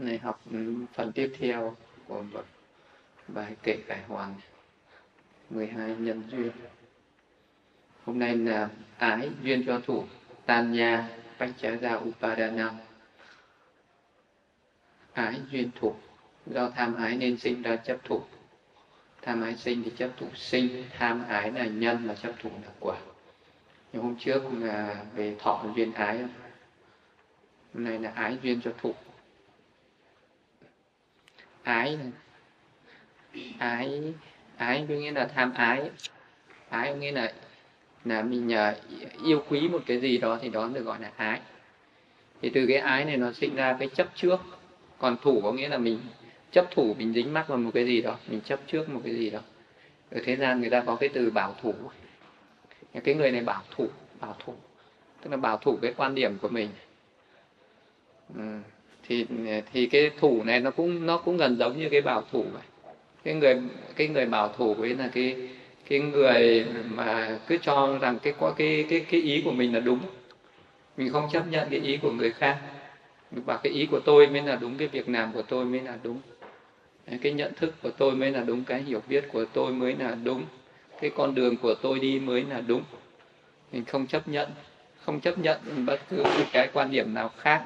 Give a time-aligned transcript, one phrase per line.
[0.00, 0.40] này, học
[0.94, 2.44] phần tiếp theo của một
[3.28, 4.34] bài kệ cải hoàn
[5.50, 6.50] 12 nhân duyên.
[8.04, 8.68] Hôm nay là
[8.98, 10.04] ái duyên cho thủ
[10.46, 11.08] tan nha
[11.38, 12.70] bách trả ra upadana.
[15.12, 15.94] Ái duyên thủ.
[16.46, 18.22] Do tham ái nên sinh ra chấp thủ.
[19.22, 22.70] Tham ái sinh thì chấp thủ sinh, tham ái là nhân mà chấp thủ là
[22.80, 22.96] quả.
[23.92, 26.18] Nhưng hôm trước là về thọ duyên ái.
[27.74, 28.94] Hôm nay là ái duyên cho thủ
[31.62, 31.98] ái
[33.58, 34.14] ái
[34.56, 35.90] ái có nghĩa là tham ái.
[36.68, 37.32] Ái có nghĩa là
[38.04, 38.74] là mình ờ,
[39.24, 41.40] yêu quý một cái gì đó thì đó được gọi là ái.
[42.42, 44.40] Thì từ cái ái này nó sinh ra cái chấp trước.
[44.98, 46.00] Còn thủ có nghĩa là mình
[46.50, 49.14] chấp thủ, mình dính mắc vào một cái gì đó, mình chấp trước một cái
[49.14, 49.40] gì đó.
[50.10, 51.74] Ở thế gian người ta có cái từ bảo thủ.
[53.04, 53.88] Cái người này bảo thủ
[54.20, 54.54] bảo thủ.
[55.22, 56.68] Tức là bảo thủ cái quan điểm của mình.
[58.34, 58.58] Ừ
[59.10, 59.26] thì
[59.72, 62.62] thì cái thủ này nó cũng nó cũng gần giống như cái bảo thủ vậy.
[63.24, 63.60] Cái người
[63.96, 65.36] cái người bảo thủ ấy là cái
[65.88, 69.80] cái người mà cứ cho rằng cái có cái cái cái ý của mình là
[69.80, 69.98] đúng.
[70.96, 72.58] Mình không chấp nhận cái ý của người khác.
[73.30, 75.98] Và cái ý của tôi mới là đúng, cái việc làm của tôi mới là
[76.02, 76.20] đúng.
[77.22, 80.16] Cái nhận thức của tôi mới là đúng, cái hiểu biết của tôi mới là
[80.24, 80.42] đúng.
[81.00, 82.82] Cái con đường của tôi đi mới là đúng.
[83.72, 84.48] Mình không chấp nhận,
[85.00, 87.64] không chấp nhận bất cứ cái quan điểm nào khác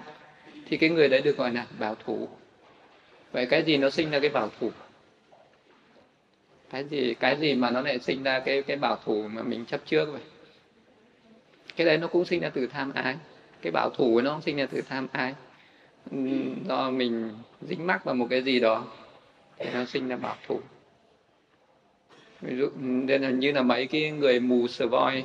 [0.67, 2.29] thì cái người đấy được gọi là bảo thủ.
[3.33, 4.71] Vậy cái gì nó sinh ra cái bảo thủ?
[6.71, 9.65] Cái gì cái gì mà nó lại sinh ra cái cái bảo thủ mà mình
[9.67, 10.23] chấp trước vậy?
[11.77, 13.17] Cái đấy nó cũng sinh ra từ tham ái.
[13.63, 15.35] Cái bảo thủ nó cũng sinh ra từ tham ái.
[16.69, 17.31] Do mình
[17.63, 18.87] dính mắc vào một cái gì đó
[19.59, 20.61] thì nó sinh ra bảo thủ.
[22.41, 25.25] Ví dụ, nên là như là mấy cái người mù sờ voi.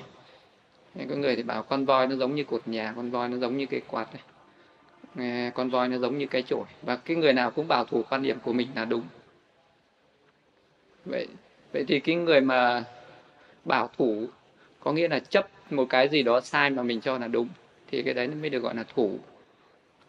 [1.10, 3.58] Có người thì bảo con voi nó giống như cột nhà, con voi nó giống
[3.58, 4.24] như cái quạt này
[5.56, 8.24] con voi nó giống như cái chổi, và cái người nào cũng bảo thủ quan
[8.24, 9.04] điểm của mình là đúng.
[11.06, 11.28] Vậy
[11.74, 12.84] vậy thì cái người mà
[13.66, 14.28] bảo thủ
[14.80, 17.48] có nghĩa là chấp một cái gì đó sai mà mình cho là đúng,
[17.88, 19.20] thì cái đấy nó mới được gọi là thủ.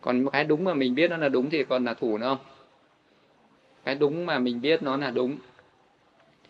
[0.01, 2.27] Còn một cái đúng mà mình biết nó là đúng thì còn là thủ nữa
[2.27, 2.47] không?
[3.85, 5.37] Cái đúng mà mình biết nó là đúng,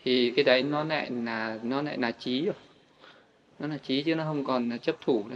[0.03, 2.55] thì cái đấy nó lại là, nó lại là trí rồi.
[3.59, 5.35] Nó là trí chứ nó không còn là chấp thủ nữa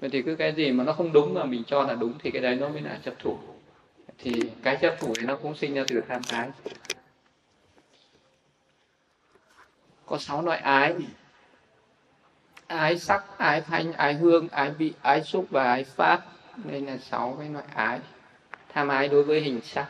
[0.00, 2.30] vậy thì cứ cái gì mà nó không đúng mà mình cho là đúng thì
[2.30, 3.38] cái đấy nó mới là chấp thủ.
[4.18, 6.48] Thì cái chấp thủ thì nó cũng sinh ra từ tham ái.
[10.06, 10.94] Có sáu loại ái.
[12.66, 16.26] Ái sắc, ái thanh, ái hương, ái vị, ái xúc và ái pháp.
[16.64, 18.00] Đây là sáu cái loại ái.
[18.68, 19.86] Tham ái đối với hình sắc.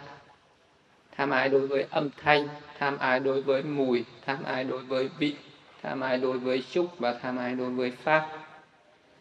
[1.16, 2.48] Tham ái đối với âm thanh.
[2.78, 4.04] Tham ái đối với mùi.
[4.26, 5.36] Tham ái đối với vị.
[5.82, 8.45] Tham ái đối với xúc và tham ái đối với pháp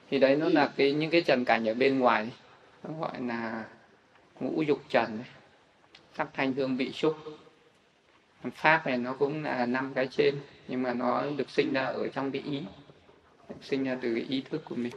[0.09, 2.31] thì đấy nó là cái những cái trần cảnh ở bên ngoài
[2.83, 3.65] nó gọi là
[4.39, 5.19] ngũ dục trần
[6.13, 7.15] sắc thanh hương vị xúc.
[8.55, 10.35] Pháp này nó cũng là năm cái trên
[10.67, 12.61] nhưng mà nó được sinh ra ở trong cái ý
[13.49, 14.93] được sinh ra từ cái ý thức của mình.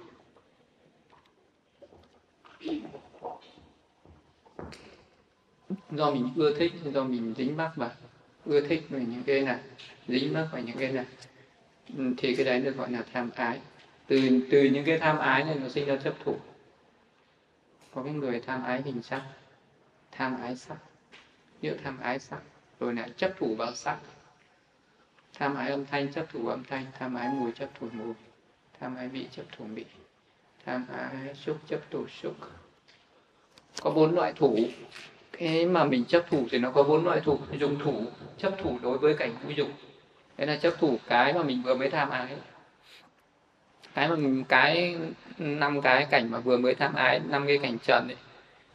[5.90, 7.90] Do mình ưa thích do mình dính mắc vào.
[8.44, 9.58] Ưa thích về những cái này
[10.08, 11.06] dính mắc vào những cái này.
[12.16, 13.60] Thì cái đấy được gọi là tham ái
[14.08, 16.36] từ từ những cái tham ái này nó sinh ra chấp thủ.
[17.94, 19.22] Có cái người tham ái hình sắc,
[20.12, 20.76] tham ái sắc.
[21.62, 22.40] Nhựa tham ái sắc.
[22.80, 23.98] Rồi lại chấp thủ vào sắc.
[25.34, 26.84] Tham ái âm thanh chấp thủ âm thanh.
[26.98, 28.14] Tham ái mùi chấp thủ mùi.
[28.80, 29.84] Tham ái vị chấp thủ vị.
[30.66, 32.34] Tham ái xúc chấp thủ xúc.
[33.82, 34.58] Có bốn loại thủ.
[35.32, 37.38] Cái mà mình chấp thủ thì nó có bốn loại thủ.
[37.58, 38.04] Dùng thủ,
[38.38, 39.68] chấp thủ đối với cảnh ngũ dục
[40.36, 42.36] đấy là chấp thủ cái mà mình vừa mới tham ái
[43.94, 44.96] cái mà mình, cái
[45.38, 48.16] năm cái cảnh mà vừa mới tham ái, năm cái cảnh trần ấy,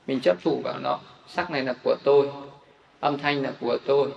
[0.08, 1.00] mình chấp thủ vào nó.
[1.28, 2.30] Sắc này là của tôi,
[3.00, 4.12] âm thanh là của tôi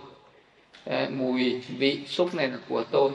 [0.85, 3.11] ờ, mùi vị xúc này là của tôi,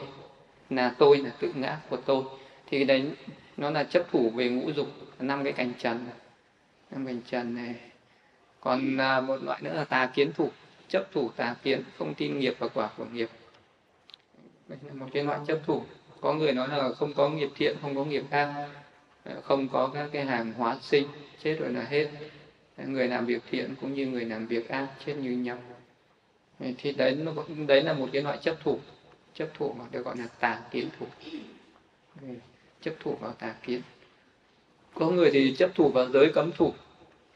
[0.70, 2.24] là tôi là tự ngã của tôi.
[2.68, 3.12] Thì đấy,
[3.58, 4.88] nó là chấp thủ về ngũ dục,
[5.20, 6.06] năm cái cảnh trần.
[6.92, 7.76] Năm cảnh trần này.
[8.60, 10.50] Còn à, một loại nữa là tà kiến thủ.
[10.88, 13.30] Chấp thủ tà kiến, không tin nghiệp và quả của nghiệp.
[14.68, 15.84] Đấy là một cái loại chấp thủ
[16.22, 18.70] có người nói là không có nghiệp thiện, không có nghiệp ác
[19.24, 21.08] ờ, không có các cái hàng hóa sinh,
[21.44, 22.08] chết rồi là hết.
[22.78, 25.58] Người làm việc thiện cũng như người làm việc ác, chết như nhau.
[26.60, 27.34] Ờ, thì đấy, nó
[27.68, 28.80] đấy là một cái loại chấp thủ.
[29.34, 31.06] Chấp thủ mà được gọi là tà kiến thủ.
[32.22, 32.28] Ừ,
[32.82, 33.82] chấp thủ vào tà kiến.
[34.94, 36.74] Có người thì chấp thủ vào giới cấm thủ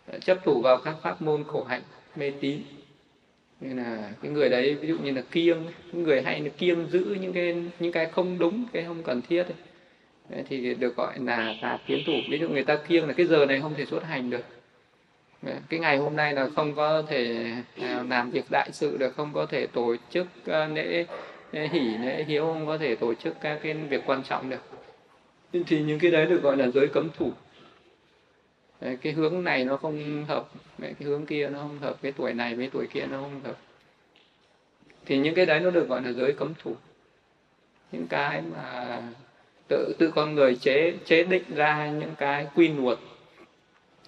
[0.07, 1.81] ờ, chấp thủ vào các pháp môn khổ hạnh,
[2.15, 2.61] mê tín
[3.59, 5.57] như là cái người đấy, ví dụ như là kiêng
[5.93, 9.43] người hay là kiêng giữ những cái những cái không đúng, cái không cần thiết
[9.43, 10.43] ấy.
[10.49, 12.13] thì được gọi là tà kiến thủ.
[12.29, 14.45] Ví dụ người ta kiêng là cái giờ này không thể xuất hành được.
[15.69, 19.31] Cái ngày hôm nay là không có thể à, làm việc đại sự được, không
[19.33, 21.05] có thể tổ chức à, lễ
[21.51, 24.61] hỷ, lễ hiếu, không có thể tổ chức các cái việc quan trọng được.
[25.67, 27.31] Thì những cái đấy được gọi là giới cấm thủ
[28.79, 30.47] cái hướng này nó không hợp
[30.81, 33.57] cái hướng kia nó không hợp, cái tuổi này với tuổi kia nó không hợp.
[35.05, 36.75] Thì những cái đấy nó được gọi là giới cấm thủ.
[37.91, 39.01] Những cái mà
[39.67, 42.99] tự tự con người chế chế định ra những cái quy luật.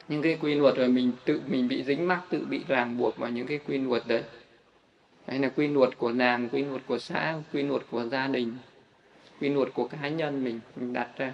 [0.08, 3.18] Những cái quy luật rồi mình tự, mình bị dính mắc, tự bị ràng buộc
[3.18, 4.24] vào những cái quy luật đấy.
[5.28, 8.58] Hay là quy luật của nàng, quy luật của xã, quy luật của gia đình,
[9.42, 11.34] quy luật của cá nhân mình mình đặt ra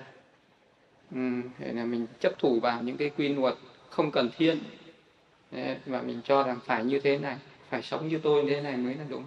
[1.14, 1.20] ừ,
[1.58, 3.56] thế là mình chấp thủ vào những cái quy luật
[3.90, 4.56] không cần thiết.
[5.86, 7.38] Và mình cho rằng phải như thế này
[7.70, 9.24] phải sống như tôi như thế này mới là đúng.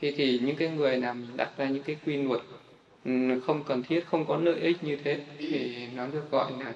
[0.00, 2.40] Thì thì những cái người làm đặt ra những cái quy luật
[3.04, 6.74] ừ, không cần thiết không có lợi ích như thế thì nó được gọi là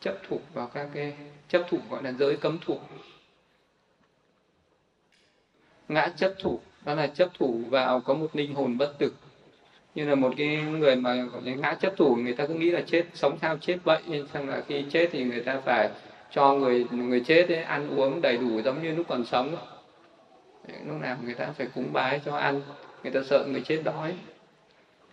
[0.00, 1.14] chấp thủ vào các cái
[1.48, 2.78] chấp thủ gọi là giới cấm thủ.
[5.88, 9.12] Ngã chấp thủ đó là chấp thủ vào có một linh hồn bất tử
[9.94, 12.80] như là một cái người mà gọi ngã chấp thủ người ta cứ nghĩ là
[12.86, 15.90] chết sống sao chết vậy nên xong là khi chết thì người ta phải
[16.30, 19.56] cho người người chết ấy, ăn uống đầy đủ giống như lúc còn sống.
[20.86, 22.60] Lúc nào người ta phải cúng bái cho ăn
[23.02, 24.14] người ta sợ người chết đói.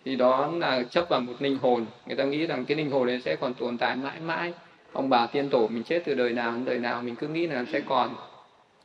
[0.04, 1.86] Thì đó là chấp vào một linh hồn.
[2.06, 4.52] Người ta nghĩ rằng cái linh hồn này sẽ còn tồn tại mãi mãi.
[4.92, 7.46] Ông bà tiên tổ mình chết từ đời nào đến đời nào mình cứ nghĩ
[7.46, 8.14] là sẽ còn.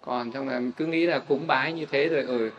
[0.02, 2.50] Còn trong là mình cứ nghĩ là cúng bái như thế rồi ở ừ,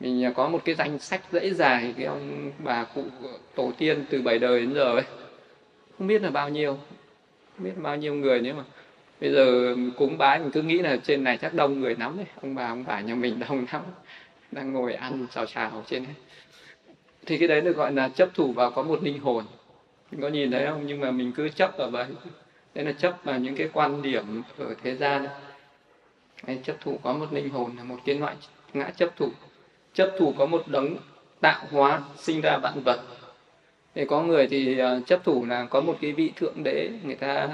[0.00, 3.04] mình có một cái danh sách dễ dài cái ông bà cụ
[3.54, 5.04] tổ tiên từ bảy đời đến giờ ấy,
[5.98, 6.78] không biết là bao nhiêu,
[7.56, 8.64] không biết bao nhiêu người nếu mà
[9.20, 12.26] bây giờ cúng bái mình cứ nghĩ là trên này chắc đông người lắm đấy,
[12.42, 13.82] ông bà ông bà nhà mình đông lắm,
[14.52, 16.14] đang ngồi ăn xào xào trên đấy.
[17.26, 19.44] Thì cái đấy được gọi là chấp thủ vào có một linh hồn.
[20.10, 20.86] Mình có nhìn thấy không?
[20.86, 22.06] Nhưng mà mình cứ chấp vào vậy
[22.74, 25.26] đấy là chấp vào những cái quan điểm ở thế gian.
[26.46, 28.36] Đấy, chấp thủ có một linh hồn là một cái loại
[28.74, 29.28] ngã chấp thủ
[29.96, 30.96] chấp thủ có một đấng
[31.40, 33.00] tạo hóa sinh ra vạn vật.
[33.94, 37.14] Thì có người thì ờ, chấp thủ là có một cái vị thượng đế, người
[37.14, 37.48] ta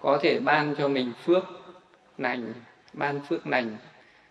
[0.00, 1.44] có thể ban cho mình phước
[2.18, 2.52] lành,
[2.92, 3.76] ban phước lành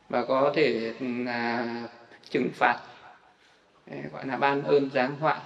[0.10, 1.66] và có thể là
[2.30, 2.80] trừng phạt
[4.14, 5.40] gọi là ban ơn giáng họa.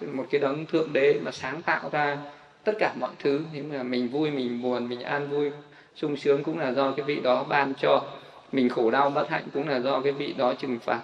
[0.00, 2.18] Một cái đấng thượng đế mà sáng tạo ra
[2.64, 3.40] tất cả mọi thứ.
[3.52, 5.50] Nhưng mà mình vui, mình buồn, mình an vui,
[5.94, 8.04] sung sướng cũng là do cái vị đó ban cho.
[8.52, 11.00] Mình khổ đau bất hạnh cũng là do cái vị đó trừng phạt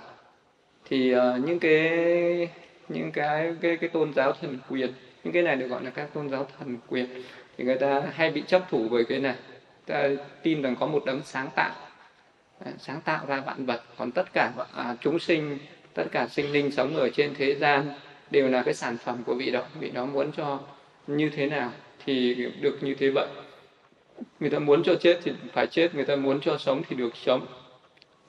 [0.92, 2.48] thì uh, những cái
[2.88, 4.92] những cái cái cái tôn giáo thần quyền
[5.24, 7.06] những cái này được gọi là các tôn giáo thần quyền
[7.56, 9.34] thì người ta hay bị chấp thủ bởi cái này.
[9.86, 10.08] Ta
[10.42, 11.74] tin rằng có một đấng sáng tạo.
[12.64, 13.82] Ờ, sáng tạo ra vạn vật.
[13.98, 15.58] Còn tất cả à, chúng sinh
[15.94, 17.88] tất cả sinh linh sống ở trên thế gian
[18.30, 20.60] đều là cái sản phẩm của vị đó vị đó muốn cho
[21.06, 21.70] như thế nào
[22.04, 23.28] thì được như thế vậy.
[24.40, 27.16] Người ta muốn cho chết thì phải chết người ta muốn cho sống thì được
[27.16, 27.46] sống.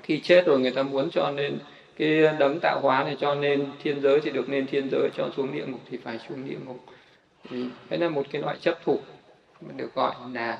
[0.03, 1.59] Khi chết rồi người ta muốn cho nên
[1.97, 5.29] cái đấng tạo hóa này cho nên thiên giới thì được nên thiên giới cho
[5.37, 6.79] xuống địa ngục thì phải xuống địa ngục.
[7.49, 8.99] Thì đấy là một cái loại chấp thủ
[9.75, 10.59] được gọi là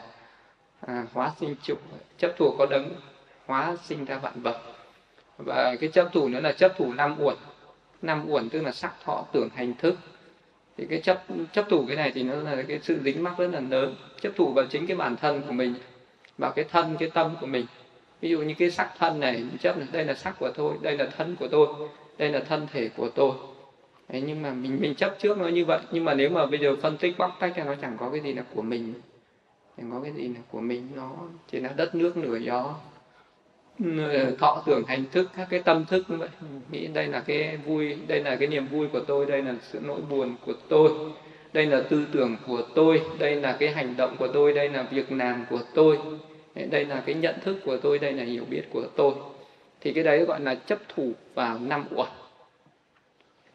[0.82, 1.76] à, hóa sinh trụ.
[2.18, 2.90] Chấp thủ có đấng
[3.46, 4.62] hóa sinh ra vạn vật.
[5.38, 7.36] Và cái chấp thủ nữa là chấp thủ năm uẩn.
[8.02, 9.96] Năm uẩn tức là sắc thọ tưởng hành thức.
[10.78, 13.48] Thì cái chấp chấp thủ cái này thì nó là cái sự dính mắc rất
[13.48, 13.96] là lớn.
[14.22, 15.76] Chấp thủ vào chính cái bản thân của mình
[16.38, 17.66] vào cái thân cái tâm của mình
[18.24, 20.98] ví dụ như cái sắc thân này chấp là đây là sắc của tôi đây
[20.98, 21.68] là thân của tôi
[22.18, 23.32] đây là thân thể của tôi.
[24.10, 25.80] Đấy, nhưng mà mình mình chấp trước nó như vậy.
[25.92, 28.20] Nhưng mà nếu mà bây giờ phân tích bóc tách ra nó chẳng có cái
[28.20, 28.94] gì là của mình.
[29.78, 31.12] Chẳng có cái gì là của mình nó
[31.52, 32.76] chỉ là đất nước nửa gió.
[34.14, 36.30] Ờ, thọ tưởng hành thức các cái tâm thức như vậy.
[36.72, 39.80] Nghĩ đây là cái vui đây là cái niềm vui của tôi đây là sự
[39.84, 40.92] nỗi buồn của tôi
[41.54, 44.84] đây là tư tưởng của tôi đây là cái hành động của tôi đây là
[44.92, 46.00] việc làm của tôi
[46.56, 49.14] đây là cái nhận thức của tôi, đây là hiểu biết của tôi.
[49.82, 52.10] Thì cái đấy gọi là chấp thủ vào năm uẩn.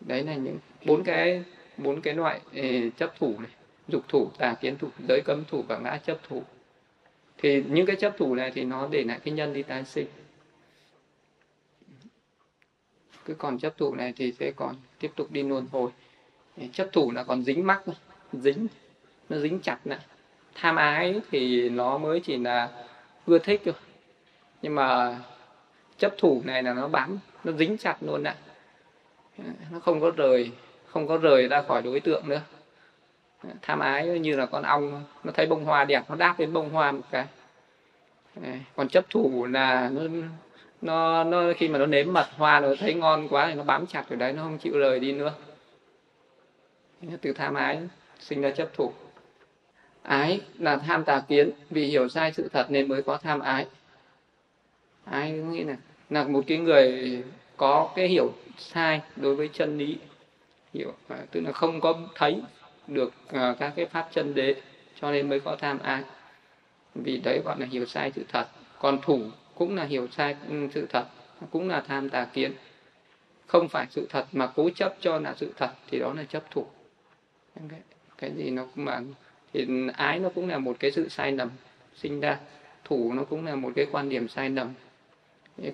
[0.00, 1.45] Đấy là những bốn cái
[1.76, 3.50] bốn cái loại ừ, chấp thủ này.
[3.88, 6.43] Dục thủ, tà kiến thủ, giới cấm thủ và ngã chấp thủ.
[7.38, 10.07] Thì những cái chấp thủ này thì nó để lại cái nhân đi tái sinh.
[13.25, 15.90] Cứ còn chấp thủ này thì sẽ còn tiếp tục đi luân hồi.
[16.73, 17.83] Chấp thủ là còn dính mắc
[18.33, 18.67] dính,
[19.28, 19.99] nó dính chặt nè
[20.55, 22.88] tham ái thì nó mới chỉ là
[23.28, 23.75] ưa thích rồi
[24.62, 25.18] nhưng mà
[25.99, 28.35] chấp thủ này là nó bám, nó dính chặt luôn ạ.
[29.70, 30.50] Nó không có rời,
[30.87, 32.40] không có rời ra khỏi đối tượng nữa.
[33.62, 36.70] Tham ái như là con ong nó thấy bông hoa đẹp, nó đáp đến bông
[36.70, 37.26] hoa một cái.
[38.76, 40.02] Còn chấp thủ là nó
[40.82, 43.87] nó nó khi mà nó nếm mật hoa nó thấy ngon quá thì nó bám
[43.87, 45.32] chặt ở đấy, nó không chịu rời đi nữa.
[47.23, 47.80] Từ tham ái
[48.20, 48.92] sinh ra chấp thủ
[50.09, 51.50] ái là tham tà kiến.
[51.71, 53.67] Vì hiểu sai sự thật nên mới có tham ái.
[55.05, 55.77] Ái nghĩ là
[56.11, 57.23] là một cái người
[57.57, 59.99] có cái hiểu sai đối với chân lý.
[60.75, 62.43] Hiểu à, tức là không có thấy
[62.87, 64.55] được à, các cái pháp chân đế
[65.00, 66.03] cho nên mới có tham ái.
[66.95, 68.47] Vì đấy gọi là hiểu sai sự thật.
[68.79, 69.21] Còn thủ
[69.55, 71.05] cũng là hiểu sai ừ, sự thật
[71.50, 72.53] cũng là tham tà kiến.
[73.47, 76.50] Không phải sự thật mà cố chấp cho là sự thật thì đó là chấp
[76.50, 76.67] thủ.
[77.69, 77.81] Cái,
[78.19, 79.00] cái gì nó cũng mà
[79.52, 81.50] thì ái nó cũng là một cái sự sai lầm
[81.95, 82.38] sinh ra,
[82.85, 84.69] thủ nó cũng là một cái quan điểm sai lầm.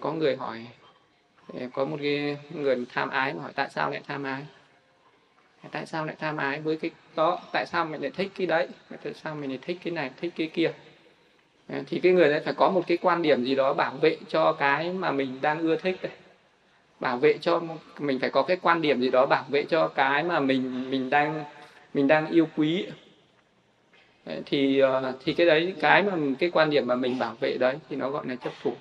[0.00, 0.66] Có người hỏi
[1.72, 4.42] có một cái người tham ái mà hỏi tại sao lại tham ái?
[5.70, 8.68] Tại sao lại tham ái với cái, đó, tại sao mình lại thích cái đấy?
[9.02, 10.72] Tại sao mình lại thích cái này, thích cái kia?
[11.68, 14.16] Ờ, thì cái người đấy phải có một cái quan điểm gì đó bảo vệ
[14.28, 16.12] cho cái mà mình đang ưa thích đấy
[17.00, 17.62] bảo vệ cho
[17.98, 21.10] mình phải có cái quan điểm gì đó bảo vệ cho cái mà mình mình
[21.10, 21.44] đang
[21.94, 22.86] mình đang yêu quý
[24.46, 27.76] thì ờ, thì cái đấy, cái mà, cái quan điểm mà mình bảo vệ đấy
[27.88, 28.72] thì nó gọi là chấp thủ.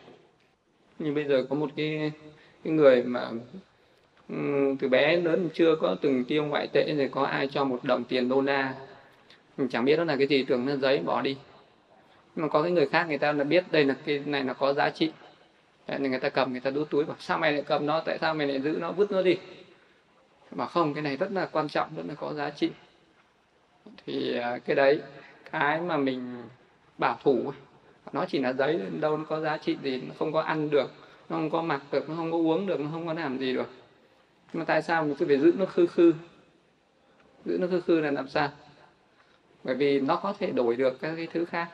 [1.00, 2.12] Như bây giờ có một cái
[2.64, 3.30] cái người mà
[4.80, 8.04] từ bé lớn chưa có từng tiêu ngoại tệ rồi có ai cho một đồng
[8.04, 8.74] tiền đô la?
[9.58, 11.38] Mình chẳng biết đó là cái gì, tưởng là giấy bỏ đi.
[12.36, 14.54] Nhưng mà có cái người khác người ta là biết đây là cái này là
[14.54, 15.12] có giá trị.
[15.88, 18.00] Nên người ta cầm, người ta đút túi, bảo sao mày lại cầm nó?
[18.00, 18.92] Tại sao mày lại giữ nó?
[18.92, 19.38] Vứt nó đi.
[20.52, 22.70] Bảo không, cái này rất là quan trọng, rất là có giá trị.
[24.06, 25.02] Thì ờ, cái đấy
[25.54, 26.44] cái mà mình
[26.98, 27.52] bảo thủ
[28.14, 30.92] nó chỉ là giấy, đâu nó có giá trị gì, nó không có ăn được,
[31.30, 33.54] nó không có mặc được, nó không có uống được, nó không có làm gì
[33.54, 33.70] được.
[34.54, 36.14] Nhưng mà tại sao mình cứ phải giữ nó khư khư?
[37.46, 38.50] Giữ nó khư khư là làm sao?
[39.64, 41.68] Bởi vì nó có thể đổi được các cái thứ khác.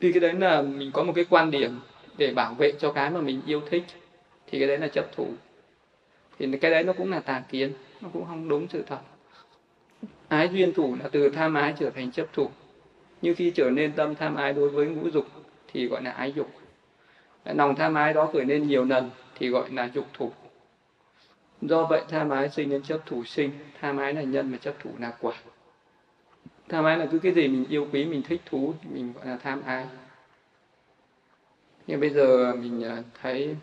[0.00, 1.80] Thì cái đấy là mình có một cái quan điểm
[2.16, 3.84] để bảo vệ cho cái mà mình yêu thích,
[4.46, 5.28] thì cái đấy là chấp thủ.
[6.38, 9.00] Thì cái đấy nó cũng là tà kiến, nó cũng không đúng sự thật
[10.28, 12.50] ái duyên thủ là từ tham ái trở thành chấp thủ.
[13.22, 15.26] Như khi trở nên tâm tham ái đối với ngũ dục
[15.72, 16.50] thì gọi là ái dục.
[17.44, 20.32] Lòng tham ái đó khởi lên nhiều lần thì gọi là dục thủ.
[21.62, 24.74] Do vậy, tham ái sinh nên chấp thủ sinh, tham ái là nhân mà chấp
[24.80, 25.34] thủ là quả.
[26.68, 29.26] Tham ái là cứ cái gì mình yêu quý, mình thích thú thì mình gọi
[29.26, 29.86] là tham ái.
[31.86, 33.56] Nhưng bây giờ mình à, thấy,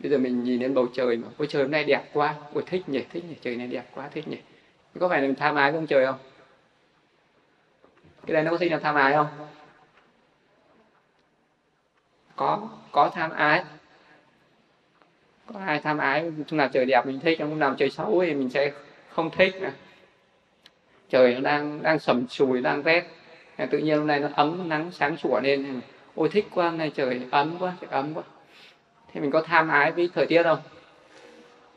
[0.00, 2.64] bây giờ mình nhìn lên bầu trời mà, ôi trời hôm nay đẹp quá, ôi
[2.66, 4.36] thích nhỉ thích nhỉ, trời này đẹp quá, thích nhỉ
[5.00, 6.18] có phải là mình tham ái với ông trời không?
[8.26, 9.26] Cái này nó có sinh là tham ái không?
[12.36, 13.64] Có có tham ái
[15.46, 18.34] có ai tham ái lúc nào trời đẹp mình thích, lúc nào trời xấu thì
[18.34, 18.72] mình sẽ
[19.08, 19.54] không thích
[21.08, 23.04] trời nó đang đang sầm sùi, đang rét.
[23.70, 25.80] Tự nhiên hôm nay nó ấm, nắng sáng sủa lên.
[26.14, 28.22] Ôi, thích quá, hôm nay trời ấm quá, trời ấm quá.
[29.12, 30.58] Thế mình có tham ái với thời tiết không?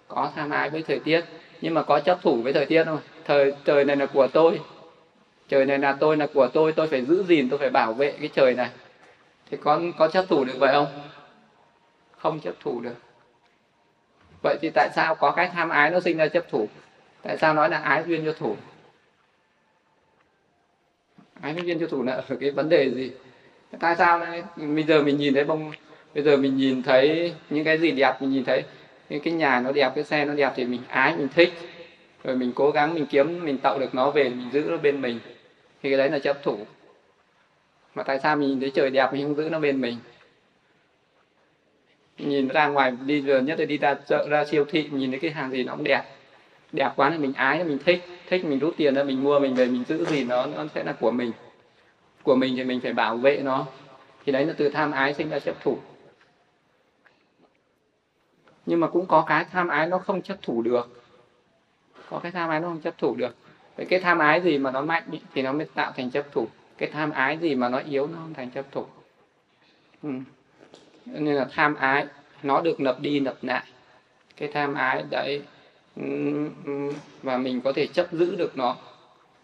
[0.08, 1.26] Có tham ái với thời tiết.
[1.62, 4.60] Nhưng mà có chấp thủ với thời tiết không thời, trời này là của tôi.
[5.50, 8.12] Trời này là tôi là của tôi tôi phải giữ gìn, tôi phải bảo vệ
[8.12, 8.70] cái trời này.
[9.52, 10.88] Thì con có chấp thủ được vậy không?
[12.18, 12.96] Không chấp thủ được.
[14.44, 16.68] Vậy thì tại sao có cái tham ái nó sinh ra chấp thủ?
[17.22, 18.56] Tại sao nói là ái duyên cho thủ?
[21.42, 23.12] Ái duyên cho thủ là ở cái vấn đề gì?
[23.80, 24.44] Tại sao này?
[24.56, 25.72] bây giờ mình nhìn thấy bông,
[26.14, 28.64] bây giờ mình nhìn thấy những cái gì đẹp, mình nhìn thấy
[29.10, 31.54] những cái nhà nó đẹp, cái xe nó đẹp thì mình ái, mình thích
[32.24, 35.02] rồi mình cố gắng, mình kiếm, mình tạo được nó về, mình giữ nó bên
[35.02, 35.20] mình.
[35.84, 36.58] Thì cái đấy là chấp thủ.
[37.96, 39.98] Mà tại sao mình nhìn thấy trời đẹp, mình không giữ nó bên mình?
[42.18, 45.20] Nhìn ra ngoài, đi giờ nhất là đi ra chợ, ra siêu thị nhìn thấy
[45.20, 46.04] cái hàng gì nó cũng đẹp.
[46.72, 48.04] Đẹp quá thì mình ái, mình thích.
[48.30, 50.84] Thích mình rút tiền ra, mình mua, mình về, mình giữ gì nó nó sẽ
[50.84, 51.32] là của mình.
[52.24, 53.66] Của mình thì mình phải bảo vệ nó.
[54.26, 55.78] Thì đấy là từ tham ái sinh ra chấp thủ.
[58.66, 61.03] Nhưng mà cũng có cái tham ái nó không chấp thủ được
[62.10, 63.36] có cái tham ái nó không chấp thủ được.
[63.78, 66.48] Vậy cái tham ái gì mà nó mạnh thì nó mới tạo thành chấp thủ.
[66.78, 68.86] Cái tham ái gì mà nó yếu, nó không thành chấp thủ.
[70.04, 70.10] Ừ.
[71.06, 72.06] nên là tham ái,
[72.44, 73.64] nó được nập đi, nập lại.
[74.38, 75.42] Cái tham ái đấy
[75.96, 76.04] ừ,
[76.66, 76.92] ừ,
[77.24, 78.76] và mình có thể chấp giữ được nó,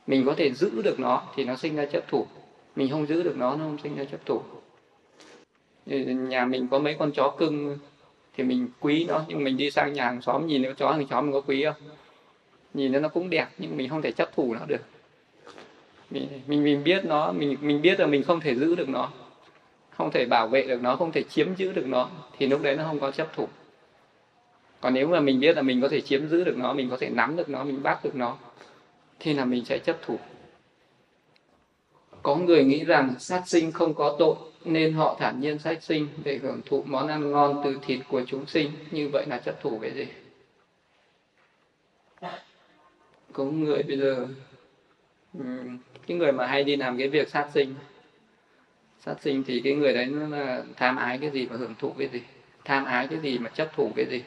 [0.08, 2.28] mình có thể giữ được nó thì nó sinh ra chấp thủ.
[2.75, 4.42] Mình không giữ được nó nó không sinh ra chấp thủ.
[5.86, 7.78] Ừ, nhà mình có mấy con chó cưng,
[8.38, 9.22] thì mình quý nó.
[9.28, 11.63] Nhưng mình đi sang nhà hàng xóm nhìn cái chó hàng xóm mình có quý
[11.63, 11.75] không?
[12.73, 14.81] Nhìn nó nó cũng đẹp nhưng mình không thể chấp thủ nó được.
[16.09, 19.09] Mình mình, mình biết nó mình mình biết là mình không thể giữ được nó
[19.89, 22.75] không thể bảo vệ được nó không thể chiếm giữ được nó thì lúc đấy
[22.75, 23.47] nó không có chấp thủ.
[24.81, 26.97] Còn nếu mà mình biết là mình có thể chiếm giữ được nó mình có
[26.97, 28.38] thể nắm được nó mình bắt được nó
[29.19, 30.19] thì là mình sẽ chấp thủ.
[32.23, 34.35] Có người nghĩ rằng sát sinh không có tội
[34.65, 38.21] nên họ thản nhiên sát sinh để hưởng thụ món ăn ngon từ thịt của
[38.27, 38.71] chúng sinh.
[38.91, 40.05] Như vậy là chấp thủ cái gì?
[43.39, 44.27] Có người bây giờ.
[45.34, 45.46] Ừ,
[46.08, 47.74] cái người mà hay đi làm cái việc sát sinh.
[49.00, 51.93] Sát sinh thì cái người đấy nó là tham ái cái gì và hưởng thụ
[51.98, 52.22] cái gì?
[52.65, 54.24] Tham ái cái gì mà chấp thủ cái gì?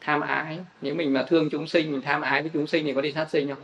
[0.00, 2.94] Tham ái, nếu mình mà thương chúng sinh, mình tham ái với chúng sinh thì
[2.94, 3.62] có đi sát sinh không?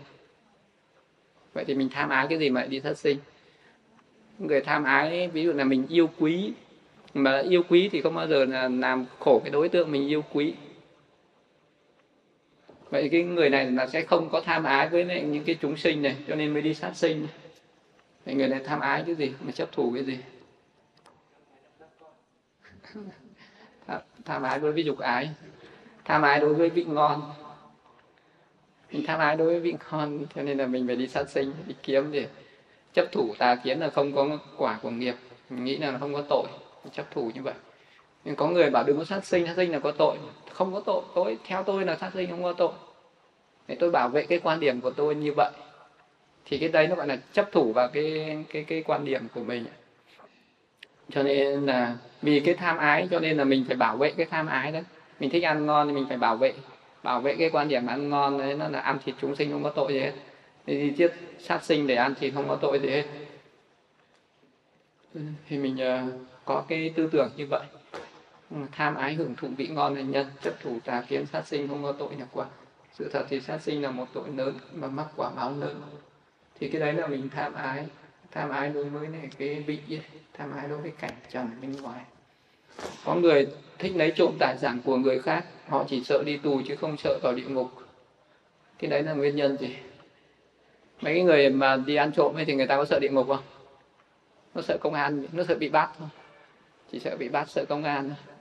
[1.52, 3.18] Vậy thì mình tham ái cái gì mà đi sát sinh?
[4.38, 6.52] Người tham ái, ví dụ là mình yêu quý,
[7.14, 10.24] mà yêu quý thì không bao giờ là làm khổ cái đối tượng mình yêu
[10.32, 10.54] quý
[12.90, 16.02] vậy cái người này là sẽ không có tham ái với những cái chúng sinh
[16.02, 17.26] này, cho nên mới đi sát sinh.
[18.24, 19.32] Vậy người này tham ái cái gì?
[19.40, 20.18] Mà chấp thủ cái gì?
[24.24, 25.30] Tham ái đối với dục ái.
[26.04, 27.32] Tham ái đối với vị ngon.
[28.92, 31.52] Mình tham ái đối với vị ngon, cho nên là mình phải đi sát sinh,
[31.66, 32.26] đi kiếm để
[32.94, 35.14] chấp thủ tà kiến là không có quả của nghiệp.
[35.50, 36.46] Mình nghĩ là không có tội,
[36.92, 37.54] chấp thủ như vậy
[38.26, 40.16] nhưng có người bảo đừng có sát sinh sát sinh là có tội.
[40.52, 42.72] Không có tội, tôi, theo tôi là sát sinh không có tội.
[43.68, 45.50] Để tôi bảo vệ cái quan điểm của tôi như vậy.
[46.44, 49.40] Thì cái đấy nó gọi là chấp thủ vào cái cái cái quan điểm của
[49.40, 49.64] mình.
[51.10, 54.26] Cho nên là vì cái tham ái, cho nên là mình phải bảo vệ cái
[54.30, 54.80] tham ái đó
[55.20, 56.52] mình thích ăn ngon thì mình phải bảo vệ.
[57.02, 59.62] Bảo vệ cái quan điểm ăn ngon đấy, nó là ăn thịt chúng sinh không
[59.62, 60.12] có tội gì hết.
[60.66, 63.04] Thì giết sát sinh để ăn thịt không có tội gì hết.
[65.48, 66.02] Thì mình ờ,
[66.44, 67.62] có cái tư tưởng như vậy
[68.72, 71.82] tham ái hưởng thụ vị ngon là nhân chấp thủ tà kiến sát sinh không
[71.82, 72.46] có tội nhập quả
[72.98, 75.80] sự thật thì sát sinh là một tội lớn mà mắc quả báo lớn.
[76.60, 77.86] Thì cái đấy là mình tham ái.
[78.30, 80.00] Tham ái đối với này cái vị ấy,
[80.32, 82.00] tham ái đối với cảnh trần bên ngoài.
[83.04, 83.46] Có người
[83.78, 86.96] thích lấy trộm tài sản của người khác họ chỉ sợ đi tù chứ không
[86.96, 87.70] sợ vào địa ngục.
[88.78, 89.76] Cái đấy là nguyên nhân gì?
[91.00, 93.26] Mấy cái người mà đi ăn trộm ấy thì người ta có sợ địa ngục
[93.28, 93.42] không?
[94.54, 96.08] Nó sợ công an nó sợ bị bắt thôi
[96.92, 98.35] chỉ sợ bị bắt sợ công an thôi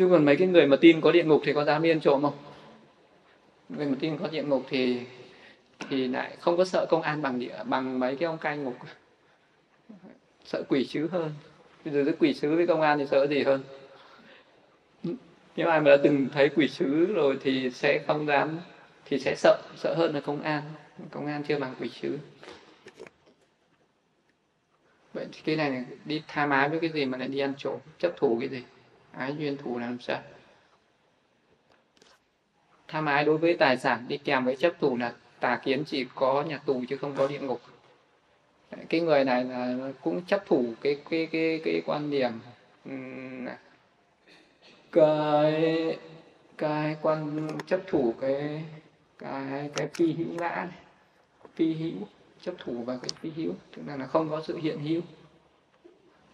[0.00, 2.22] chứ còn mấy cái người mà tin có địa ngục thì có dám yên trộm
[2.22, 2.32] không?
[3.68, 5.00] Người mà tin có địa ngục thì
[5.88, 8.74] thì lại không có sợ công an bằng địa bằng mấy cái ông cai ngục.
[10.44, 11.32] Sợ quỷ sứ hơn.
[11.84, 13.62] Bây giờ cái quỷ sứ với công an thì sợ gì hơn?
[15.56, 18.58] Nếu ai mà đã từng thấy quỷ sứ rồi thì sẽ không dám
[19.04, 20.62] thì sẽ sợ sợ hơn là công an.
[21.10, 22.18] Công an chưa bằng quỷ sứ.
[25.14, 27.54] Vậy thì cái này, này đi tha má với cái gì mà lại đi ăn
[27.58, 28.62] trộm chấp thủ cái gì?
[29.12, 30.22] Ái duyên thù làm sao
[32.88, 36.06] tham ái đối với tài sản đi kèm với chấp thủ là tà kiến chỉ
[36.14, 37.60] có nhà tù chứ không có địa ngục.
[38.88, 42.32] Cái người này là cũng chấp thủ cái cái cái cái quan điểm
[44.92, 45.98] cái
[46.58, 48.64] cái quan chấp thủ cái
[49.18, 50.68] cái cái phi hữu ngã
[51.54, 52.06] phi hữu
[52.40, 55.00] chấp thủ và cái phi hữu tức là, là không có sự hiện hữu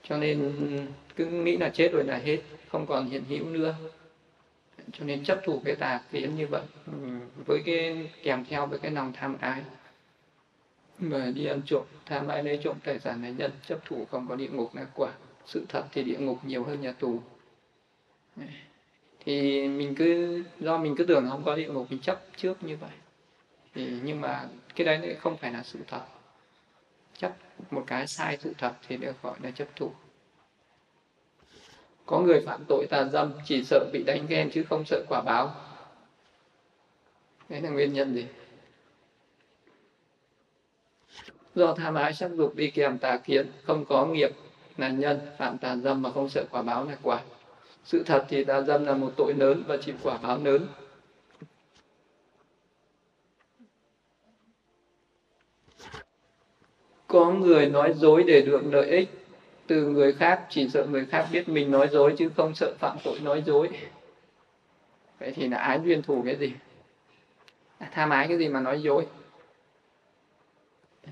[0.08, 0.80] cho nên ừ,
[1.16, 2.38] cứ nghĩ là chết rồi là hết,
[2.68, 3.74] không còn hiện hữu nữa.
[4.92, 6.92] Cho nên chấp thủ cái tà kiến như vậy ừ,
[7.46, 9.62] với cái, kèm theo với cái lòng tham ái.
[10.98, 14.26] Và đi ăn trộm, tham ái lấy trộm tài sản này nhân, chấp thủ không
[14.28, 15.12] có địa ngục là quả.
[15.46, 17.20] Sự thật thì địa ngục nhiều hơn nhà tù.
[19.24, 22.76] Thì mình cứ, do mình cứ tưởng không có địa ngục, mình chấp trước như
[22.76, 22.90] vậy.
[23.74, 26.00] Thì nhưng mà cái đấy không phải là sự thật
[27.18, 27.32] chấp
[27.70, 29.92] một cái sai sự thật thì được gọi là chấp thủ.
[32.06, 35.20] Có người phạm tội tà dâm chỉ sợ bị đánh ghen chứ không sợ quả
[35.20, 35.54] báo.
[37.48, 38.26] Đấy là nguyên nhân gì?
[41.54, 44.30] Do tham ái sắc dục đi kèm tà kiến, không có nghiệp
[44.76, 47.22] là nhân phạm tà dâm mà không sợ quả báo là quả.
[47.84, 50.66] Sự thật thì tà dâm là một tội lớn và chịu quả báo lớn.
[57.06, 59.08] Có người nói dối để được lợi ích,
[59.66, 62.96] từ người khác chỉ sợ người khác biết mình nói dối chứ không sợ phạm
[63.04, 63.68] tội nói dối.
[65.18, 66.52] Vậy thì là ái duyên thù cái gì?
[67.78, 69.06] À, tham ái cái gì mà nói dối?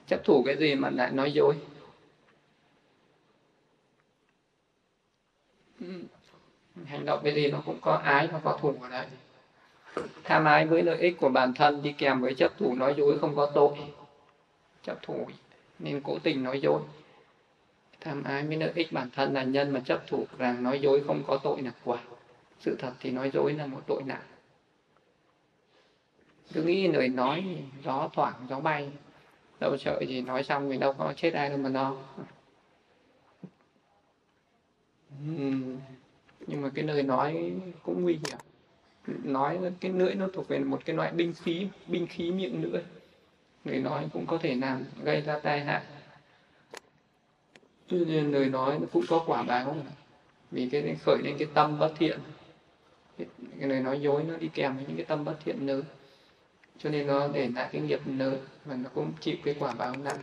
[0.07, 1.55] Chấp thủ cái gì mà lại nói dối?
[5.81, 5.87] Ừ,
[6.85, 9.07] hành động cái gì nó cũng có ái, nó có thù ở đấy
[10.25, 13.19] tham ái với lợi ích của bản thân đi kèm với chấp thủ nói dối
[13.19, 13.71] không có tội.
[14.83, 15.27] Chấp thủ
[15.79, 16.83] nên cố tình nói dối.
[18.01, 21.03] Tham ái với lợi ích bản thân là nhân mà chấp thủ rằng nói dối
[21.07, 21.99] không có tội là quả.
[22.61, 24.23] Sự thật thì nói dối là một tội nặng.
[26.53, 28.91] Cứ nghĩ lời nói gió thoảng gió bay.
[29.61, 31.97] Đâu sợ gì nói xong thì đâu có chết ai đâu mà lo.
[36.47, 38.39] Nhưng mà cái lời nói cũng nguy hiểm.
[39.25, 42.83] Nói cái lưỡi nó thuộc về một cái loại binh khí binh khí miệng lưỡi
[43.65, 45.83] người nói cũng có thể làm, gây ra tai hại
[47.89, 49.77] tuy nhiên lời nói nó cũng có quả báo
[50.51, 52.19] vì cái khởi lên cái tâm bất thiện.
[53.19, 55.83] Cái lời nói dối nó đi kèm với những cái tâm bất thiện lớn
[56.79, 59.97] cho nên nó để lại cái nghiệp lớn và nó cũng chịu cái quả báo
[59.97, 60.19] nặng.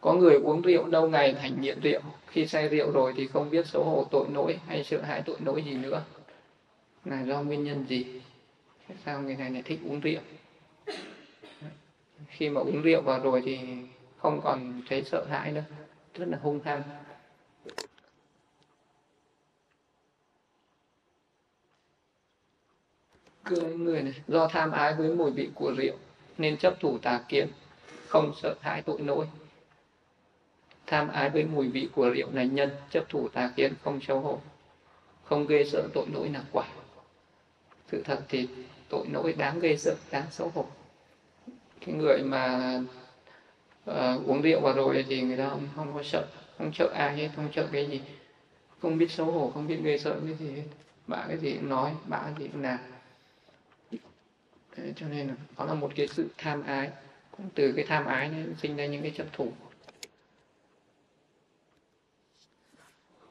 [0.00, 2.00] Có người uống rượu lâu ngày thành nghiện rượu.
[2.26, 5.36] Khi say rượu rồi thì không biết xấu hổ, tội lỗi hay sợ hãi tội
[5.44, 6.02] lỗi gì nữa.
[7.04, 8.20] Là do nguyên nhân gì?
[9.04, 10.20] Sao người này lại thích uống rượu?
[12.28, 13.58] Khi mà uống rượu vào rồi thì
[14.16, 15.64] không còn thấy sợ hãi nữa,
[16.14, 16.82] rất là hung hăng.
[23.76, 25.96] Người này, do tham ái với mùi vị của rượu
[26.38, 27.48] nên chấp thủ tà kiến,
[28.08, 29.26] không sợ hãi tội lỗi.
[30.86, 34.20] Tham ái với mùi vị của rượu này nhân chấp thủ tà kiến không xấu
[34.20, 34.40] hổ,
[35.24, 36.68] không ghê sợ tội lỗi là quả.
[37.90, 38.48] Sự thật thì
[38.88, 40.66] tội lỗi đáng ghê sợ đáng xấu hổ.
[41.86, 42.74] Cái người mà
[43.90, 46.26] uh, uống rượu vào rồi thì người ta không, không có sợ
[46.58, 48.00] không sợ ai hết không sợ cái gì.
[48.82, 50.66] Không biết xấu hổ không biết ghê sợ cái gì hết.
[51.06, 52.78] Bạn cái gì cũng nói bạn cái gì cũng làm.
[54.76, 56.90] Thế cho nên là đó là một cái sự tham ái.
[57.36, 59.52] Cũng từ cái tham ái nó sinh ra những cái chấp thủ.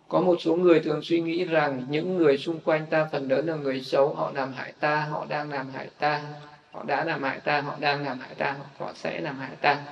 [0.08, 3.48] Có một số người thường suy nghĩ rằng những người xung quanh ta phần lớn
[3.48, 6.22] là người xấu, họ làm hại ta, họ đang làm hại ta,
[6.72, 9.84] họ đã làm hại ta, họ đang làm hại ta, họ sẽ làm hại ta.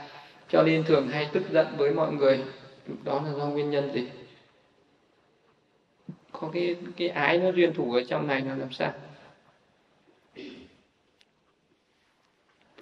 [0.49, 2.43] Cho nên thường hay tức giận với mọi người.
[3.03, 4.09] Đó là do nguyên nhân gì?
[6.31, 8.93] Có cái cái ái nó duyên thủ ở trong này là làm sao?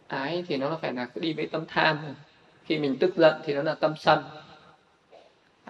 [0.07, 1.97] Ái thì nó phải là đi với tâm tham.
[2.65, 4.19] Khi mình tức giận thì nó là tâm sân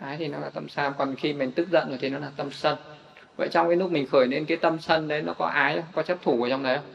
[0.02, 0.94] ái thì nó là tâm sam.
[0.98, 2.78] Còn khi mình tức giận rồi thì nó là tâm sân.
[3.36, 5.86] Vậy trong cái lúc mình khởi lên cái tâm sân đấy, nó có ái không?
[5.94, 6.86] có chấp thủ ở trong đấy không?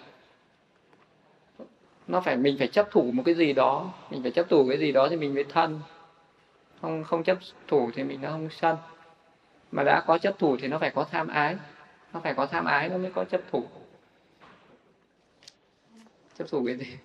[2.07, 3.93] Nó phải, mình phải chấp thủ một cái gì đó.
[4.11, 5.81] Mình phải chấp thủ cái gì đó thì mình mới thân.
[6.81, 7.39] Không không chấp
[7.69, 8.77] thủ thì mình nó không sân.
[9.73, 11.57] Mà đã có chấp thủ thì nó phải có tham ái.
[12.13, 13.65] Nó phải có tham ái nó mới có chấp thủ.
[16.39, 16.97] Chấp thủ cái gì?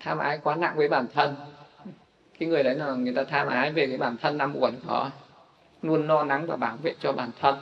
[0.00, 1.36] Tham ái quá nặng với bản thân.
[2.38, 4.92] Cái người đấy là người ta tham ái về cái bản thân năm uẩn của
[4.92, 5.10] họ.
[5.82, 7.56] Luôn lo lắng và bảo vệ cho bản thân.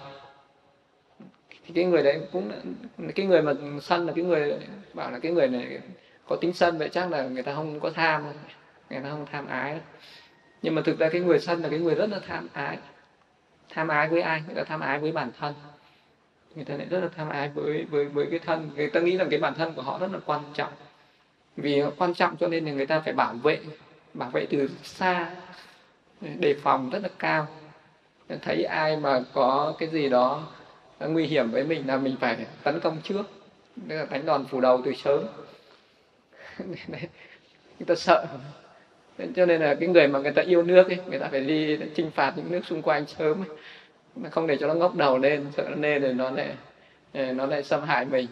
[1.51, 2.53] Thì cái người đấy cũng,
[3.15, 4.59] cái người mà sân là cái người
[4.95, 5.79] bảo là cái người này
[6.29, 8.25] có tính sân vậy, chắc là người ta không có tham,
[8.91, 9.81] người ta không tham ái.
[10.63, 12.79] Nhưng mà thực ra cái người sân là cái người rất là tham ái.
[13.71, 14.43] Tham ái với ai?
[14.47, 15.55] Người ta tham ái với bản thân.
[16.55, 18.71] Người ta lại rất là tham ái với với với cái thân.
[18.77, 20.73] Người ta nghĩ rằng cái bản thân của họ rất là quan trọng
[21.57, 23.61] vì quan trọng cho nên là người ta phải bảo vệ
[24.15, 25.31] bảo vệ từ xa,
[26.21, 27.47] đề phòng rất là cao.
[28.43, 30.49] Thấy ai mà có cái gì đó
[31.01, 33.23] nguy hiểm với mình là mình phải tấn công trước,
[33.89, 35.25] tức là đánh đòn phủ đầu từ sớm.
[37.79, 38.27] Người ta sợ.
[39.37, 41.79] Cho nên là cái người mà người ta yêu nước ấy, người ta phải đi
[41.95, 44.31] chinh phạt những nước xung quanh sớm ấy.
[44.31, 46.57] không để cho nó ngóc đầu lên, sợ nó lên rồi nó lại
[47.13, 48.27] ờ, nó lại xâm hại mình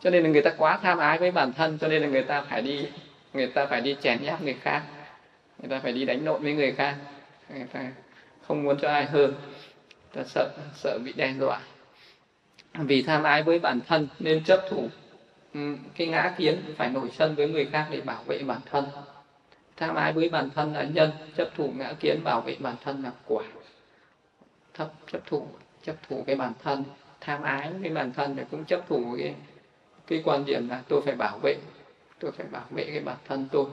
[0.00, 2.22] cho nên là người ta quá tham ái với bản thân, cho nên là người
[2.22, 2.88] ta phải đi,
[3.32, 4.82] người ta phải đi chèn ép người khác.
[5.58, 6.96] Người ta phải đi đánh lộn với người khác.
[7.48, 7.80] Người ta
[8.42, 9.34] không muốn cho ai hơn.
[10.14, 11.60] Ta sợ sợ bị đe dọa.
[12.74, 14.88] Vì tham ái với bản thân nên chấp thủ
[15.54, 18.84] ừ, cái ngã kiến phải nổi sân với người khác để bảo vệ bản thân.
[19.76, 23.02] Tham ái với bản thân là nhân, chấp thủ ngã kiến bảo vệ bản thân
[23.02, 23.44] là quả.
[24.74, 25.48] Thấp, chấp thủ
[25.82, 26.84] chấp thủ cái bản thân.
[27.20, 29.34] Tham ái với bản thân thì cũng chấp thủ cái
[30.06, 31.56] cái quan điểm là tôi phải bảo vệ,
[32.18, 33.66] tôi phải bảo vệ cái bản thân tôi.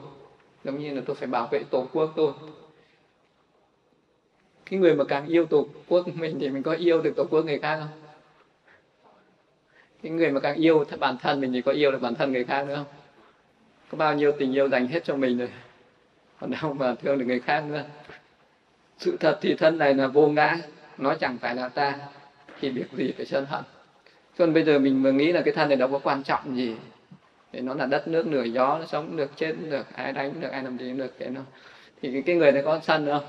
[0.64, 2.32] Giống như là tôi phải bảo vệ tổ quốc tôi.
[4.70, 7.44] Cái người mà càng yêu tổ quốc mình thì mình có yêu được tổ quốc
[7.44, 8.00] người khác không?
[10.02, 12.44] Cái người mà càng yêu bản thân mình thì có yêu được bản thân người
[12.44, 12.86] khác nữa không?
[13.90, 15.50] Có bao nhiêu tình yêu dành hết cho mình rồi,
[16.40, 17.84] còn đâu mà thương được người khác nữa.
[18.98, 20.58] Sự thật thì thân này là vô ngã,
[20.98, 21.98] nó chẳng phải là ta.
[22.60, 23.64] Thì việc gì phải sân hận?
[24.38, 26.76] Còn bây giờ mình mà nghĩ là cái thân này đâu có quan trọng gì?
[27.52, 30.48] Thì nó là đất nước nửa gió nó sống được chết được ai đánh được
[30.48, 31.40] ai làm gì được cái nó
[32.02, 33.24] thì cái người này có sân không?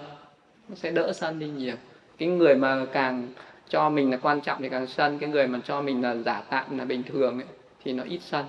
[0.70, 1.76] Nó sẽ đỡ sân đi nhiều.
[2.18, 3.28] Cái người mà càng
[3.70, 6.44] cho mình là quan trọng thì càng sân cái người mà cho mình là giả
[6.50, 7.48] tạm là bình thường ấy,
[7.84, 8.46] thì nó ít sân.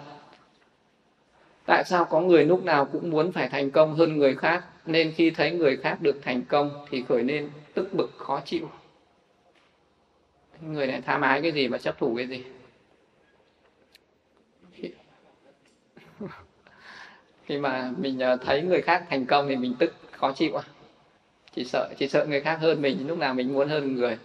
[1.67, 4.65] Tại sao có người lúc nào cũng muốn phải thành công hơn người khác?
[4.87, 8.69] Nên khi thấy người khác được thành công thì khởi nên tức bực khó chịu
[10.61, 12.45] người này tham ái cái gì và chấp thủ cái gì?
[17.45, 20.63] Khi mà mình ờ, thấy người khác thành công thì mình tức, khó chịu à?
[21.55, 24.19] Chỉ sợ chỉ sợ người khác hơn mình, lúc nào mình muốn hơn người.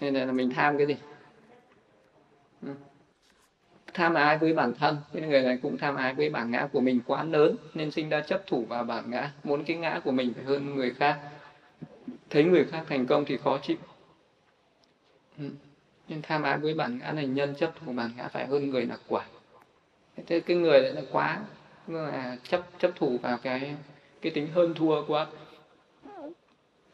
[0.00, 0.96] Nên là mình tham cái gì?
[2.62, 2.68] Ừ.
[3.94, 4.96] Tham ái với bản thân.
[5.12, 8.08] Cái người này cũng tham ái với bản ngã của mình quá lớn, nên sinh
[8.08, 9.32] ra chấp thủ vào bản ngã.
[9.44, 11.18] Muốn cái ngã của mình phải hơn người khác.
[12.30, 13.76] Thấy người khác thành công thì khó chịu.
[15.42, 15.68] Ừ.
[16.08, 18.86] nhưng tham ái với bản ngã này nhân chấp thủ bản ngã phải hơn người
[18.86, 19.24] là quả.
[20.26, 21.40] Thế cái người lại là quá
[21.86, 23.74] là chấp chấp thủ vào cái
[24.20, 25.26] cái tính hơn thua quá.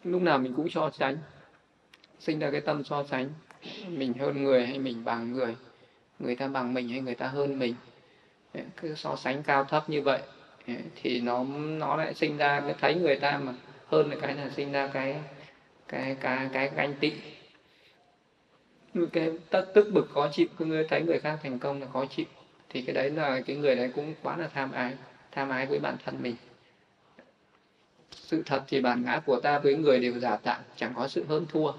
[0.04, 1.16] Lúc nào mình cũng so sánh,
[2.18, 3.28] sinh ra cái tâm so sánh.
[3.88, 5.56] Mình hơn người hay mình bằng người
[6.18, 7.74] người ta bằng mình hay người ta hơn mình.
[8.76, 10.20] Cứ so sánh cao thấp như vậy
[11.02, 11.44] thì nó
[11.78, 13.52] nó lại sinh ra cái, thấy người ta mà
[13.87, 15.20] hơn là cái là sinh ra cái
[15.88, 17.12] cái cái cái ganh tị
[19.12, 22.05] cái tất tức bực khó chịu, cứ người thấy người khác thành công là khó
[22.05, 22.27] chịu.
[22.70, 24.94] Thì cái đấy là cái người đấy cũng quá là tham ái
[25.33, 26.37] tham ái với bản thân mình.
[28.11, 31.24] Sự thật thì bản ngã của ta với người đều giả tạm chẳng có sự
[31.29, 31.72] hơn thua.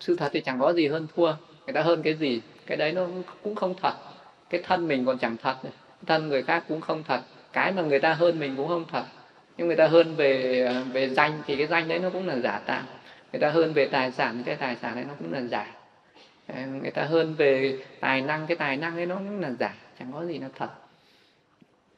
[0.00, 1.32] Sự thật thì chẳng có gì hơn thua.
[1.66, 3.06] Người ta hơn cái gì, cái đấy nó
[3.42, 3.94] cũng không thật.
[4.50, 5.56] Cái thân mình còn chẳng thật
[6.06, 7.20] thân người khác cũng không thật.
[7.52, 9.04] Cái mà người ta hơn mình cũng không thật.
[9.56, 12.58] Nhưng người ta hơn về về danh thì cái danh đấy nó cũng là giả
[12.66, 12.82] tạo.
[13.32, 15.75] Người ta hơn về tài sản, cái tài sản đấy nó cũng là giả
[16.48, 20.12] người ta hơn về tài năng cái tài năng ấy nó cũng là giả chẳng
[20.12, 20.70] có gì là thật.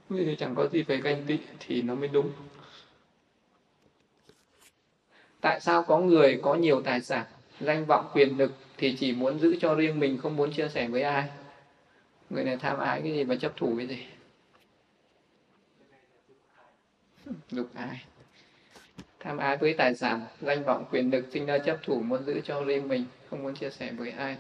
[0.08, 2.32] Vì chẳng có gì phải ganh tị thì nó mới đúng.
[5.40, 7.24] Tại sao có người có nhiều tài sản
[7.60, 10.88] danh vọng quyền lực thì chỉ muốn giữ cho riêng mình không muốn chia sẻ
[10.88, 11.28] với ai?
[12.30, 14.06] Người này tham ái cái gì và chấp thủ cái gì?
[17.50, 18.04] Dục ái
[19.20, 22.40] tham ái với tài sản danh vọng quyền lực sinh ra chấp thủ muốn giữ
[22.44, 24.36] cho riêng mình không muốn chia sẻ với ai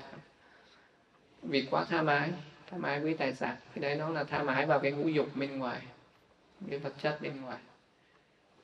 [1.42, 2.30] vì quá tham ái
[2.70, 5.26] tham ái với tài sản cái đấy nó là tham ái vào cái ngũ dục
[5.34, 5.80] bên ngoài
[6.70, 7.58] cái vật chất bên ngoài.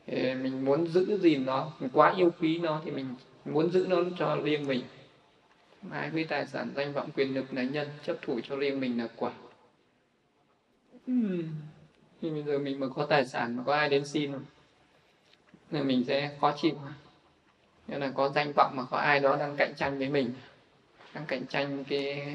[0.06, 3.86] Thì mình muốn giữ gìn nó mình quá yêu quý nó thì mình muốn giữ
[3.88, 4.82] nó cho riêng mình.
[5.90, 8.98] Ái với tài sản danh vọng quyền lực là nhân chấp thủ cho riêng mình
[8.98, 9.32] là quả.
[11.10, 11.42] Uhm.
[12.22, 14.44] bây giờ mình mà có tài sản mà có ai đến xin không
[15.70, 16.74] là mình sẽ khó chịu.
[17.88, 20.34] Nên là có danh vọng mà có ai đó đang cạnh tranh với mình
[21.14, 22.34] đang cạnh tranh cái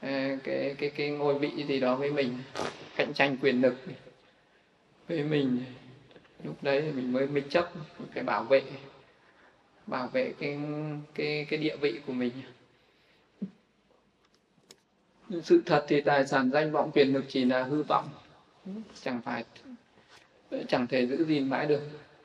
[0.00, 0.08] ờ,
[0.44, 2.38] cái cái cái, ngôi vị gì đó với mình
[2.96, 3.74] cạnh tranh quyền lực
[5.08, 5.64] với mình
[6.44, 7.70] lúc đấy mình mới mới chấp
[8.14, 8.62] phải bảo vệ
[9.86, 10.58] bảo vệ cái
[11.14, 12.32] cái cái địa vị của mình.
[15.42, 18.08] Sự thật thì tài sản danh vọng quyền lực chỉ là hư vọng
[19.02, 19.44] chẳng phải
[20.68, 21.80] chẳng thể giữ gìn mãi được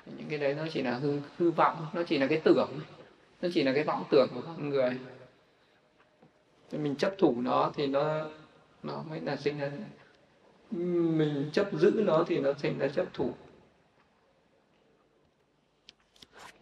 [0.06, 2.70] những cái đấy nó chỉ là hư hư vọng nó chỉ là cái tưởng
[3.42, 5.00] nó chỉ là cái vọng tưởng của con người.
[6.72, 8.26] Mình chấp thủ nó thì nó
[8.84, 9.72] nó mới là sinh ra.
[10.72, 13.34] Mình chấp giữ nó thì nó sinh ra chấp thủ.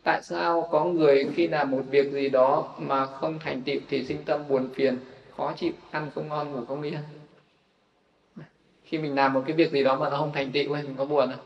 [0.04, 4.06] Tại sao có người khi làm một việc gì đó mà không thành tựu thì
[4.06, 4.98] sinh tâm buồn phiền,
[5.38, 7.00] khó chịu, ăn không ngon, ngủ không yên?
[8.84, 11.06] Khi mình làm một cái việc gì đó mà nó không thành tựu mình có
[11.06, 11.46] buồn không?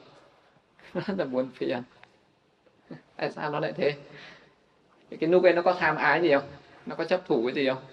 [1.08, 1.84] rất là buồn phiền.
[3.16, 3.96] Tại sao nó lại thế?
[5.20, 6.48] Cái lúc ấy nó có tham ái gì không?
[6.86, 7.84] Nó có chấp thủ cái gì không?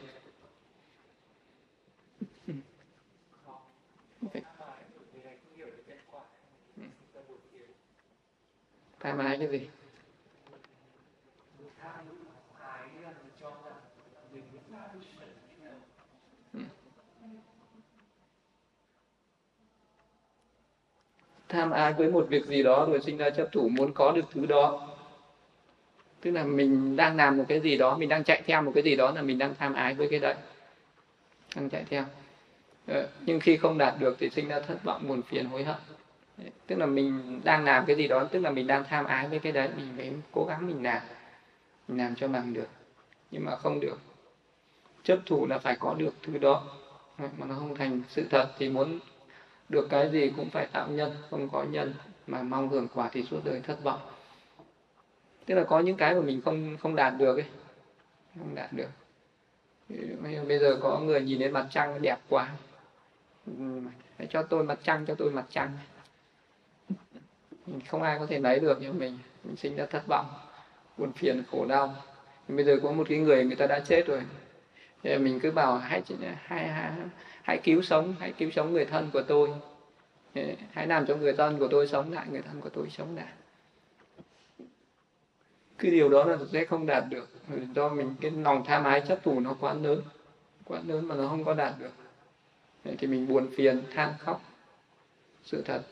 [9.00, 9.68] Tham ái cái gì?
[21.48, 24.24] Tham ái với một việc gì đó, rồi sinh ra chấp thủ, muốn có được
[24.34, 24.88] thứ đó.
[26.20, 28.84] Tức là mình đang làm một cái gì đó, mình đang chạy theo một cái
[28.84, 30.34] gì đó là mình đang tham ái với cái đấy.
[31.56, 32.04] Đang chạy theo.
[32.86, 35.76] Ờ, nhưng khi không đạt được thì sinh ra thất vọng, buồn phiền, hối hận.
[36.66, 39.38] Tức là mình đang làm cái gì đó, tức là mình đang tham ái với
[39.38, 41.02] cái đấy, mình phải cố gắng mình làm
[41.88, 42.68] mình làm cho bằng được.
[43.30, 43.98] Nhưng mà không được.
[45.02, 46.64] Chấp thủ là phải có được thứ đó.
[47.18, 48.98] Mà nó không thành sự thật thì muốn
[49.68, 51.94] được cái gì cũng phải tạo nhân không có nhân
[52.26, 54.00] mà mong hưởng quả thì suốt đời thất vọng.
[55.46, 57.46] Tức là có những cái mà mình không không đạt được ấy
[58.38, 58.88] không đạt được.
[60.48, 62.48] Bây giờ có người nhìn đến mặt trăng đẹp quá.
[64.18, 65.78] Hãy cho tôi mặt trăng cho tôi mặt trăng.
[67.88, 69.18] Không ai có thể lấy được như mình.
[69.44, 70.26] Mình sinh ra thất vọng
[70.98, 71.94] buồn phiền khổ đau.
[72.48, 74.22] Bây giờ có một cái người người ta đã chết rồi.
[75.02, 76.02] Thì mình cứ bảo hãy
[76.42, 76.92] hãy, hãy
[77.44, 79.50] hãy cứu sống, hãy cứu sống người thân của tôi.
[80.70, 83.32] Hãy làm cho người thân của tôi sống lại, người thân của tôi sống lại.
[85.78, 87.28] Cái điều đó là sẽ không đạt được.
[87.74, 90.02] Do mình, cái lòng tham ái chấp thủ nó quá lớn
[90.64, 91.92] quá lớn mà nó không có đạt được.
[92.98, 94.42] Thì mình buồn phiền, than khóc.
[95.44, 95.82] Sự thật.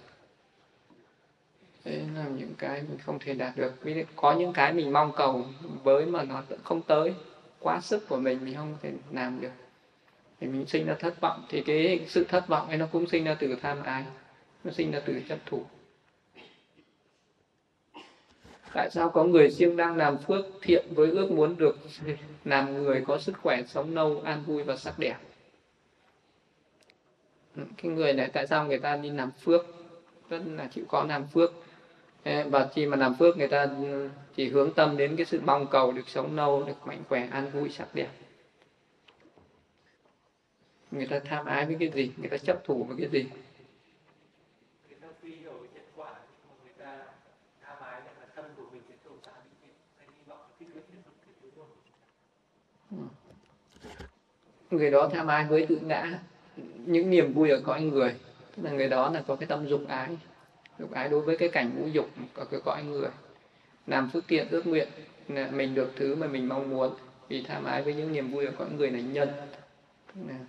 [1.85, 3.75] Đấy là những cái mình không thể đạt được.
[3.83, 5.45] Vì có những cái mình mong cầu
[5.83, 7.15] với mà nó không tới.
[7.61, 9.51] Quá sức của mình mình không thể làm được
[10.43, 11.45] thì mình sinh ra thất vọng.
[11.49, 14.05] Thì cái sự thất vọng ấy nó cũng sinh ra từ tham ái,
[14.65, 15.63] nó sinh ra từ chấp thủ.
[18.75, 21.79] Tại sao có người siêng đang làm phước thiện với ước muốn được
[22.45, 25.17] làm người có sức khỏe, sống lâu an vui và sắc đẹp?
[27.57, 29.67] Cái người này tại sao người ta đi làm phước?
[30.31, 31.53] Rất là chịu khó làm phước.
[32.25, 33.67] Và khi mà làm phước, người ta
[34.37, 37.51] chỉ hướng tâm đến cái sự mong cầu được sống lâu được mạnh khỏe, an
[37.51, 38.09] vui, sắc đẹp
[40.93, 42.13] người ta tham ái với cái gì?
[42.17, 43.31] Người ta chấp thủ với cái gì?
[54.71, 56.19] Người đó tham ái với tự ngã.
[56.87, 58.15] Những niềm vui ở cõi người.
[58.57, 60.17] Tức là người đó là có cái tâm dục ái.
[60.79, 63.09] Dục ái đối với cái cảnh ngũ dục ở cái cõi người.
[63.87, 64.89] Làm phước thiện ước nguyện
[65.29, 66.95] mình được thứ mà mình mong muốn.
[67.29, 69.29] Vì tham ái với những niềm vui ở cõi người là nhân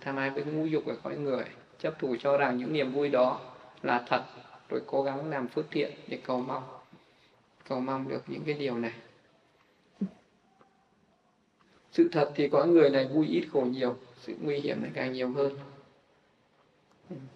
[0.00, 1.44] tham ái với ngũ dục ở cõi người,
[1.78, 3.40] chấp thủ cho rằng những niềm vui đó
[3.82, 4.22] là thật,
[4.68, 6.62] rồi cố gắng làm phước thiện để cầu mong.
[7.68, 8.92] Cầu mong được những cái điều này.
[11.92, 15.12] Sự thật thì có người này vui ít khổ nhiều, sự nguy hiểm lại càng
[15.12, 15.58] nhiều hơn.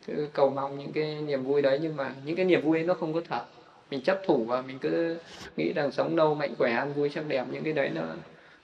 [0.07, 2.87] Cứ cầu mong những cái niềm vui đấy, nhưng mà những cái niềm vui ấy
[2.87, 3.45] nó không có thật.
[3.91, 5.19] Mình chấp thủ và mình cứ
[5.57, 8.03] nghĩ rằng sống lâu, mạnh khỏe, ăn vui, sắc đẹp, những cái đấy nó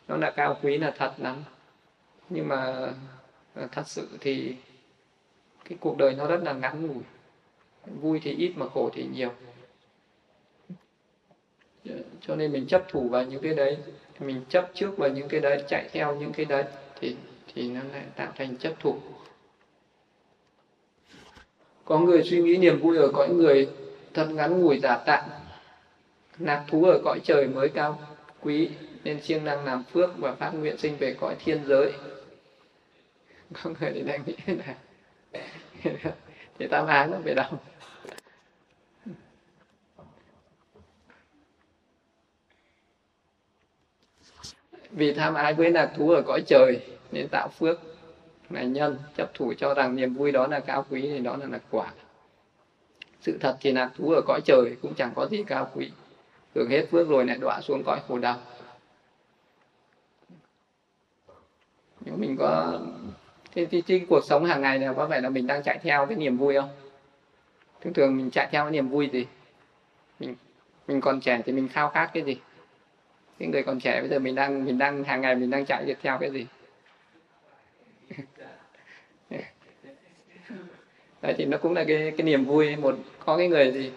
[0.09, 1.37] nó là cao quý, là thật lắm.
[2.31, 2.89] Nhưng mà
[3.55, 4.55] Ờ, thật sự thì
[5.65, 7.03] cái cuộc đời nó rất là ngắn ngủi.
[7.87, 9.33] Vui thì ít mà khổ thì nhiều.
[11.89, 13.79] Ờ, cho nên mình chấp thủ vào những cái đấy,
[14.21, 16.65] mình chấp trước vào những cái đấy, chạy theo những cái đấy
[17.01, 17.17] thì
[17.55, 18.97] thì nó lại tạo thành chấp thủ.
[21.85, 23.69] Có người suy nghĩ niềm vui ở cõi người
[24.15, 25.31] thật ngắn ngủi giả tạm.
[26.39, 27.99] Lạc thú ở cõi trời mới cao
[28.41, 28.71] quý,
[29.05, 31.93] nên siêng năng làm phước và phát nguyện sinh về cõi thiên giới.
[33.63, 34.75] có người thì đang nghĩ là
[36.59, 37.59] thì tam ái nó về đâu
[44.95, 46.81] vì tham ái với lạc thú ở cõi trời,
[47.13, 47.81] nên tạo phước
[48.51, 51.47] là nhân, chấp thủ cho rằng niềm vui đó là cao quý, thì đó là
[51.47, 51.93] là quả.
[53.21, 55.91] Sự thật thì lạc thú ở cõi trời cũng chẳng có gì cao quý.
[56.55, 58.39] Hưởng hết phước rồi lại đọa xuống cõi khổ đau.
[62.01, 62.81] Nếu mình có
[63.55, 66.07] thế thì, thì cuộc sống hàng ngày này có phải là mình đang chạy theo
[66.07, 66.69] cái niềm vui không?
[67.81, 69.27] Thường thường mình chạy theo cái niềm vui gì?
[70.21, 70.35] Mình
[70.89, 72.37] mình còn trẻ thì mình khao khát cái gì?
[73.39, 75.95] Cái người còn trẻ bây giờ mình đang mình đang hàng ngày mình đang chạy
[76.03, 76.47] theo cái gì?
[81.23, 82.77] Đấy thì nó cũng là cái cái niềm vui.
[82.77, 83.93] Một có cái người gì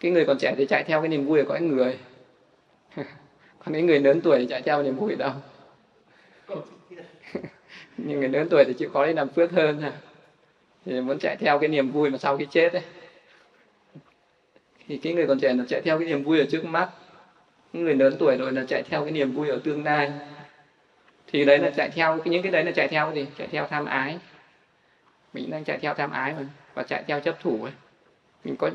[0.00, 1.98] cái người còn trẻ thì chạy theo cái niềm vui của cái người.
[3.64, 5.32] Còn cái người lớn tuổi thì chạy theo niềm vui đâu
[8.06, 9.92] nhưng người lớn tuổi thì chịu khó đi làm phước hơn ha.
[10.86, 12.82] Thì muốn chạy theo cái niềm vui mà sau khi chết ấy.
[14.88, 16.90] Thì cái người còn trẻ là chạy theo cái niềm vui ở trước mắt.
[17.72, 20.12] Người lớn tuổi rồi là chạy theo cái niềm vui ở tương lai.
[21.26, 23.30] Thì đấy là chạy theo, những cái đấy là chạy theo cái gì?
[23.38, 24.18] Chạy theo tham ái.
[25.32, 27.72] Mình đang chạy theo tham ái mà, và chạy theo chấp thủ ấy.
[28.44, 28.70] Mình có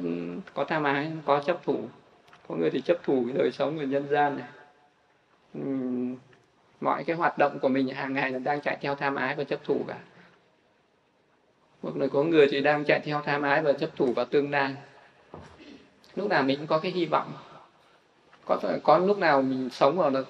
[0.54, 1.80] có tham ái, có chấp thủ.
[2.48, 4.48] Có người thì chấp thủ cái đời sống của nhân gian này
[6.86, 9.44] mọi cái hoạt động của mình hàng ngày là đang chạy theo tham ái và
[9.44, 9.96] chấp thủ cả.
[11.84, 14.52] Hoặc là có người thì đang chạy theo tham ái và chấp thủ vào tương
[14.52, 14.76] lai.
[16.16, 17.34] Lúc nào mình cũng có cái hy vọng.
[18.46, 20.28] Có có lúc nào mình sống vào được,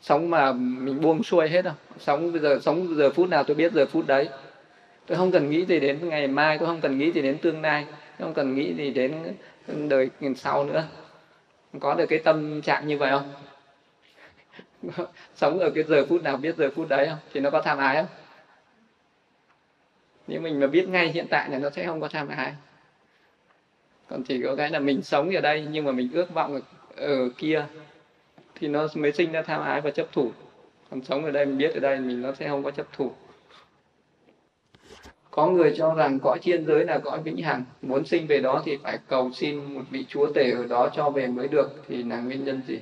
[0.00, 1.74] sống mà mình buông xuôi hết đâu.
[1.98, 4.28] Sống bây giờ, sống giờ phút nào tôi biết giờ phút đấy.
[5.06, 7.62] Tôi không cần nghĩ gì đến ngày mai, tôi không cần nghĩ gì đến tương
[7.62, 7.86] lai,
[8.18, 9.34] tôi không cần nghĩ gì đến
[9.88, 10.84] đời sau nữa.
[11.80, 13.28] Có được cái tâm trạng như vậy không?
[15.34, 17.18] sống ở cái giờ phút nào biết giờ phút đấy không?
[17.32, 18.06] Thì nó có tham ái không?
[20.26, 22.54] Nếu mình mà biết ngay hiện tại là nó sẽ không có tham ái.
[24.08, 26.60] Còn chỉ có cái là mình sống ở đây nhưng mà mình ước vọng ở,
[26.96, 27.66] ở kia
[28.54, 30.32] thì nó mới sinh ra tham ái và chấp thủ.
[30.90, 33.12] Còn sống ở đây mình biết ở đây mình nó sẽ không có chấp thủ.
[35.30, 37.64] Có người cho rằng cõi thiên giới là cõi vĩnh hằng.
[37.82, 41.10] Muốn sinh về đó thì phải cầu xin một vị chúa tể ở đó cho
[41.10, 41.70] về mới được.
[41.88, 42.80] Thì là nguyên nhân gì?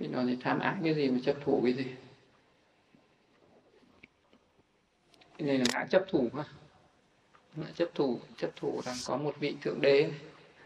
[0.00, 1.86] Thì nó thì tham ái cái gì mà chấp thủ cái gì?
[5.38, 6.44] Cái này là ngã chấp thủ mà.
[7.56, 10.10] Ngã chấp thủ chấp thủ rằng có một vị thượng đế.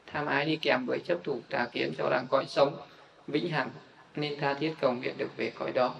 [0.06, 2.80] Tham ái đi kèm với chấp thủ tà kiến cho rằng cõi sống,
[3.26, 3.70] vĩnh hằng.
[4.16, 5.94] Nên tha thiết cầu nguyện được về cõi đó.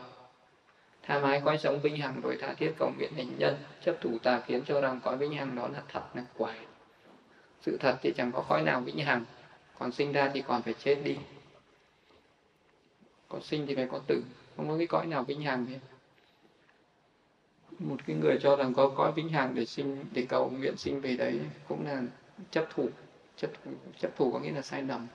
[1.03, 4.19] Tham ái cõi sống vĩnh hằng rồi tha thiết cầu nguyện hình nhân, chấp thủ
[4.23, 6.55] tà kiến cho rằng cõi vĩnh hằng đó là thật là quả
[7.61, 9.25] sự thật thì chẳng có cõi nào vĩnh hằng.
[9.79, 11.17] Còn sinh ra thì còn phải chết đi
[13.29, 14.23] có sinh thì phải có tử.
[14.57, 15.79] Không có cái cõi nào vĩnh hằng hết
[17.79, 21.01] một cái người cho rằng có cõi vĩnh hằng để sinh, để cầu nguyện sinh
[21.01, 22.03] về đấy cũng là
[22.51, 22.89] chấp thủ.
[23.37, 23.71] Chấp thủ
[24.01, 25.07] chấp thủ có nghĩa là sai lầm.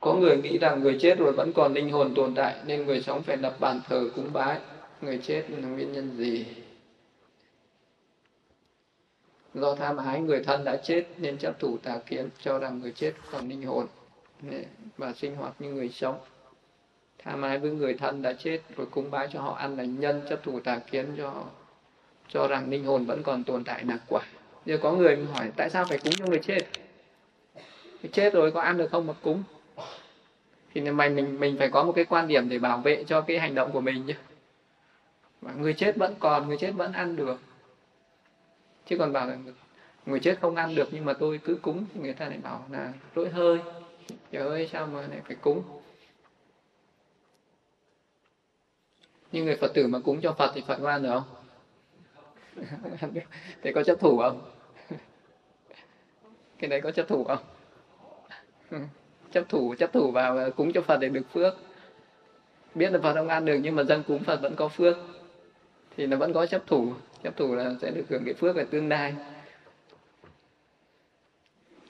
[0.00, 3.02] Có người nghĩ rằng người chết rồi vẫn còn linh hồn tồn tại, nên người
[3.02, 4.60] sống phải lập bàn thờ cúng bái.
[5.00, 6.46] Người chết là nguyên nhân gì?
[9.54, 12.92] Do tham ái, người thân đã chết nên chấp thủ tà kiến, cho rằng người
[12.92, 13.86] chết còn linh hồn
[14.96, 16.18] và sinh hoạt như người sống
[17.24, 20.22] tham ái với người thân đã chết, rồi cúng bái cho họ ăn là nhân
[20.28, 21.44] chấp thủ tà kiến cho
[22.28, 24.22] cho rằng linh hồn vẫn còn tồn tại là quả.
[24.66, 26.60] Giờ có người hỏi, tại sao phải cúng cho người chết?
[28.02, 29.42] Người chết rồi có ăn được không mà cúng?
[30.74, 33.38] Thì mày, mình mình phải có một cái quan điểm để bảo vệ cho cái
[33.38, 34.14] hành động của mình chứ.
[35.42, 37.40] Mà người chết vẫn còn, người chết vẫn ăn được.
[38.86, 39.36] Chứ còn bảo là
[40.06, 42.92] người chết không ăn được nhưng mà tôi cứ cúng, người ta lại bảo là
[43.14, 43.58] lỗi hơi.
[44.32, 45.62] Trời ơi, sao mà lại phải cúng?
[49.32, 51.24] Nhưng người phật tử mà cúng cho phật thì phật ngoan được không?
[53.62, 54.40] Thế có chấp thủ không?
[56.58, 57.44] Cái đấy có chấp thủ không?
[59.32, 61.54] Chấp thủ chấp thủ vào cúng cho phật để được phước.
[62.74, 64.96] Biết là phật không ăn được nhưng mà dân cúng phật vẫn có phước.
[65.96, 66.92] Thì nó vẫn có chấp thủ.
[67.22, 69.14] Chấp thủ là sẽ được hưởng cái phước ở tương lai.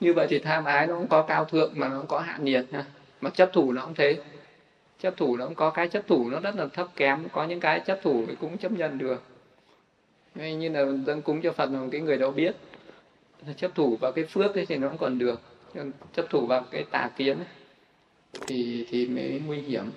[0.00, 2.38] Như vậy thì tham ái nó cũng có cao thượng mà nó cũng có hạ
[2.42, 2.84] nhiệt ha
[3.20, 4.18] mà chấp thủ nó cũng thế
[5.00, 7.60] chấp thủ nó cũng có cái chấp thủ nó rất là thấp kém có những
[7.60, 9.22] cái chấp thủ thì cũng chấp nhận được.
[10.34, 12.56] Như là dân cúng cho phật một cái người đó biết.
[13.56, 15.40] Chấp thủ vào cái phước ấy thì nó cũng còn được
[16.12, 17.46] chấp thủ vào cái tà kiến ấy,
[18.46, 19.90] thì thì mới nguy hiểm.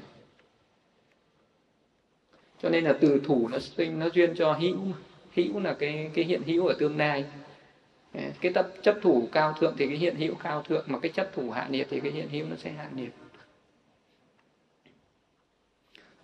[2.62, 4.78] Cho nên là từ thủ nó sinh nó duyên cho hữu
[5.36, 7.26] hữu là cái cái hiện hữu ở tương lai.
[8.14, 11.30] Cái tập chấp thủ cao thượng thì cái hiện hữu cao thượng mà cái chấp
[11.34, 13.10] thủ hạ nhiệt thì cái hiện hữu nó sẽ hạ nhiệt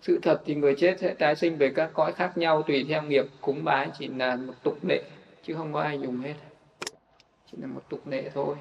[0.02, 3.02] sự thật thì người chết sẽ tái sinh về các cõi khác nhau tùy theo
[3.02, 5.02] nghiệp cúng bái, chỉ là một tục lệ,
[5.42, 6.34] chứ không có ai dùng hết.
[7.52, 8.56] Chỉ là một tục lệ thôi.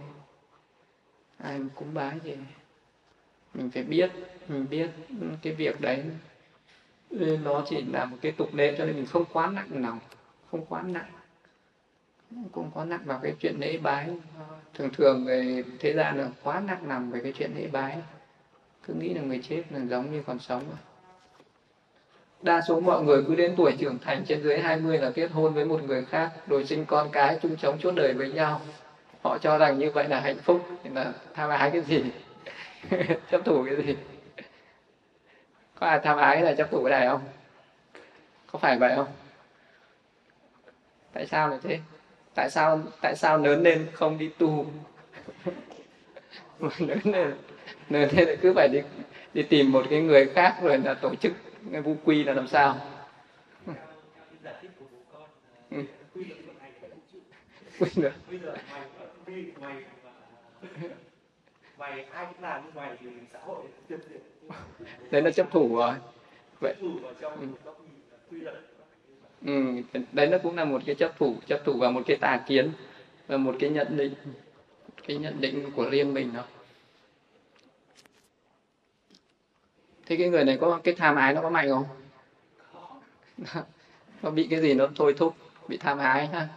[1.38, 2.36] Ai mà cúng bái thì
[3.54, 4.12] mình phải biết,
[4.48, 4.90] mình biết
[5.42, 6.04] cái việc đấy.
[7.44, 10.00] Nó chỉ là một cái tục lệ cho nên mình không quá nặng lòng
[10.52, 11.12] không quá nặng.
[12.52, 14.10] Cũng quá nặng vào cái chuyện lễ bái.
[14.74, 17.98] Thường thường người thế gian là quá nặng lòng về cái chuyện lễ bái.
[18.88, 20.64] Cứ nghĩ là người chết là giống như còn sống
[22.42, 25.54] đa số mọi người cứ đến tuổi trưởng thành trên dưới 20 là kết hôn
[25.54, 28.62] với một người khác, rồi sinh con cái chung sống chốt đời với nhau.
[29.22, 32.04] Họ cho rằng như vậy là hạnh phúc thì là tham ái cái gì?
[33.32, 33.96] Chấp thủ cái gì?
[35.80, 37.22] Có ai tham ái là chấp thủ cái này không?
[38.52, 39.08] Có phải vậy không?
[41.14, 41.80] Tại sao lại thế?
[42.36, 44.66] Tại sao tại sao lớn lên không đi tu?
[46.80, 47.34] Lớn lên
[47.90, 48.82] lớn lên cứ phải đi
[49.34, 51.32] đi tìm một cái người khác rồi là tổ chức
[51.72, 52.78] cái vu quy là làm sao
[55.70, 55.84] ừ.
[56.14, 56.24] quy
[57.96, 58.14] được
[61.78, 63.66] mày ai cũng làm như mày thì xã hội
[65.12, 65.94] đấy là chấp thủ rồi
[66.60, 66.88] vậy ừ.
[69.46, 69.74] ừ.
[70.12, 72.72] đấy nó cũng là một cái chấp thủ chấp thủ vào một cái tà kiến
[73.28, 74.14] và một cái nhận định
[75.08, 76.44] cái nhận định của riêng mình thôi
[80.10, 81.86] thế cái người này có cái tham ái nó có mạnh không?
[84.22, 85.36] Nó bị cái gì nó thôi thúc
[85.68, 86.48] bị tham ái ha?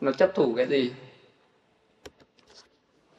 [0.00, 0.92] Nó chấp thủ cái gì?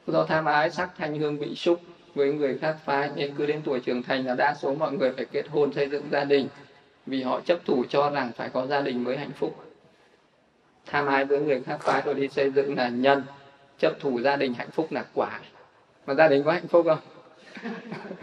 [0.06, 1.80] Do tham ái sắc thanh hương bị xúc
[2.14, 5.12] với người khác phái nên cứ đến tuổi trưởng thành là đa số mọi người
[5.12, 6.48] phải kết hôn xây dựng gia đình.
[7.06, 9.64] Vì họ chấp thủ cho rằng phải có gia đình mới hạnh phúc.
[10.86, 13.22] Tham ái với người khác phái rồi đi xây dựng là nhân
[13.78, 15.40] chấp thủ gia đình hạnh phúc là quả.
[16.06, 17.00] Mà gia đình có hạnh phúc không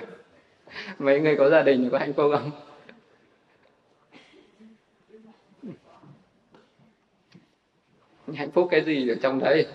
[0.99, 2.51] mấy người có gia đình thì có hạnh phúc không?
[8.36, 9.67] Hạnh phúc cái gì ở trong đấy?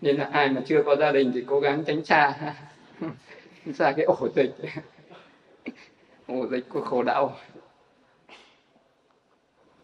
[0.00, 2.54] Nên là ai mà chưa có gia đình thì cố gắng tránh xa.
[3.74, 4.50] Xa cái ổ dịch.
[6.26, 7.36] Ổ dịch của khổ đau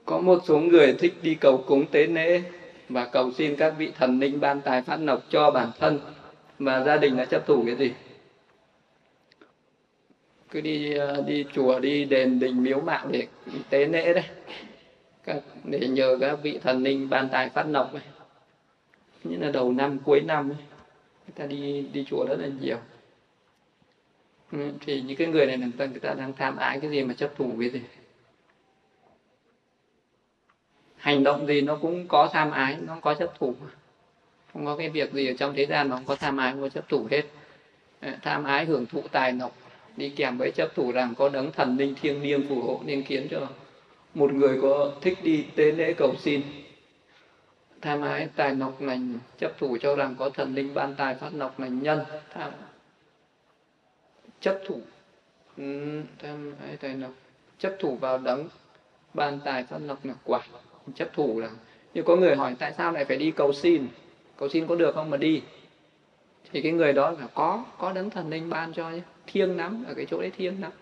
[0.04, 2.42] có một số người thích đi cầu cúng tế lễ
[2.88, 6.00] và cầu xin các vị thần linh ban tài phát lộc cho bản thân.
[6.58, 7.92] Và gia đình là chấp thủ cái gì?
[10.50, 13.26] Cứ đi ờ, đi chùa đi đền đình miếu mạo để
[13.70, 14.24] tế lễ đấy.
[15.64, 18.02] Để nhờ các vị thần linh ban tài phát lộc ấy.
[19.24, 20.56] Như là đầu năm cuối năm ấy,
[21.26, 22.76] người ta đi đi chùa rất là nhiều.
[24.52, 27.02] Ừ, thì những cái người này người ta, người ta đang tham ái cái gì
[27.02, 27.80] mà chấp thủ cái gì?
[31.02, 33.54] Hành động gì nó cũng có tham ái, nó có chấp thủ
[34.52, 36.62] không có cái việc gì ở trong thế gian mà không có tham ái, không
[36.62, 37.22] có chấp thủ hết.
[38.00, 39.56] Ờ, tham ái hưởng thụ tài lộc
[39.96, 43.02] đi kèm với chấp thủ rằng có đấng thần linh thiêng liêng phù hộ nên
[43.02, 43.48] khiến cho
[44.14, 46.42] một người có thích đi tế lễ cầu xin.
[47.80, 51.34] Tham ái tài lộc lành chấp thủ cho rằng có thần linh ban tài phát
[51.34, 52.00] lộc lành nhân.
[52.34, 52.52] Tham,
[54.40, 54.80] chấp thủ
[55.56, 57.12] ừ, tham ái tài lộc
[57.58, 58.48] chấp thủ vào đấng
[59.14, 60.40] ban tài phát lộc là quả
[60.94, 61.50] chấp thủ là.
[61.94, 63.88] Như có người hỏi tại sao lại phải đi cầu xin?
[64.36, 65.42] Cầu xin có được không mà đi?
[66.52, 69.00] Thì cái người đó là có có đấng thần linh ban cho nhé.
[69.26, 70.72] Thiêng lắm, ở cái chỗ đấy thiêng lắm.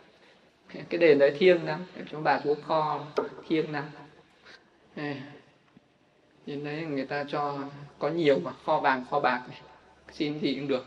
[0.88, 1.80] Cái đền đấy thiêng lắm
[2.12, 3.06] chỗ bà chúa kho
[3.48, 3.84] thiêng lắm.
[6.46, 7.58] Nhìn đấy người ta cho
[7.98, 9.60] có nhiều mà, kho vàng, kho bạc này.
[10.12, 10.86] xin gì cũng được.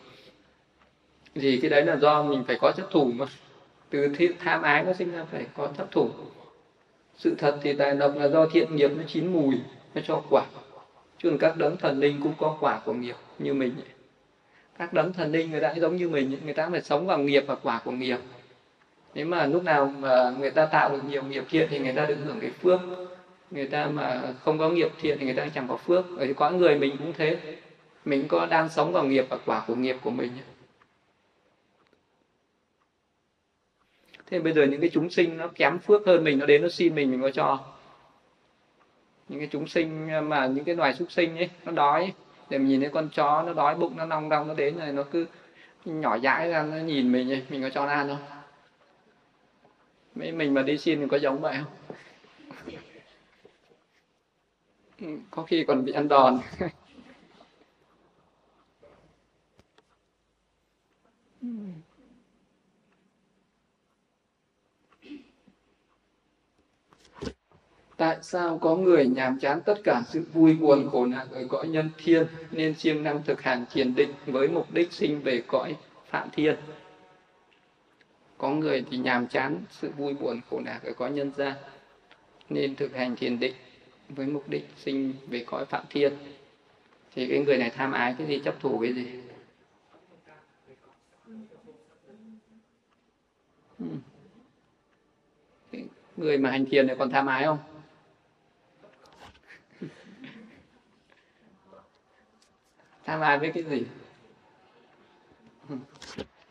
[1.36, 3.26] Thì cái đấy là do mình phải có chấp thủ mà.
[3.90, 4.08] Từ
[4.40, 6.10] tham ái nó sinh ra phải có chấp thủ
[7.18, 9.56] sự thật thì tài lộc là do thiện nghiệp nó chín mùi,
[9.96, 10.46] nó cho quả.
[11.18, 13.74] Chứ các đấng thần linh cũng có quả của nghiệp như mình.
[14.78, 17.18] Các đấng thần linh người ta cũng giống như mình, người ta phải sống vào
[17.18, 18.18] nghiệp và quả của nghiệp.
[19.14, 22.06] Nếu mà lúc nào mà người ta tạo được nhiều nghiệp thiện thì người ta
[22.06, 22.80] được hưởng cái phước.
[23.52, 26.06] Người ta mà không có nghiệp thiện thì người ta chẳng có phước.
[26.18, 27.38] Ở có người mình cũng thế.
[28.06, 30.32] Mình có đang sống vào nghiệp và quả của nghiệp của mình.
[34.32, 36.70] Thế bây giờ những cái chúng sinh nó kém phước hơn mình nó đến nó
[36.70, 37.60] xin mình mình có cho
[39.30, 42.14] những cái chúng sinh mà những cái loài súc sinh ấy nó đói ấy,
[42.50, 44.92] để mình nhìn thấy con chó nó đói bụng nó nong đong nó đến rồi
[44.92, 45.26] nó cứ
[45.86, 48.18] nhỏ dãi ra nó nhìn mình ấy, mình có cho nó ăn không?
[50.16, 51.72] Mấy mình mà đi xin thì có giống vậy không?
[55.32, 56.40] Có khi còn bị ăn đòn.
[61.42, 61.50] Ừ.
[67.98, 71.68] Tại sao có người nhàm chán tất cả sự vui buồn khổ nạn ở cõi
[71.68, 75.76] nhân thiên nên siêng năng thực hành thiền định với mục đích sinh về cõi
[76.10, 76.56] phạm thiên?
[78.38, 81.56] Có người thì nhàm chán sự vui buồn khổ nạn ở cõi nhân gian
[82.50, 83.54] nên thực hành thiền định
[84.10, 86.14] với mục đích sinh về cõi phạm thiên.
[87.16, 89.08] Thì cái người này tham ái cái gì, chấp thủ cái gì?
[93.80, 93.86] Ừ.
[96.18, 97.58] Người mà hành thiền này còn tham ái không?
[103.06, 103.84] Tham ái với cái gì?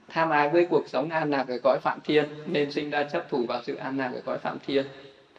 [0.09, 2.25] Tham ái với cuộc sống an lạc ở cõi phạm thiên?
[2.47, 4.87] Nên sinh ra chấp thủ vào sự an lạc ở cõi phạm thiên.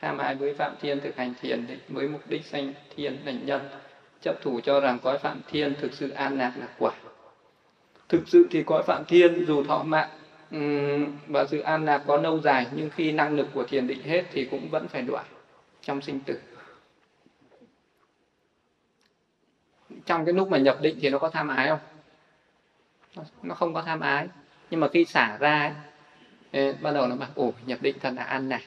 [0.01, 3.61] Tham ái với phạm thiên thực hành thiền với mục đích sanh thiên thành nhân.
[4.21, 6.91] Chấp thủ cho rằng cõi phạm thiên thực sự an lạc là quả.
[8.09, 10.09] Thực sự thì cõi phạm thiên dù thọ mạng
[11.27, 14.23] và sự an lạc có lâu dài, nhưng khi năng lực của thiền định hết
[14.31, 15.25] thì cũng vẫn phải đoạn
[15.81, 16.39] trong sinh tử.
[20.05, 21.79] Trong cái lúc mà nhập định thì nó có tham ái không?
[23.43, 24.27] Nó không có tham ái.
[24.69, 25.75] Nhưng mà khi xả ra
[26.51, 28.65] ấy, bắt đầu nó bảo ủ nhập định thật là ăn này.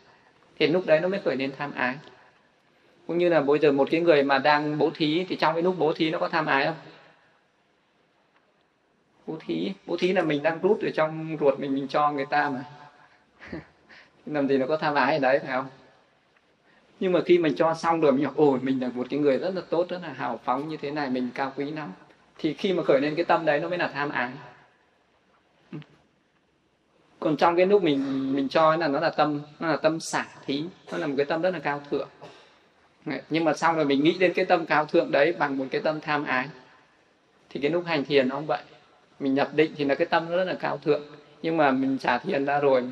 [0.59, 1.97] Thì lúc đấy nó mới khởi lên tham ái.
[3.07, 5.63] Cũng như là bây giờ một cái người mà đang bố thí thì trong cái
[5.63, 6.77] lúc bố thí nó có tham ái không?
[9.27, 12.27] Bố thí bố thí là mình đang rút ở trong ruột mình mình cho người
[12.31, 12.65] ta mà.
[14.27, 15.67] Làm gì nó có tham ái ở đấy phải không?
[17.01, 19.39] Nhưng mà khi mình cho xong rồi mình hiểu, ôi, mình là một cái người
[19.39, 21.93] rất là tốt, rất là hào phóng như thế này, mình cao quý lắm.
[22.39, 24.31] Thì khi mà khởi lên cái tâm đấy nó mới là tham ái.
[27.21, 30.27] Còn trong cái lúc mình mình cho là nó là tâm, nó là tâm xả
[30.47, 32.09] thí, nó là một cái tâm rất là cao thượng.
[33.31, 35.81] Nhưng mà xong rồi mình nghĩ đến cái tâm cao thượng đấy bằng một cái
[35.81, 36.49] tâm tham ái.
[37.51, 38.63] Thì cái lúc hành thiền nó cũng vậy.
[39.21, 41.03] Mình nhập định thì là cái tâm nó rất là cao thượng.
[41.43, 42.85] Nhưng mà mình xả thiền ra rồi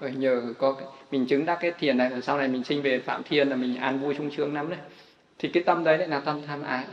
[0.00, 0.80] rồi nhờ có
[1.10, 3.56] mình chứng đắc cái thiền này, rồi sau này mình sinh về phạm thiên là
[3.56, 4.78] mình an vui sung sướng lắm đấy.
[5.38, 6.86] Thì cái tâm đấy lại là tâm tham ái.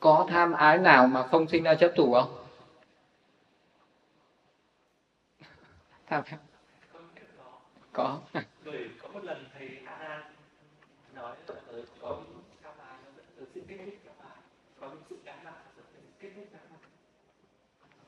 [0.00, 2.38] Có tham ái nào mà không sinh ra chấp thủ không?
[6.06, 6.22] Tham
[7.92, 8.20] có
[9.12, 9.68] một lần thầy
[11.14, 11.36] nói
[12.00, 12.22] có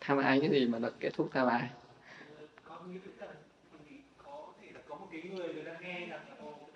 [0.06, 1.68] tham ái cái gì mà được kết thúc tham ái
[2.64, 3.26] có nghĩa là
[4.24, 6.20] có thể là có một cái người người ta nghe là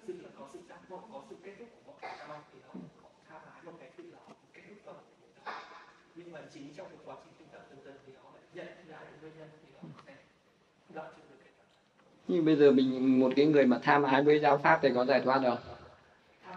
[0.07, 2.74] sự có sự giác ngộ có sự kết thúc của tham ái thì họ
[3.29, 4.97] tham ái một cái kết thúc rồi
[6.14, 8.89] nhưng mà chính trong cái quá trình tu tập dần dần thì họ lại nhận
[8.89, 10.12] ra nguyên nhân thì họ sẽ
[10.95, 11.39] đoạn được
[12.29, 15.05] nhưng bây giờ mình, một cái người mà tham ái với giáo pháp thì có
[15.05, 15.57] giải thoát được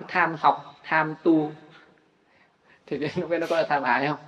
[0.07, 1.51] tham học, tham tu.
[2.85, 4.19] Thì cái nó có là tham ái không?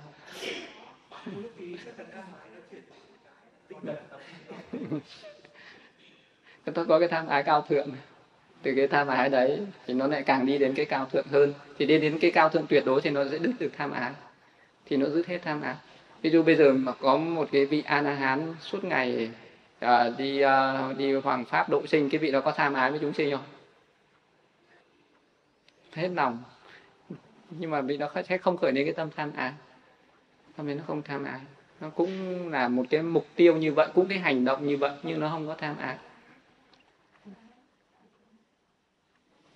[6.74, 7.88] Tôi có cái tham ái cao thượng.
[8.62, 11.54] Từ cái tham ái đấy thì nó lại càng đi đến cái cao thượng hơn.
[11.78, 14.12] Thì đi đến cái cao thượng tuyệt đối thì nó sẽ đứt được tham ái.
[14.86, 15.74] Thì nó dứt hết tham ái.
[16.22, 19.30] Ví dụ bây giờ mà có một cái vị a la hán suốt ngày
[19.84, 23.00] uh, đi uh, đi hoàng pháp độ sinh cái vị đó có tham ái với
[23.00, 23.44] chúng sinh không?
[25.92, 26.42] Hết lòng.
[27.50, 29.52] Nhưng mà vị đó sẽ không khởi đến cái tâm tham ái.
[30.56, 31.40] Tâm nó không tham ái
[31.80, 32.10] nó cũng
[32.50, 35.28] là một cái mục tiêu như vậy cũng cái hành động như vậy nhưng nó
[35.28, 35.96] không có tham ái.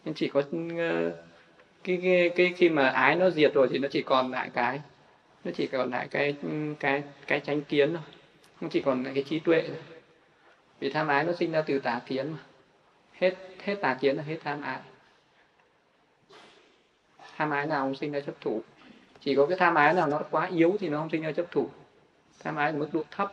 [0.04, 0.42] Nên chỉ có
[0.78, 1.12] ờ,
[1.84, 4.80] cái, cái cái khi mà ái nó diệt rồi thì nó chỉ còn lại cái
[5.44, 8.02] nó chỉ còn lại cái ừ, cái cái tránh kiến thôi.
[8.60, 9.76] Nó chỉ còn lại cái trí tuệ thôi.
[10.80, 12.38] Vì tham ái nó sinh ra từ tà kiến mà.
[13.12, 14.78] Hết hết tà kiến là hết tham ái.
[17.36, 18.62] Tham ái nào không sinh ra chấp thủ.
[19.20, 21.50] Chỉ có cái tham ái nào nó quá yếu thì nó không sinh ra chấp
[21.50, 21.70] thủ
[22.48, 23.32] tham ái ở mức độ thấp.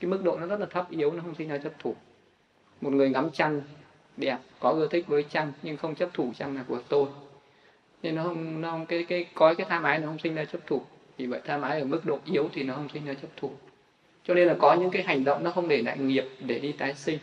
[0.00, 1.94] Cái mức độ nó rất là thấp, yếu, nó không sinh ra chấp thủ.
[2.80, 3.62] Một người ngắm trăng,
[4.16, 7.06] đẹp, có ưa thích với trăng, nhưng không chấp thủ, trăng là của tôi.
[8.02, 10.44] Nên nó không nó không, cái cái, có cái tham ái nó không sinh ra
[10.44, 10.82] chấp thủ.
[11.16, 13.50] Vì vậy tham ái ở mức độ yếu thì nó không sinh ra chấp thủ.
[14.24, 16.72] Cho nên là có những cái hành động nó không để lại nghiệp để đi
[16.72, 17.18] tái sinh.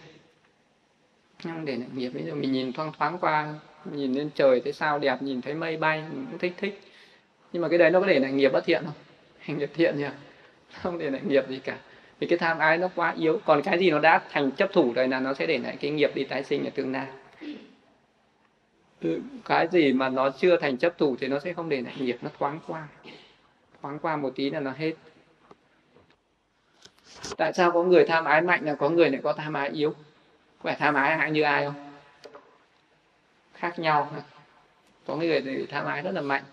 [1.44, 2.10] Không để lại nghiệp.
[2.10, 3.54] Ví dụ mình nhìn thoáng thoáng qua,
[3.92, 6.82] nhìn lên trời thấy sao đẹp, nhìn thấy mây bay, mình cũng thích thích.
[7.54, 8.96] Nhưng mà cái đấy nó có để lại nghiệp bất thiện không?
[9.40, 10.08] Hành nghiệp thiện nhỉ?
[10.82, 11.78] không để lại nghiệp gì cả.
[12.20, 13.40] Vì cái tham ái nó quá yếu.
[13.46, 15.92] Còn cái gì nó đã thành chấp thủ rồi là nó sẽ để lại cái
[15.92, 17.08] nghiệp đi tái sinh ở tương lai.
[19.02, 21.94] Ừ, cái gì mà nó chưa thành chấp thủ thì nó sẽ không để lại
[22.00, 22.18] nghiệp.
[22.22, 22.88] Nó thoáng qua.
[23.82, 24.94] Thoáng qua một tí là nó hết.
[27.38, 29.94] Tại sao có người tham ái mạnh là có người lại có tham ái yếu?
[30.64, 31.94] Phải tham ái hạng như ai không?
[33.54, 34.12] Khác nhau.
[35.08, 36.44] Có người thì tham ái rất là mạnh.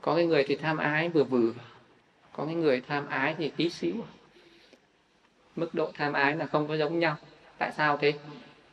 [0.00, 1.52] Có cái người thì tham ái vừa vừa
[2.36, 3.94] có cái người tham ái thì tí xíu.
[5.56, 7.16] Mức độ tham ái là không có giống nhau.
[7.58, 8.12] Tại sao thế?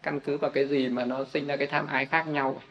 [0.04, 2.62] Căn cứ vào cái gì mà nó sinh ra cái tham ái khác nhau.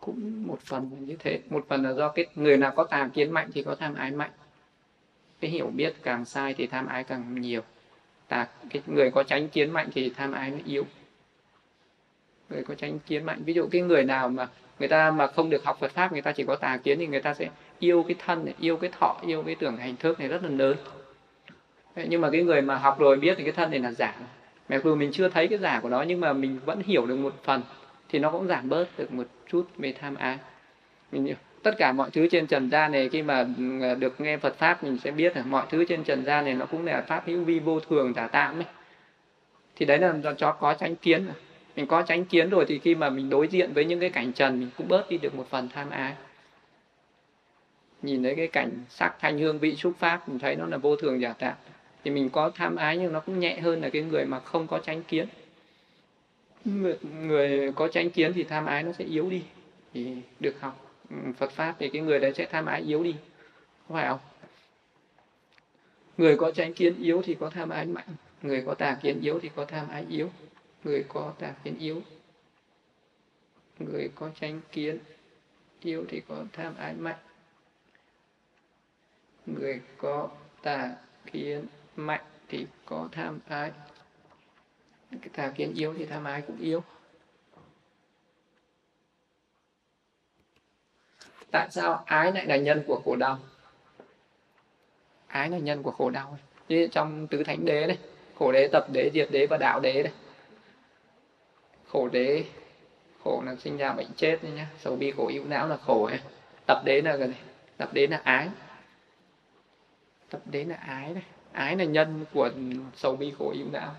[0.00, 1.40] Cũng một phần là như thế.
[1.50, 4.10] Một phần là do cái người nào có tà kiến mạnh thì có tham ái
[4.10, 4.30] mạnh.
[5.40, 7.62] Cái hiểu biết càng sai thì tham ái càng nhiều.
[8.28, 10.86] Tà, cái người có tránh kiến mạnh thì tham ái nó yếu.
[12.50, 14.48] Người có tránh kiến mạnh, ví dụ cái người nào mà
[14.78, 17.06] người ta mà không được học Phật pháp, người ta chỉ có tà kiến thì
[17.06, 17.48] người ta sẽ
[17.78, 20.48] yêu cái thân này, yêu cái thọ yêu cái tưởng hành thức này rất là
[20.48, 20.76] lớn.
[22.08, 24.14] Nhưng mà cái người mà học rồi biết thì cái thân này là giả.
[24.68, 27.16] Mặc dù mình chưa thấy cái giả của nó nhưng mà mình vẫn hiểu được
[27.16, 27.62] một phần
[28.08, 30.38] thì nó cũng giảm bớt được một chút về tham ái.
[31.12, 33.46] Mình tất cả mọi thứ trên trần gian này khi mà
[33.82, 36.54] à, được nghe Phật pháp mình sẽ biết là mọi thứ trên trần gian này
[36.54, 38.66] nó cũng là pháp hữu vi vô thường giả tạm ấy.
[39.76, 41.26] Thì đấy là cho có tránh kiến
[41.76, 44.32] mình có tránh kiến rồi thì khi mà mình đối diện với những cái cảnh
[44.32, 46.12] trần mình cũng bớt đi được một phần tham ái
[48.02, 50.96] nhìn thấy cái cảnh sắc thanh hương vị xúc pháp mình thấy nó là vô
[50.96, 51.54] thường giả tạm
[52.04, 54.66] thì mình có tham ái nhưng nó cũng nhẹ hơn là cái người mà không
[54.66, 55.28] có tránh kiến.
[56.64, 59.42] Người, người có tránh kiến thì tham ái nó sẽ yếu đi.
[59.94, 60.86] Thì được học
[61.36, 63.14] Phật pháp thì cái người đấy sẽ tham ái yếu đi.
[63.88, 64.20] Phải không?
[66.16, 68.08] Người có tránh kiến yếu thì có tham ái mạnh.
[68.42, 70.30] Người có tà kiến yếu thì có tham ái yếu.
[70.84, 72.02] Người có tà kiến yếu
[73.78, 74.98] người có tránh kiến
[75.82, 77.18] yếu thì có tham ái mạnh
[79.46, 80.28] người có
[80.62, 80.90] tà
[81.32, 81.66] kiến
[81.96, 83.70] mạnh thì có tham ái.
[85.10, 86.82] Cái tà kiến yếu thì tham ái cũng yếu.
[91.50, 93.38] Tại sao ái lại là nhân của khổ đau?
[95.26, 96.38] Ái là nhân của khổ đau.
[96.68, 97.98] Như trong tứ thánh đế này
[98.38, 100.12] khổ đế tập đế, diệt đế và đạo đế này
[101.88, 102.44] khổ đế,
[103.24, 104.66] khổ là sinh ra bệnh chết đấy nhá.
[104.78, 106.20] Sầu bi khổ ưu não là khổ ấy.
[106.66, 107.40] tập đế là cái này
[107.76, 108.48] tập đế là ái
[110.36, 111.22] tập đế là ái này.
[111.52, 112.50] Ái là nhân của
[112.96, 113.94] sầu bi khổ ưu não.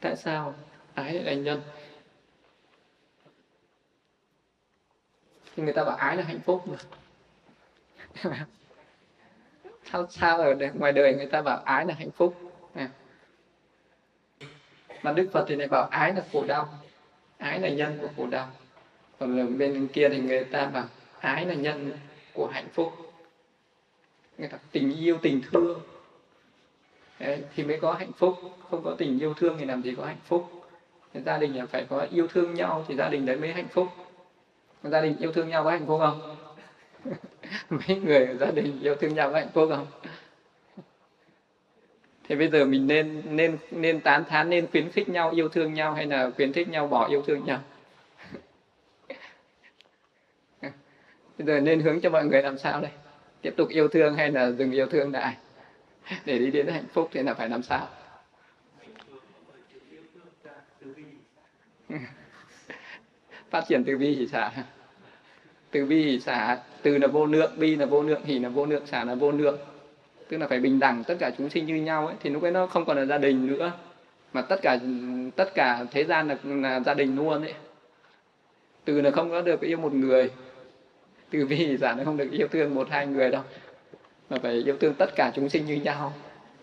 [0.00, 0.54] Tại sao?
[0.94, 1.62] Ái lại là nhân.
[5.56, 6.76] Thì người ta bảo ái là hạnh phúc mà.
[9.92, 12.36] Sao sao ở ngoài đời người ta bảo ái là hạnh phúc?
[15.02, 16.68] Mà đức phật thì lại bảo ái là khổ đau.
[17.38, 18.48] Ái là nhân của khổ đau.
[19.18, 20.86] Còn bên kia thì người ta bảo
[21.20, 21.98] ái là nhân
[22.32, 23.11] của hạnh phúc
[24.38, 25.80] người ta tình yêu tình thương.
[27.20, 28.38] Đấy, thì mới có hạnh phúc.
[28.70, 30.50] Không có tình yêu thương thì làm gì có hạnh phúc.
[31.14, 33.88] Gia đình là phải có yêu thương nhau thì gia đình đấy mới hạnh phúc.
[34.82, 36.36] Gia đình yêu thương nhau có hạnh phúc không?
[37.70, 39.86] Mấy người ở gia đình yêu thương nhau có hạnh phúc không?
[42.28, 45.74] Thế bây giờ mình nên nên nên tán thán nên khuyến khích nhau yêu thương
[45.74, 47.60] nhau hay là khuyến khích nhau bỏ yêu thương nhau?
[51.38, 52.90] Bây giờ nên hướng cho mọi người làm sao đây?
[53.42, 55.36] Tiếp tục yêu thương hay là dừng yêu thương lại?
[56.24, 57.88] Để đi đến hạnh phúc thì là phải làm sao?
[63.50, 64.52] Phát triển từ bi hỷ xả.
[65.70, 66.58] Từ bi hỷ xả.
[66.82, 69.30] Từ là vô lượng bi là vô lượng hỷ là vô lượng xả là vô
[69.30, 69.58] lượng.
[70.28, 71.04] Tức là phải bình đẳng.
[71.04, 73.18] Tất cả chúng sinh như nhau ấy thì lúc ấy nó không còn là gia
[73.18, 73.72] đình nữa.
[74.32, 74.78] Mà tất cả
[75.36, 77.54] tất cả thế gian là, là gia đình luôn ấy.
[78.84, 80.30] Từ là không có được yêu một người
[81.32, 83.42] từ bi giả nó không được yêu thương một hai người đâu,
[84.30, 86.12] mà phải yêu thương tất cả chúng sinh như nhau.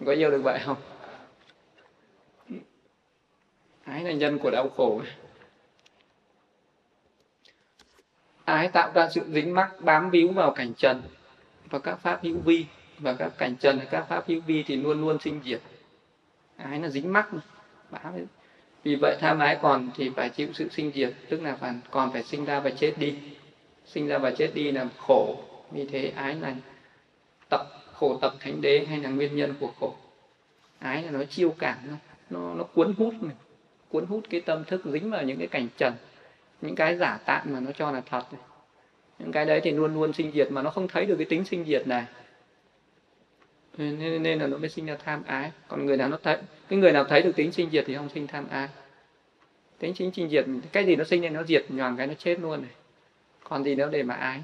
[0.05, 0.77] Có yêu được vậy không?
[3.83, 5.01] Ái là nhân của đau khổ.
[8.45, 11.01] Ái tạo ra sự dính mắc, bám víu vào cảnh trần
[11.69, 12.65] và các pháp hữu vi.
[12.99, 15.61] Và các cảnh trần các pháp hữu vi thì luôn luôn sinh diệt.
[16.57, 17.29] Ái là dính mắc
[17.89, 18.25] bám
[18.83, 21.57] vì vậy tham ái còn thì phải chịu sự sinh diệt, tức là
[21.91, 23.17] còn phải sinh ra và chết đi
[23.93, 25.43] sinh ra và chết đi là khổ.
[25.71, 26.55] Vì thế ái là
[27.49, 29.95] tập khổ tập thánh đế hay là nguyên nhân của khổ?
[30.79, 31.93] Ái là nó chiêu cảm nó
[32.29, 33.35] nó, nó cuốn hút mình
[33.89, 35.93] cuốn hút cái tâm thức dính vào những cái cảnh trần
[36.61, 38.23] những cái giả tạm mà nó cho là thật
[39.19, 41.45] những cái đấy thì luôn luôn sinh diệt mà nó không thấy được cái tính
[41.45, 42.05] sinh diệt này.
[43.77, 45.51] Nên, nên là nó mới sinh ra tham ái.
[45.67, 46.37] Còn người nào nó thấy
[46.69, 48.67] cái người nào thấy được tính sinh diệt thì không sinh tham ái.
[49.79, 52.39] Tính chính sinh diệt cái gì nó sinh nên nó diệt nhòn cái nó chết
[52.39, 52.71] luôn này
[53.49, 54.43] còn gì nữa để mà ái.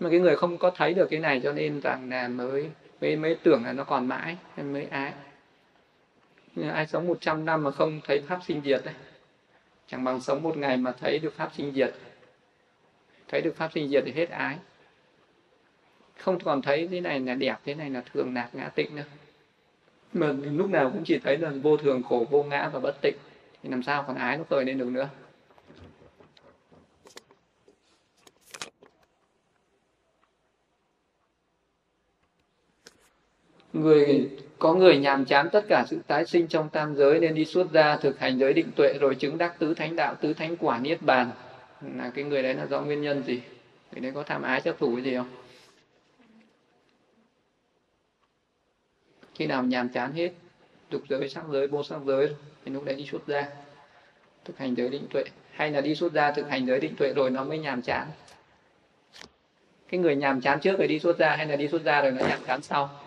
[0.00, 2.70] Mà cái người không có thấy được cái này cho nên rằng là mới
[3.00, 5.12] mới mới tưởng là nó còn mãi nên mới ái.
[6.72, 8.94] Ai sống 100 năm mà không thấy pháp sinh diệt đấy.
[9.86, 11.94] Chẳng bằng sống một ngày mà thấy được pháp sinh diệt.
[13.28, 14.56] Thấy được pháp sinh diệt thì hết ái.
[16.18, 19.02] Không còn thấy thế này là đẹp, thế này là thường nạc ngã tịnh nữa.
[20.12, 23.16] Mà lúc nào cũng chỉ thấy là vô thường, khổ, vô ngã và bất tịnh.
[23.62, 25.08] Thì làm sao còn ái nó khởi lên được nữa?
[33.72, 37.44] Người có người nhàm chán tất cả sự tái sinh trong tam giới nên đi
[37.44, 40.56] xuất gia, thực hành giới định tuệ, rồi chứng đắc tứ thánh đạo, tứ thánh
[40.56, 41.30] quả niết bàn.
[41.96, 43.42] Là cái người đấy là do nguyên nhân gì?
[43.92, 45.28] Người đấy có tham ái chấp thủ cái gì không?
[49.34, 50.30] Khi nào nhàm chán hết
[50.90, 52.28] dục giới sắc giới, vô sắc giới,
[52.64, 53.46] thì lúc đấy đi xuất gia,
[54.44, 55.24] thực hành giới định tuệ.
[55.50, 58.06] Hay là đi xuất gia, thực hành giới định tuệ rồi nó mới nhàm chán.
[59.88, 62.12] Cái người nhàm chán trước rồi đi xuất gia hay là đi xuất gia rồi
[62.12, 62.99] nó nhàm chán sau?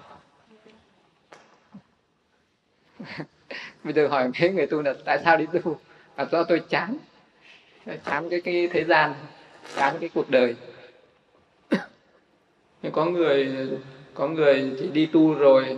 [3.84, 5.80] bây giờ hỏi mấy người tu là tại sao đi tu?
[6.18, 6.98] Là do tôi chán.
[8.06, 9.14] Chán cái cái thế gian
[9.76, 10.56] chán cái cuộc đời.
[12.92, 13.70] Có người
[14.14, 15.78] có người thì đi tu rồi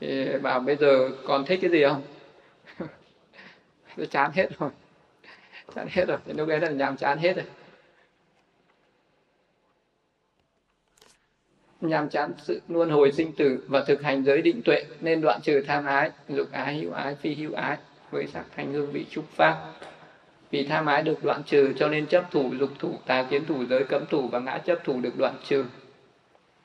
[0.00, 2.02] thì bảo bây giờ còn thích cái gì không?
[3.96, 4.70] Tôi chán hết rồi.
[5.74, 6.18] Chán hết rồi.
[6.26, 7.44] Thì lúc đấy là nhàm chán hết rồi
[11.80, 15.40] nhàm chán sự luân hồi sinh tử và thực hành giới định tuệ, nên đoạn
[15.42, 17.76] trừ tham ái, dục ái, hữu ái, phi hữu ái
[18.10, 19.72] với sắc thành hương vị trúc pháp.
[20.50, 23.64] Vì tham ái được đoạn trừ cho nên chấp thủ, dục thủ, tà kiến thủ,
[23.66, 25.64] giới cấm thủ và ngã chấp thủ được đoạn trừ.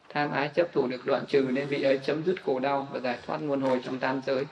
[0.09, 2.99] Tham ái chấp thủ được đoạn trừ nên vị ấy chấm dứt khổ đau và
[2.99, 4.45] giải thoát luân hồi trong tam giới.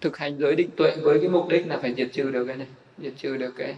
[0.00, 2.56] Thực hành giới định tuệ với cái mục đích là phải diệt trừ được cái
[2.56, 2.66] này,
[2.98, 3.76] diệt trừ được cái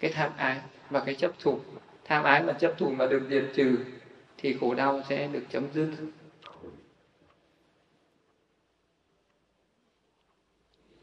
[0.00, 0.60] cái tham ái
[0.90, 1.60] và cái chấp thủ
[2.06, 3.76] tham ái mà chấp thủ mà được diệt trừ,
[4.38, 5.88] thì khổ đau sẽ được chấm dứt.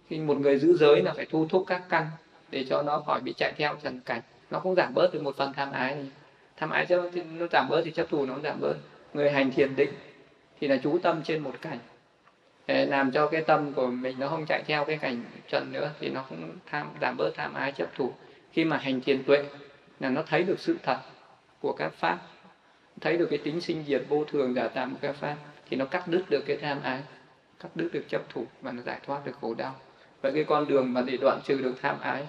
[0.08, 2.08] Khi một người giữ giới là phải thu thúc các căn
[2.51, 4.22] để cho nó khỏi bị chạy theo trần cảnh.
[4.51, 6.12] Nó cũng giảm bớt được một phần tham ái này.
[6.58, 8.76] tham ái cho nó giảm bớt thì chấp thủ nó cũng giảm bớt.
[9.14, 9.93] Người hành thiền định
[10.60, 11.80] thì là chú tâm trên một cảnh.
[12.68, 15.91] Để làm cho cái tâm của mình nó không chạy theo cái cảnh trần nữa
[15.99, 18.14] thì nó cũng tham giảm bớt tham ái chấp thủ.
[18.51, 19.45] Khi mà hành thiền tuệ
[20.04, 20.97] là nó thấy được sự thật
[21.60, 22.20] của các pháp,
[23.01, 25.36] thấy được cái tính sinh diệt vô thường giả tạm của các pháp,
[25.70, 27.04] thì nó cắt đứt được cái tham ái,
[27.60, 29.76] cắt đứt được chấp thủ và nó giải thoát được khổ đau.
[30.22, 32.26] Vậy cái con đường mà để đoạn trừ được tham ái,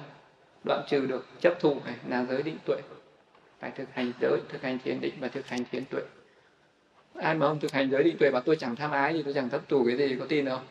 [0.64, 2.76] đoạn trừ được chấp thủ này là giới định tuệ.
[3.60, 6.02] Phải thực hành giới, thực hành thiền định và thực hành thiền tuệ.
[7.14, 9.34] Ai mà không thực hành giới định tuệ bảo tôi chẳng tham ái gì tôi
[9.34, 10.66] chẳng thấp thủ cái gì, có tin không?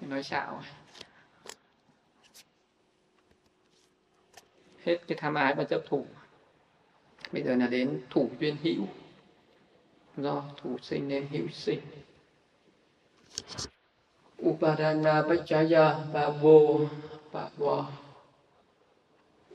[0.00, 0.62] Nói xạo.
[4.84, 6.06] Hết cái tham ái và chấp thủ.
[7.32, 8.86] Bây giờ là đến thủ duyên hữu.
[10.16, 11.80] Do thủ sinh nên hữu sinh.
[14.42, 16.58] Upadana pachaya babo
[17.32, 17.92] babo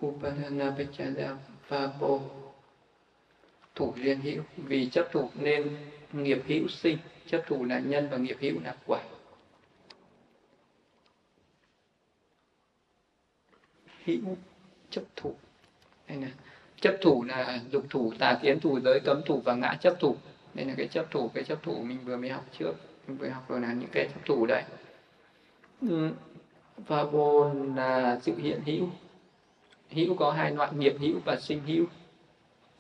[0.06, 1.38] upadana pachaya
[1.70, 2.20] babo
[3.76, 4.44] thủ duyên hữu.
[4.58, 5.78] Vì chấp thủ nên
[6.14, 6.98] nghiệp hữu sinh.
[7.28, 9.04] Chấp thủ là nhân và nghiệp hữu là quả.
[14.06, 14.38] Hữu
[14.90, 15.36] chấp thủ.
[16.08, 16.28] Đây là
[16.82, 20.16] chấp thủ là dục thủ, tà kiến thủ, giới cấm thủ và ngã chấp thủ.
[20.54, 22.74] Đây là cái chấp thủ, cái chấp thủ mình vừa mới học trước.
[23.08, 24.64] Vừa học rồi là những cái chấp thủ đấy.
[25.82, 26.10] Ừ,
[26.78, 28.90] và vô là sự hiện hữu.
[29.90, 31.86] Hữu có hai loại, nghiệp hữu và sinh hữu.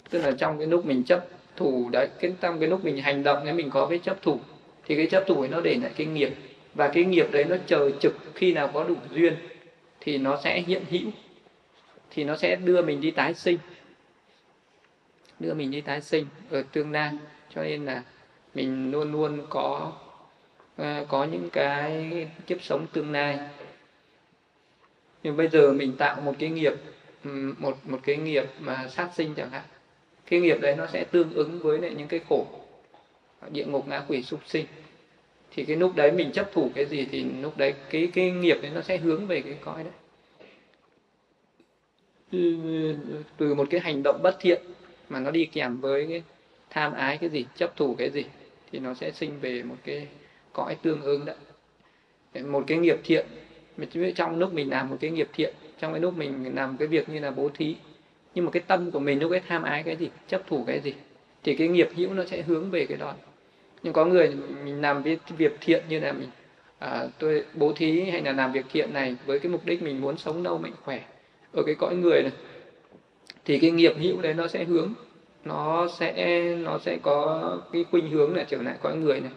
[0.09, 3.23] Tức là trong cái lúc mình chấp thủ đấy, cái trong cái lúc mình hành
[3.23, 4.39] động ấy, mình có cái chấp thủ.
[4.85, 6.33] Thì cái chấp thủ ấy nó để lại cái nghiệp.
[6.73, 9.35] Và cái nghiệp đấy nó chờ trực khi nào có đủ duyên
[9.99, 11.11] thì nó sẽ hiện hữu
[12.11, 13.57] thì nó sẽ đưa mình đi tái sinh.
[15.39, 17.11] Đưa mình đi tái sinh ở tương lai.
[17.55, 18.03] Cho nên là
[18.53, 19.93] mình luôn luôn có
[20.77, 23.39] ờ, có những cái kiếp sống tương lai.
[25.23, 26.73] Nhưng bây giờ mình tạo một cái nghiệp
[27.57, 29.63] một một cái nghiệp mà sát sinh chẳng hạn.
[30.29, 32.47] Cái nghiệp đấy nó sẽ tương ứng với lại những cái khổ,
[33.51, 34.65] địa ngục ngã quỷ súc sinh.
[35.51, 38.57] Thì cái lúc đấy mình chấp thủ cái gì thì lúc đấy cái cái nghiệp
[38.61, 39.93] đấy nó sẽ hướng về cái cõi đấy
[43.37, 44.61] từ một cái hành động bất thiện
[45.09, 46.23] mà nó đi kèm với cái
[46.69, 48.23] tham ái cái gì chấp thủ cái gì
[48.71, 50.07] thì nó sẽ sinh về một cái
[50.53, 51.35] cõi tương ứng đấy.
[52.43, 53.25] Một cái nghiệp thiện.
[54.15, 57.09] Trong lúc mình làm một cái nghiệp thiện trong cái lúc mình làm cái việc
[57.09, 57.75] như là bố thí
[58.35, 60.79] nhưng mà cái tâm của mình lúc cái tham ái cái gì chấp thủ cái
[60.79, 60.93] gì
[61.43, 63.13] thì cái nghiệp hữu nó sẽ hướng về cái đó.
[63.83, 66.29] Nhưng có người mình làm cái việc thiện như là mình
[66.79, 70.01] à, tôi bố thí hay là làm việc thiện này với cái mục đích mình
[70.01, 71.01] muốn sống lâu mạnh khỏe
[71.53, 72.31] ở cái cõi người này
[73.45, 74.93] thì cái nghiệp hữu đấy nó sẽ hướng
[75.43, 79.31] nó sẽ nó sẽ có cái khuynh hướng là trở lại cõi người này.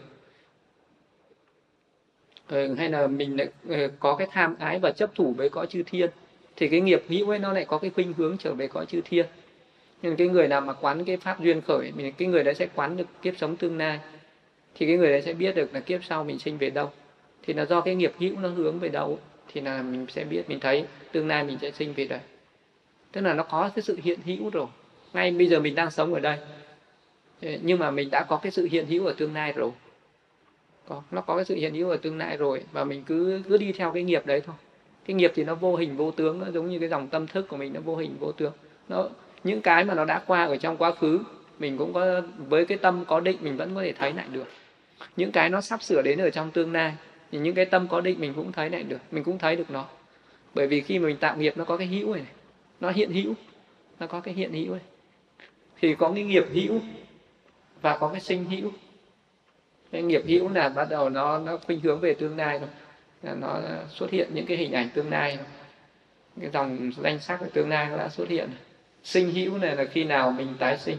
[2.49, 5.67] Ừ, hay là mình lại ờ, có cái tham ái và chấp thủ với cõi
[5.67, 6.11] chư thiên
[6.57, 9.01] thì cái nghiệp hữu ấy nó lại có cái khuynh hướng trở về cõi chư
[9.05, 9.27] thiên.
[10.03, 12.67] Nên cái người nào mà quán cái pháp duyên khởi mình cái người đấy sẽ
[12.75, 14.01] quán được kiếp sống tương lai
[14.75, 16.91] thì cái người đấy sẽ biết được là kiếp sau mình sinh về đâu.
[17.43, 19.19] Thì là do cái nghiệp hữu nó hướng về đâu
[19.53, 22.21] thì là mình sẽ biết, mình thấy tương lai mình sẽ sinh về đây.
[23.13, 24.67] Tức là nó có cái sự hiện hữu rồi.
[25.13, 26.39] Ngay bây giờ mình đang sống ở đây.
[27.41, 29.71] Nhưng mà mình đã có cái sự hiện hữu ở tương lai rồi.
[30.89, 33.57] Có, nó có cái sự hiện hữu ở tương lai rồi và mình cứ cứ
[33.57, 34.57] đi theo cái nghiệp đấy thôi.
[35.07, 37.49] Cái nghiệp thì nó vô hình vô tướng, nó giống như cái dòng tâm thức
[37.49, 38.53] của mình, nó vô hình vô tướng.
[38.89, 39.09] Nó,
[39.45, 41.21] những cái mà nó đã qua ở trong quá khứ,
[41.59, 44.47] mình cũng có, với cái tâm có định, mình vẫn có thể thấy lại được.
[45.17, 46.95] Những cái nó sắp sửa đến ở trong tương lai
[47.33, 49.71] thì những cái tâm có định mình cũng thấy lại được mình cũng thấy được
[49.71, 49.87] nó.
[50.55, 52.25] Bởi vì khi mà mình tạo nghiệp nó có cái hữu này,
[52.81, 53.35] nó hiện hữu
[54.01, 54.83] nó có cái hiện hữu này.
[55.81, 56.81] Thì có cái nghiệp hữu
[57.83, 58.71] và có cái sinh hữu.
[59.93, 62.69] Cái nghiệp hữu là bắt đầu nó nó khuynh hướng về tương lai rồi.
[63.37, 63.61] Nó
[63.91, 65.39] xuất hiện những cái hình ảnh tương lai
[66.41, 68.51] cái dòng danh sắc của tương lai nó đã xuất hiện
[69.05, 70.97] sinh hữu này là khi nào mình tái sinh.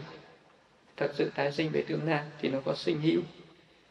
[0.96, 3.20] Thật sự tái sinh về tương lai thì nó có sinh hữu.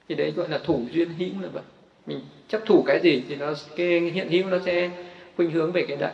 [0.10, 1.64] Thì đấy gọi là thủ duyên hữu là vậy
[2.06, 4.92] mình chấp thủ cái gì thì nó, cái hiện hữu nó sẽ
[5.36, 6.14] khuynh hướng về cái đấy.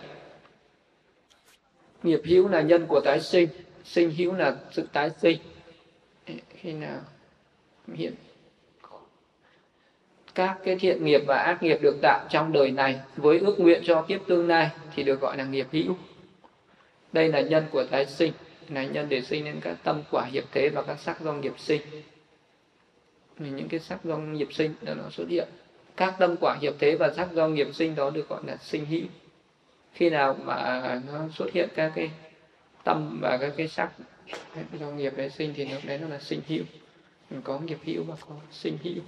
[2.04, 3.50] Nghiệp hữu là nhân của tái sinh
[3.84, 5.38] sinh hữu là sự tái sinh.
[6.50, 7.00] Khi nào
[7.94, 8.14] hiện,
[10.36, 13.82] các cái thiện nghiệp và ác nghiệp được tạo trong đời này với ước nguyện
[13.86, 15.98] cho kiếp tương lai thì được gọi là nghiệp hữu.
[17.12, 18.34] Đây là nhân của tái sinh,
[18.70, 21.54] là nhân để sinh nên các tâm quả hiệp thế và các sắc do nghiệp
[21.58, 21.82] sinh.
[23.38, 25.48] Những cái sắc do nghiệp sinh đó nó xuất hiện
[26.00, 28.86] các tâm quả hiệp thế và sắc do nghiệp sinh đó được gọi là sinh
[28.86, 29.08] hữu
[29.94, 32.12] khi nào mà nó xuất hiện các cái
[32.84, 33.92] tâm và các cái sắc
[34.80, 36.64] do nghiệp đấy sinh thì lúc đấy nó là sinh hữu.
[37.30, 39.04] Mình có nghiệp hữu và có sinh hữu.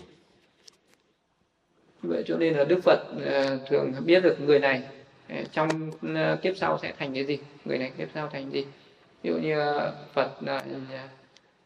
[2.02, 4.84] Vậy cho nên là đức phật ờ, thường biết được người này
[5.30, 8.66] ờ, trong ờ, kiếp sau sẽ thành cái gì người này kiếp sau thành gì.
[9.24, 9.56] Ví dụ như
[10.14, 10.64] phật là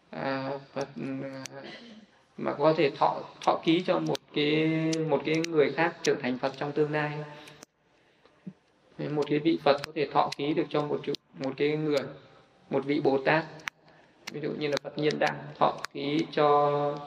[0.10, 0.88] à, phật
[2.38, 6.38] mà có thể thọ thọ ký cho một cái, một cái người khác trở thành
[6.38, 7.12] phật trong tương lai.
[8.98, 11.02] Một cái vị phật có thể thọ ký được cho một
[11.40, 12.04] một cái người,
[12.70, 13.46] một vị bồ tát.
[14.32, 17.00] Ví dụ như là phật nhiên Đẳng thọ ký cho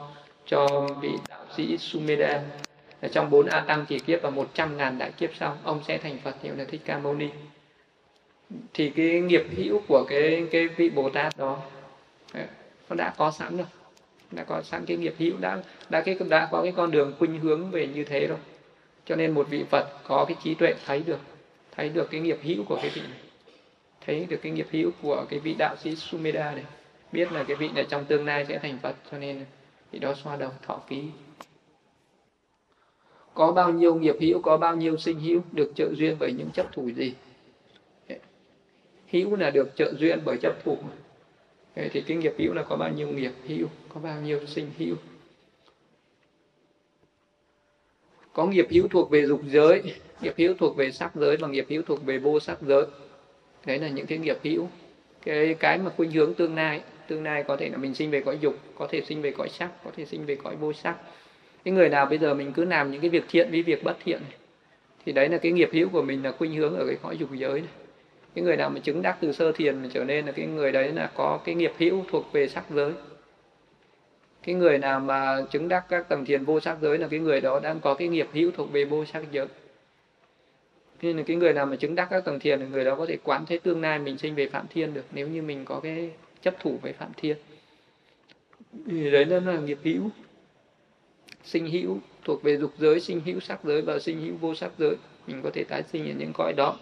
[0.45, 2.43] cho vị đạo sĩ sumeda
[3.11, 5.97] trong bốn a tăng chỉ kiếp và một trăm ngàn đại kiếp sau, ông sẽ
[5.97, 7.29] thành phật, hiệu là thích ca mâu ni.
[8.73, 11.61] Thì cái nghiệp hữu của cái cái vị bồ tát đó,
[12.89, 13.67] nó đã có sẵn rồi
[14.31, 17.39] đã có sẵn cái nghiệp hữu, đã đã cái, đã có cái con đường khuynh
[17.39, 18.37] hướng về như thế rồi.
[19.05, 21.19] Cho nên một vị phật có cái trí tuệ thấy được
[21.75, 23.19] thấy được cái nghiệp hữu của cái vị này.
[24.05, 26.65] Thấy được cái nghiệp hữu của cái vị đạo sĩ Sumeda này.
[27.11, 29.45] Biết là cái vị này trong tương lai sẽ thành Phật, cho nên
[29.91, 31.03] vị đó xoa đầu, thọ ký.
[33.33, 36.49] Có bao nhiêu nghiệp hữu, có bao nhiêu sinh hữu được trợ duyên bởi những
[36.53, 37.13] chấp thủ gì?
[39.11, 40.77] Hữu là được trợ duyên bởi chấp thủ
[41.91, 44.95] thì cái nghiệp hữu là có bao nhiêu nghiệp hữu, có bao nhiêu sinh hữu?
[48.33, 49.81] Có nghiệp hữu thuộc về dục giới,
[50.21, 52.85] nghiệp hữu thuộc về sắc giới và nghiệp hữu thuộc về vô sắc giới.
[53.65, 54.67] Đấy là những cái nghiệp hữu.
[55.25, 58.21] Cái cái mà khuynh hướng tương lai tương lai có thể là mình sinh về
[58.21, 60.97] cõi dục, có thể sinh về cõi sắc, có thể sinh về cõi vô sắc.
[61.63, 63.97] Cái người nào bây giờ mình cứ làm những cái việc thiện với việc bất
[64.03, 64.21] thiện
[65.05, 67.29] thì đấy là cái nghiệp hữu của mình là khuynh hướng ở cái cõi dục
[67.33, 67.69] giới này
[68.35, 70.71] cái người nào mà chứng đắc từ sơ thiền mà trở nên là cái người
[70.71, 72.93] đấy là có cái nghiệp hữu thuộc về sắc giới.
[74.43, 77.41] Cái người nào mà chứng đắc các tầng thiền vô sắc giới là cái người
[77.41, 79.47] đó đang có cái nghiệp hữu thuộc về vô sắc giới.
[81.01, 83.05] Nên là cái người nào mà chứng đắc các tầng thiền thì người đó có
[83.05, 85.79] thể quán thế tương lai mình sinh về phạm thiên được, nếu như mình có
[85.79, 86.09] cái
[86.41, 87.37] chấp thủ với phạm thiên.
[88.85, 90.09] Thì đấy nó là nghiệp hữu,
[91.43, 94.71] sinh hữu thuộc về dục giới, sinh hữu sắc giới và sinh hữu vô sắc
[94.77, 94.95] giới.
[95.27, 96.77] Mình có thể tái sinh ở những cõi đó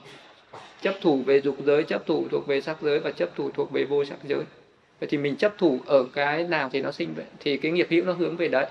[0.81, 3.71] chấp thủ về dục giới chấp thủ thuộc về sắc giới và chấp thủ thuộc
[3.71, 4.43] về vô sắc giới.
[4.99, 7.87] Vậy thì mình chấp thủ ở cái nào thì nó sinh vậy thì cái nghiệp
[7.89, 8.65] hữu nó hướng về đấy.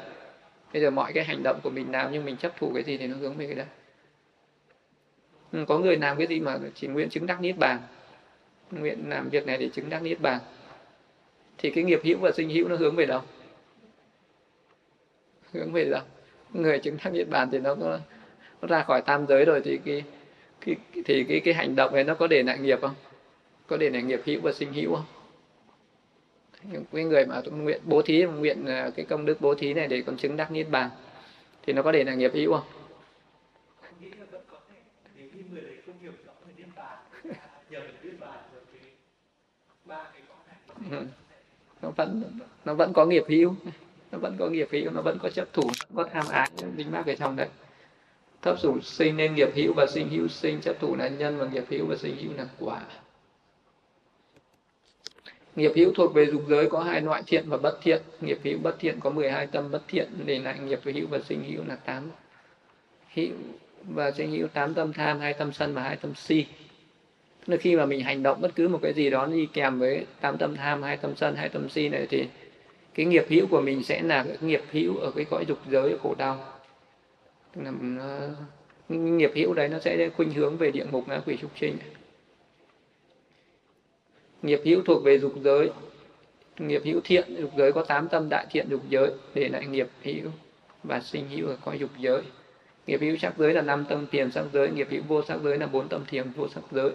[0.72, 2.96] Bây giờ mọi cái hành động của mình làm nhưng mình chấp thủ cái gì
[2.96, 3.66] thì nó hướng về cái đấy.
[5.52, 7.78] Ừ, có người làm cái gì mà chỉ nguyện chứng đắc niết bàn.
[8.70, 10.40] Nguyện làm việc này để chứng đắc niết bàn.
[11.58, 13.20] Thì cái nghiệp hữu và sinh hữu nó hướng về đâu?
[15.52, 16.02] Hướng về đâu?
[16.52, 17.98] Người chứng đắc niết bàn thì nó nó
[18.68, 20.04] ra khỏi tam giới rồi thì cái,
[20.66, 22.94] cái thì cái cái hành động này nó có để lại nghiệp không?
[23.66, 25.04] Có để lại nghiệp hữu và sinh hữu không?
[26.92, 30.02] Cái người mà nguyện bố thí nguyện à, cái công đức bố thí này để
[30.06, 30.90] còn chứng đắc niết bàn
[31.62, 32.66] thì nó có để là nghiệp hữu không?
[40.90, 40.96] Ừ.
[41.82, 42.22] nó vẫn
[42.64, 43.54] nó vẫn có nghiệp hữu
[44.12, 46.90] nó vẫn có nghiệp hữu nó vẫn có chấp thủ nó có tham ái dính
[46.90, 47.48] mắc ở trong đấy
[48.42, 51.46] thấp sủng sinh nên nghiệp hữu và sinh hữu sinh, chấp thủ là nhân và
[51.46, 52.80] nghiệp hữu và sinh hữu là quả.
[55.56, 58.02] Nghiệp hữu thuộc về dục giới có hai loại thiện và bất thiện.
[58.20, 61.44] Nghiệp hữu bất thiện có 12 tâm bất thiện, để lại nghiệp hữu và sinh
[61.44, 62.10] hữu là tám.
[63.14, 63.30] Hữu
[63.88, 66.46] và sinh hữu tám tâm tham, hai tâm sân và hai tâm si.
[67.46, 70.06] Là khi mà mình hành động bất cứ một cái gì đó đi kèm với
[70.20, 72.26] tám tâm tham, hai tâm sân, hai tâm si này thì
[72.94, 75.98] cái nghiệp hữu của mình sẽ là cái nghiệp hữu ở cái cõi dục giới
[76.02, 76.55] khổ đau
[77.56, 78.28] tức là nó,
[78.88, 81.76] nghiệp hữu đấy nó sẽ khuynh hướng về địa ngục ngã quỷ trúc sinh
[84.42, 85.70] nghiệp hữu thuộc về dục giới.
[86.58, 89.88] Nghiệp hữu thiện dục giới có tám tâm đại thiện dục giới để lại nghiệp
[90.02, 90.30] hữu
[90.82, 92.22] và sinh hữu ở cõi dục giới.
[92.86, 95.58] Nghiệp hữu sắc giới là năm tâm tiền sắc giới nghiệp hữu vô sắc giới
[95.58, 96.90] là bốn tâm thiền vô sắc giới.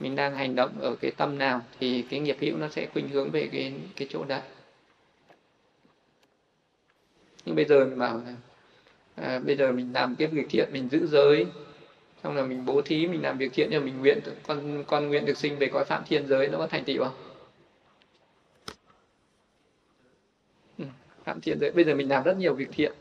[0.00, 3.08] Mình đang hành động ở cái tâm nào thì cái nghiệp hữu nó sẽ khuynh
[3.08, 4.42] hướng về cái cái chỗ đấy.
[7.44, 8.34] Nhưng bây giờ mình bảo là
[9.16, 11.46] à, bây giờ mình làm cái việc thiện mình giữ giới.
[12.22, 15.26] Xong là mình bố thí mình làm việc thiện cho mình nguyện con con nguyện
[15.26, 17.14] được sinh về cõi phạm thiên giới nó có thành tựu không?
[20.78, 20.84] Ừ,
[21.24, 21.70] phạm thiên giới.
[21.70, 22.92] Bây giờ mình làm rất nhiều việc thiện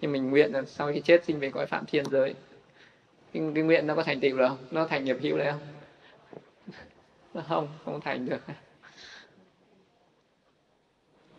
[0.00, 2.34] nhưng mình nguyện là sau khi chết sinh về cõi phạm thiên giới.
[3.32, 4.58] Cái, cái nguyện nó có thành tựu không?
[4.70, 5.60] Nó thành nghiệp hữu đấy không?
[7.34, 8.40] Nó không không thành được.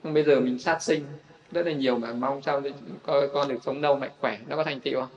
[0.03, 1.05] Bây giờ mình sát sinh
[1.51, 2.61] rất là nhiều mà mong sao
[3.03, 4.37] con, con được sống lâu mạnh khỏe.
[4.47, 5.09] Nó có thành tựu không?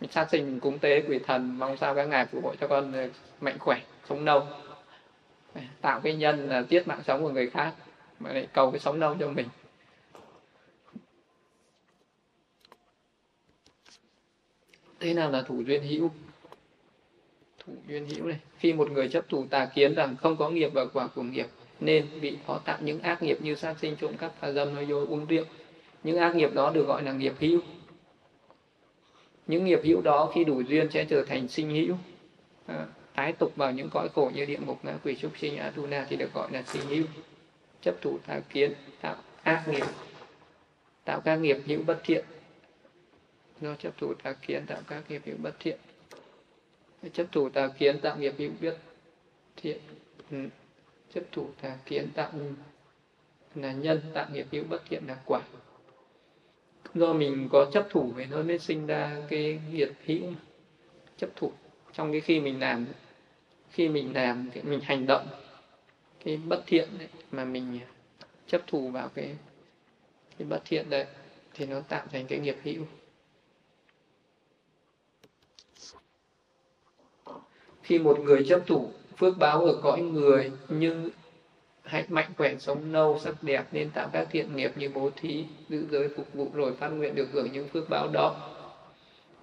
[0.00, 2.68] Mình sát sinh mình cúng tế quỷ thần mong sao các ngài phù hộ cho
[2.68, 2.92] con
[3.40, 4.46] mạnh khỏe sống lâu.
[5.80, 7.74] Tạo cái nhân là tiết mạng sống của người khác
[8.20, 9.48] mà lại cầu cái sống lâu cho mình.
[15.00, 16.10] Thế nào là thủ duyên hữu?
[17.58, 20.70] Thủ duyên hữu này khi một người chấp thủ tà kiến rằng không có nghiệp
[20.74, 21.46] và quả của nghiệp
[21.80, 24.86] nên bị phó tạo những ác nghiệp như sát sinh trộm cắp phá dâm nói
[24.86, 25.44] dối uống rượu.
[26.04, 27.60] Những ác nghiệp đó được gọi là nghiệp hữu.
[29.46, 31.96] Những nghiệp hữu đó khi đủ duyên sẽ trở thành sinh hữu.
[32.66, 36.06] À, tái tục vào những cõi khổ như địa ngục ngã quỷ súc sinh atuna
[36.08, 37.04] thì được gọi là sinh hữu.
[37.82, 39.84] Chấp thủ tà kiến tạo ác nghiệp
[41.04, 42.24] tạo các nghiệp hữu bất thiện.
[43.60, 45.78] Do chấp thủ tà kiến tạo các nghiệp hữu bất thiện.
[47.12, 48.76] Chấp thủ tà kiến tạo nghiệp hữu biết
[49.56, 49.78] thiện.
[50.30, 50.36] Ừ
[51.14, 52.30] chấp thủ tà kiến tạo
[53.54, 55.40] là nhân tạo nghiệp hữu bất thiện là quả.
[56.94, 60.32] Do mình có chấp thủ về nó mới sinh ra cái nghiệp hữu
[61.16, 61.52] chấp thủ.
[61.92, 62.86] Trong cái khi mình làm
[63.70, 65.26] khi mình làm thì mình hành động
[66.24, 67.80] cái bất thiện đấy, mà mình
[68.46, 69.36] chấp thủ vào cái
[70.38, 71.06] cái bất thiện đấy
[71.54, 72.84] thì nó tạo thành cái nghiệp hữu.
[77.82, 81.10] Khi một người chấp thủ phước báo ở cõi người, như
[81.84, 85.44] hãy mạnh khỏe sống lâu sắc đẹp nên tạo các thiện nghiệp như bố thí,
[85.68, 88.50] giữ giới phục vụ, rồi phát nguyện được hưởng những phước báo đó.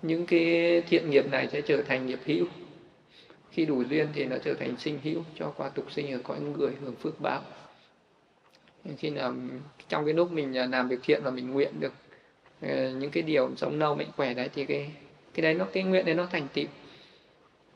[0.01, 2.45] Những cái thiện nghiệp này sẽ trở thành nghiệp hữu.
[3.51, 6.39] Khi đủ duyên thì nó trở thành sinh hữu, cho qua tục sinh ở cõi
[6.39, 7.41] người hưởng phước báo.
[8.97, 9.34] Khi nào
[9.89, 11.93] trong cái lúc mình à, làm việc thiện và mình nguyện được
[12.61, 14.91] ờ, những cái điều sống lâu mạnh khỏe đấy, thì cái
[15.34, 16.65] cái đấy nó, cái nguyện đấy nó thành tựu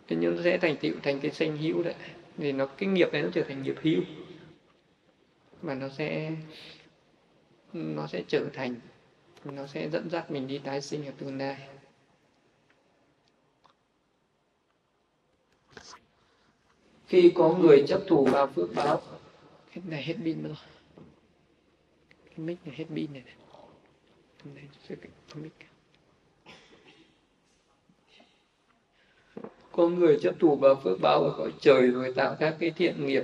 [0.07, 1.95] thế nhưng nó sẽ thành tựu thành cái sanh hữu đấy.
[2.37, 4.01] Thì nó cái nghiệp này nó trở thành nghiệp hữu.
[5.61, 6.31] Và nó sẽ
[7.73, 8.75] nó sẽ trở thành
[9.43, 11.67] nó sẽ dẫn dắt mình đi tái sinh ở tương lai.
[17.07, 19.01] Khi có người chấp thủ vào phước báo
[19.73, 20.55] cái này hết pin rồi.
[22.25, 23.35] Cái mic này hết pin này, này.
[24.55, 25.53] này cái mic.
[29.76, 33.05] Có người chấp thủ vào phước báo ở cõi trời rồi tạo các cái thiện
[33.05, 33.23] nghiệp.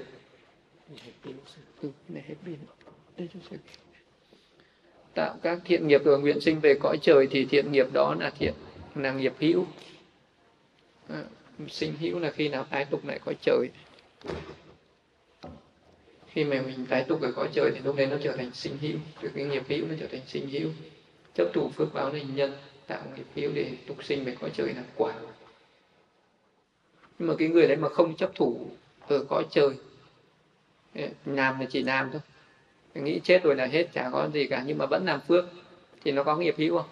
[5.13, 8.29] Tạo các thiện nghiệp rồi nguyện sinh về cõi trời thì thiện nghiệp đó là
[8.29, 8.53] thiện
[8.95, 9.65] là nghiệp hữu.
[11.09, 11.23] À,
[11.69, 13.69] sinh hữu là khi nào tái tục lại cõi trời.
[16.27, 18.77] Khi mà mình tái tục ở cõi trời thì lúc đấy nó trở thành sinh
[18.81, 18.97] hữu.
[19.35, 20.69] Cái nghiệp hữu nó trở thành sinh hữu.
[21.35, 22.53] Chấp thủ phước báo là nhân
[22.87, 25.13] tạo nghiệp hữu để tục sinh về cõi trời là quả
[27.21, 28.67] nhưng mà cái người đấy mà không chấp thủ
[29.07, 29.69] ở cõi trời
[30.95, 32.21] ờ, làm là chỉ làm thôi.
[32.95, 34.63] Nghĩ chết rồi là hết, chả có gì cả.
[34.65, 35.45] Nhưng mà vẫn làm phước,
[36.03, 36.89] thì nó có nghiệp hữu không?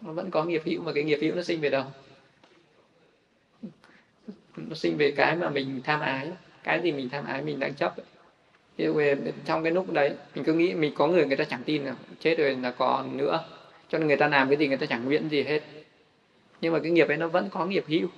[0.00, 1.84] Nó vẫn có nghiệp hữu, mà cái nghiệp hữu nó sinh về đâu?
[4.56, 6.30] Nó sinh về cái mà mình tham ái.
[6.62, 7.94] Cái gì mình tham ái, mình đang chấp
[8.78, 11.84] về trong cái lúc đấy, mình cứ nghĩ mình có người người ta chẳng tin
[11.84, 13.44] là chết rồi là còn nữa.
[13.88, 15.60] Cho nên người ta làm cái gì, người ta chẳng nguyện gì hết.
[16.60, 18.08] Nhưng mà cái nghiệp ấy nó vẫn có nghiệp hữu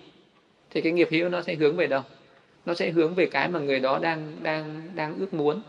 [0.74, 2.02] thì cái nghiệp hữu nó sẽ hướng về đâu?
[2.66, 5.62] Nó sẽ hướng về cái mà người đó đang đang đang ước muốn.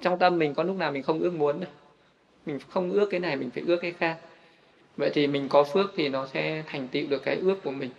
[0.00, 1.70] Trong tâm mình có lúc nào mình không ước muốn đâu.
[2.46, 4.18] mình không ước cái này, mình phải ước cái khác.
[4.96, 7.90] Vậy thì mình có phước thì nó sẽ thành tựu được cái ước của mình.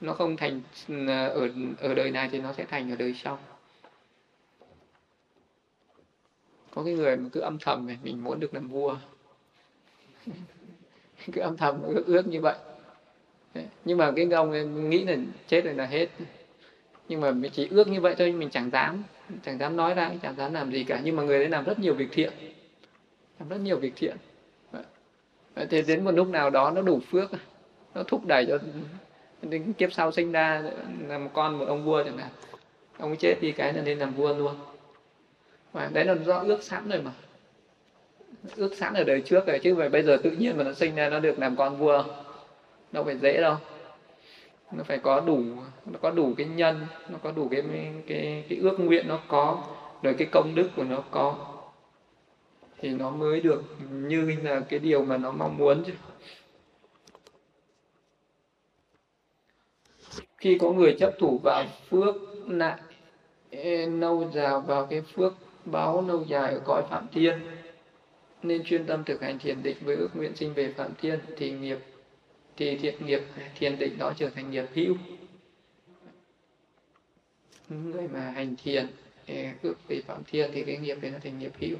[0.00, 0.60] Nó không thành
[1.08, 3.38] ờ, ở ở đời này thì nó sẽ thành ở đời sau.
[6.74, 8.96] Có cái người mà cứ âm thầm này, mình muốn được làm vua.
[11.32, 12.56] Cứ âm thầm ước ước như vậy
[13.84, 15.16] nhưng mà cái ông nghĩ là
[15.48, 16.06] chết rồi là hết.
[17.08, 19.02] Nhưng mà mình chỉ ước như vậy thôi, mình chẳng dám.
[19.44, 21.00] Chẳng dám nói ra, chẳng dám làm gì cả.
[21.04, 22.32] Nhưng mà người đấy làm rất nhiều việc thiện.
[23.38, 24.16] Làm rất nhiều việc thiện.
[25.54, 27.30] Vậy đến một lúc nào đó nó đủ phước,
[27.94, 28.58] nó thúc đẩy cho
[29.42, 30.62] đến kiếp sau sinh ra
[31.08, 32.30] làm con một ông vua chẳng hạn.
[32.98, 34.54] Ông chết đi cái là nên làm vua luôn.
[35.72, 37.10] Và đấy là do ước sẵn rồi mà.
[38.56, 40.94] Ước sẵn ở đời trước rồi, chứ phải bây giờ tự nhiên mà nó sinh
[40.94, 42.04] ra nó được làm con vua
[42.92, 43.56] đâu phải dễ đâu.
[44.72, 45.42] Nó phải có đủ,
[45.86, 47.62] nó có đủ cái nhân, nó có đủ cái
[48.06, 49.64] cái cái ước nguyện nó có,
[50.02, 51.36] rồi cái công đức của nó có.
[52.78, 55.92] Thì nó mới được như là cái điều mà nó mong muốn chứ.
[60.38, 62.14] Khi có người chấp thủ vào phước
[62.48, 62.78] lại
[63.86, 65.34] lâu e, dài vào cái phước
[65.64, 67.40] báo lâu dài ở cõi phạm thiên,
[68.42, 71.50] nên chuyên tâm thực hành thiền định với ước nguyện sinh về phạm thiên, thì
[71.50, 71.78] nghiệp
[72.56, 73.20] thì thiện nghiệp
[73.54, 74.96] thiền định đó trở thành nghiệp hữu.
[77.68, 78.86] Người mà hành thiền
[79.62, 81.76] ước về phạm thiền thì cái nghiệp đấy nó thành nghiệp hữu.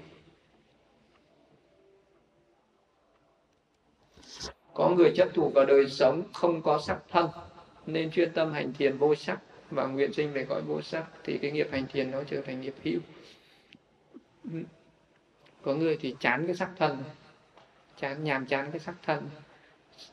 [4.74, 7.28] Có người chấp thủ vào đời sống, không có sắc thân,
[7.86, 11.38] nên chuyên tâm hành thiền vô sắc và nguyện sinh về cõi vô sắc, thì
[11.38, 13.00] cái nghiệp hành thiền nó trở thành nghiệp hữu.
[15.62, 17.02] Có người thì chán cái sắc thân,
[17.96, 19.28] chán, nhàm chán cái sắc thân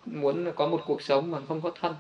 [0.06, 1.96] muốn có một cuộc sống mà không có thân.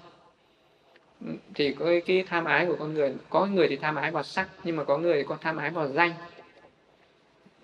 [1.56, 4.50] Thì có cái tham ái của con người, có người thì tham ái vào sắc,
[4.64, 6.12] nhưng mà có người có tham ái vào danh.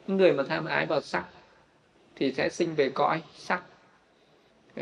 [0.08, 1.26] Người mà tham ái vào sắc
[2.16, 3.64] thì sẽ sinh về cõi sắc.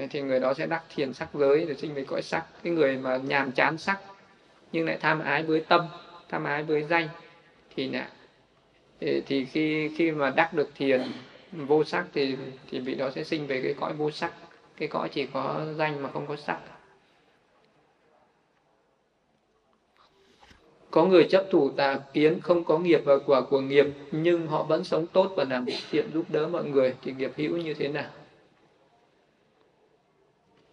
[0.09, 2.45] Thì người đó sẽ đắc thiền sắc giới để sinh về cõi sắc.
[2.64, 3.99] Cái người mà nhàm chán sắc
[4.72, 5.88] nhưng lại tham ái với tâm,
[6.30, 7.10] tham ái với danh
[7.76, 8.07] thì nè
[8.99, 11.11] thì khi khi mà đắc được thiền
[11.51, 12.38] vô sắc thì
[12.72, 14.34] thì vị đó sẽ sinh về cái cõi vô sắc
[14.78, 16.60] cái cõi chỉ có danh mà không có sắc.
[20.91, 24.64] Có người chấp thủ tà kiến, không có nghiệp và quả của nghiệp, nhưng họ
[24.64, 26.95] vẫn sống tốt và làm thiện giúp đỡ mọi người.
[27.02, 28.12] Thì nghiệp hữu như thế nào?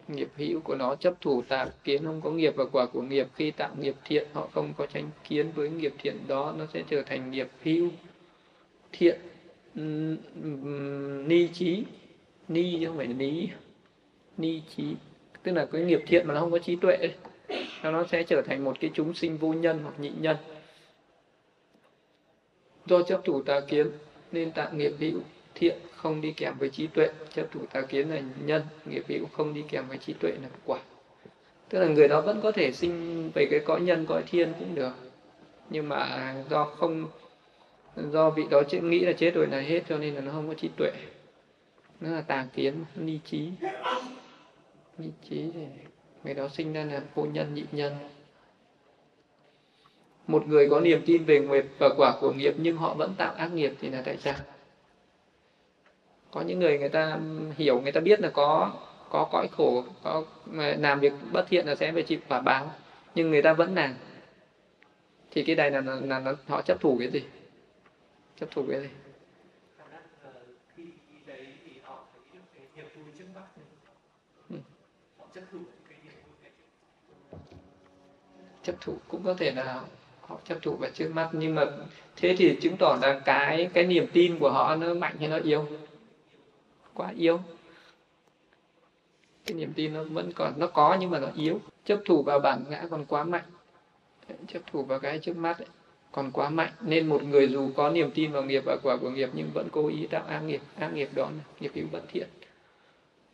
[0.07, 3.27] Nghiệp hữu của nó chấp thủ tà kiến, không có nghiệp và quả của nghiệp.
[3.35, 5.51] Khi tạo nghiệp thiện, họ không có tranh kiến.
[5.55, 7.89] Với nghiệp thiện đó, nó sẽ trở thành nghiệp hữu,
[8.91, 9.19] thiện
[11.27, 11.83] ni trí.
[12.47, 13.47] Ni chứ không phải ni
[14.41, 14.95] ni trí,
[15.43, 16.97] tức là cái nghiệp thiện mà nó không có trí tuệ
[17.83, 20.37] nó sẽ trở thành một cái chúng sinh vô nhân hoặc nhị nhân.
[22.85, 23.91] Do chấp thủ tà kiến
[24.31, 25.19] nên tạo nghiệp hữu
[25.55, 27.09] thiện không đi kèm với trí tuệ.
[27.33, 30.49] Chấp thủ tà kiến là nhân, nghiệp hữu không đi kèm với trí tuệ là
[30.65, 30.79] quả.
[31.69, 34.75] Tức là người đó vẫn có thể sinh về cái cõi nhân, cõi thiên cũng
[34.75, 34.93] được.
[35.69, 37.07] Nhưng mà do không,
[37.95, 40.53] do vị đó nghĩ là chết rồi là hết, cho nên là nó không có
[40.53, 40.91] trí tuệ.
[42.01, 43.49] Nó là tà kiến, ni trí
[45.01, 45.65] ni trí thì
[46.23, 47.93] người đó sinh ra là vô nhân nhị nhân.
[50.27, 53.33] Một người có niềm tin về nghiệp và quả của nghiệp nhưng họ vẫn tạo
[53.33, 54.35] ác nghiệp thì là tại sao
[56.31, 57.19] có những người người ta
[57.57, 58.73] hiểu người ta biết là có
[59.09, 60.23] có cõi khổ có
[60.55, 62.71] làm việc bất thiện là sẽ phải chịu quả báo
[63.15, 63.93] nhưng người ta vẫn làm.
[65.31, 67.23] Thì cái này là, là, là, là họ chấp thủ cái gì?
[68.39, 68.87] Chấp thủ cái gì?
[78.63, 79.81] Chấp thụ cũng có thể là
[80.21, 81.65] họ chấp thụ vào trước mắt nhưng mà
[82.15, 85.37] thế thì chứng tỏ là cái cái niềm tin của họ nó mạnh hay nó
[85.37, 85.65] yếu?
[86.93, 87.39] Quá yếu.
[89.45, 91.59] Cái niềm tin nó vẫn còn nó có nhưng mà nó yếu.
[91.85, 93.45] Chấp thủ vào bản ngã còn quá mạnh.
[94.47, 95.67] Chấp thủ vào cái trước mắt ấy,
[96.11, 96.71] còn quá mạnh.
[96.81, 99.67] Nên một người dù có niềm tin vào nghiệp và quả của nghiệp nhưng vẫn
[99.71, 100.61] cố ý tạo ác nghiệp.
[100.79, 102.27] Ác nghiệp đó là nghiệp hữu bất thiện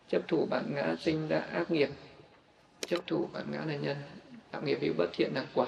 [0.09, 1.89] chấp thủ bản ngã sinh ra ác nghiệp.
[2.88, 3.97] Chấp thủ bản ngã là nhân.
[4.51, 5.67] Tạo nghiệp hữu bất thiện là quả.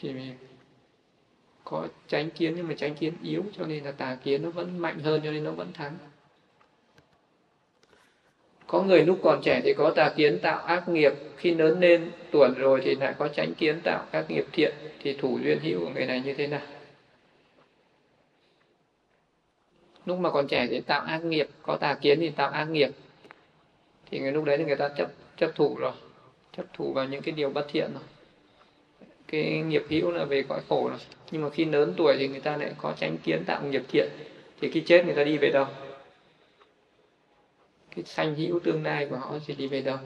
[0.00, 0.34] Thì mình
[1.64, 4.78] có tránh kiến, nhưng mà tránh kiến yếu, cho nên là tà kiến nó vẫn
[4.78, 5.96] mạnh hơn, cho nên nó vẫn thắng.
[8.66, 11.12] Có người lúc còn trẻ thì có tà kiến tạo ác nghiệp.
[11.36, 15.12] Khi lớn lên tuổi rồi thì lại có tránh kiến tạo các nghiệp thiện, thì
[15.12, 16.62] thủ duyên hữu của người này như thế nào?
[20.06, 22.90] Lúc mà còn trẻ thì tạo ác nghiệp, có tà kiến thì tạo ác nghiệp.
[24.10, 25.92] Thì người lúc đấy thì người ta chấp chấp thủ rồi.
[26.56, 28.02] Chấp thủ vào những cái điều bất thiện rồi.
[29.26, 30.98] Cái nghiệp hữu là về cõi khổ rồi.
[31.30, 34.08] Nhưng mà khi lớn tuổi thì người ta lại có tránh kiến tạo nghiệp thiện.
[34.60, 35.66] Thì khi chết người ta đi về đâu?
[37.96, 39.98] Cái sanh hữu tương lai của họ thì đi về đâu?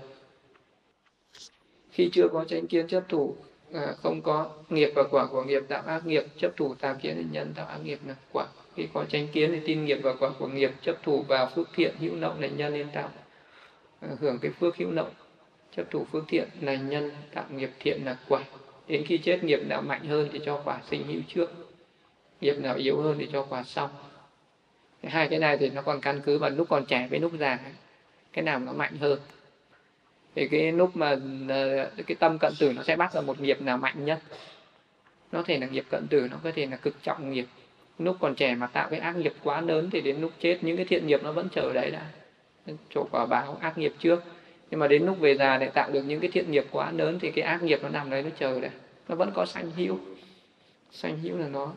[1.91, 3.37] Khi chưa có tránh kiến chấp thủ
[3.75, 7.29] à, không có nghiệp và quả của nghiệp, tạo ác nghiệp, chấp thủ tà kiến
[7.33, 8.47] nhân tạo ác nghiệp là quả
[8.79, 11.69] khi có tránh kiến thì tin nghiệp và quả của nghiệp chấp thủ vào phước
[11.75, 13.11] thiện hữu nộng là nhân nên tạo.
[14.01, 15.11] À, hưởng cái phước hữu nộng,
[15.77, 18.45] chấp thủ phước thiện là nhân tạo nghiệp thiện là quả.
[18.89, 21.51] Đến khi chết, nghiệp nào mạnh hơn thì cho quả sinh hữu trước,
[22.41, 23.91] nghiệp nào yếu hơn thì cho quả sau
[25.03, 27.59] hai cái này thì nó còn căn cứ vào lúc còn trẻ với lúc già.
[28.33, 29.21] Cái nào nó mạnh hơn?
[30.35, 31.17] Thì cái lúc mà
[31.49, 34.19] à, cái tâm cận tử nó sẽ bắt vào một nghiệp nào mạnh nhất.
[35.33, 37.47] Nó thể là nghiệp cận tử, nó có thể là cực trọng nghiệp
[37.99, 40.77] lúc còn trẻ mà tạo cái ác nghiệp quá lớn thì đến lúc chết, những
[40.77, 42.07] cái thiện nghiệp nó vẫn chờ đấy đã.
[42.91, 44.23] Chỗ quả báo ác nghiệp trước.
[44.71, 47.19] Nhưng mà đến lúc về già để tạo được những cái thiện nghiệp quá lớn
[47.21, 48.71] thì cái ác nghiệp nó nằm đấy, nó chờ đấy.
[49.09, 49.99] Nó vẫn có sanh hữu.
[50.93, 51.73] Sanh hữu là nó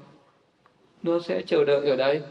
[1.03, 2.22] nó sẽ chờ đợi ở đây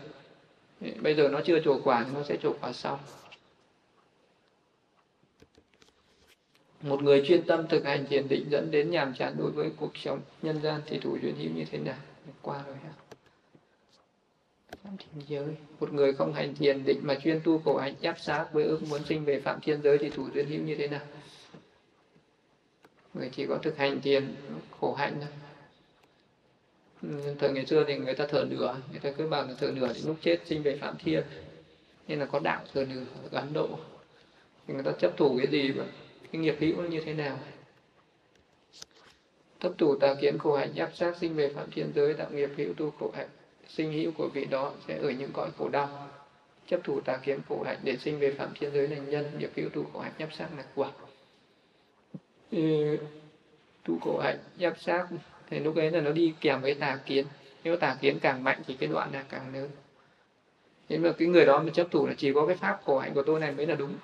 [1.00, 3.00] bây giờ nó chưa trổ quả thì nó sẽ trổ quả sau.
[6.82, 9.96] Một người chuyên tâm thực hành thiền định dẫn đến nhàm chán đối với cuộc
[9.96, 11.98] sống, nhân gian thì thủ duyên hữu như thế nào?
[12.42, 12.89] Qua rồi ha
[14.85, 15.57] phạm thiên giới.
[15.81, 18.82] Một người không hành thiền định mà chuyên tu khổ hạnh ép sát với ước
[18.89, 21.01] muốn sinh về phạm thiên giới thì thủ duyên hữu như thế nào?
[23.15, 24.35] Người chỉ có thực hành thiền
[24.81, 25.31] khổ hạnh thôi.
[27.39, 29.93] Thời ngày xưa thì người ta thờ nửa, người ta cứ bảo là thờ nửa
[29.93, 31.23] thì lúc chết sinh về phạm thiên.
[32.09, 33.69] Nên là có đạo thờ nửa ở ấn độ.
[34.66, 35.85] Thì người ta chấp thủ cái gì mà,
[36.32, 37.39] cái nghiệp hữu như thế nào?
[39.61, 42.51] Thấp thủ tà kiến khổ hạnh áp sát sinh về phạm thiên giới tạo nghiệp
[42.57, 43.28] hữu tu khổ hạnh
[43.74, 46.09] sinh hữu của vị đó sẽ ở những cõi khổ đau.
[46.66, 49.51] Chấp thủ tà kiến khổ hạnh để sinh về phạm thiên giới là nhân, nghiệp
[49.56, 50.90] hữu tu khổ hạnh nhấp sắc là quả.
[53.84, 55.06] Tu khổ hạnh nhấp sắc
[55.51, 57.26] thì lúc ấy là nó đi kèm với tà kiến.
[57.64, 59.70] Nếu tà kiến càng mạnh thì cái đoạn là càng lớn.
[60.88, 63.14] Nhưng mà cái người đó mà chấp thủ là chỉ có cái pháp khổ hạnh
[63.14, 63.94] của tôi này mới là đúng.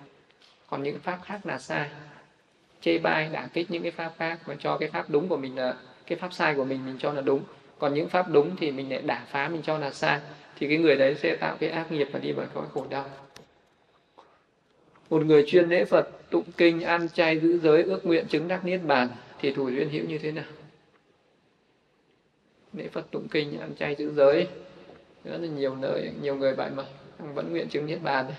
[0.67, 1.91] Còn những pháp khác là sai.
[2.81, 5.57] Chê bai, đả kích những cái pháp khác và cho cái pháp đúng của mình
[5.57, 5.77] là,
[6.07, 7.43] cái pháp sai của mình mình cho là đúng
[7.79, 10.21] còn những pháp đúng thì mình lại đả phá, mình cho là sai.
[10.59, 13.11] Thì cái người đấy sẽ tạo cái ác nghiệp và đi vào cõi khổ đau.
[15.11, 18.65] Một người chuyên lễ phật, tụng kinh, ăn chay, giữ giới, ước nguyện, chứng đắc
[18.65, 19.09] niết bàn,
[19.41, 20.45] thì thủ duyên hữu như thế nào?
[22.73, 24.49] Lễ phật tụng kinh, ăn chay, giữ giới.
[25.25, 26.85] Rất là nhiều nơi, nhiều người vậy mà
[27.19, 28.37] vẫn nguyện chứng niết bàn đấy.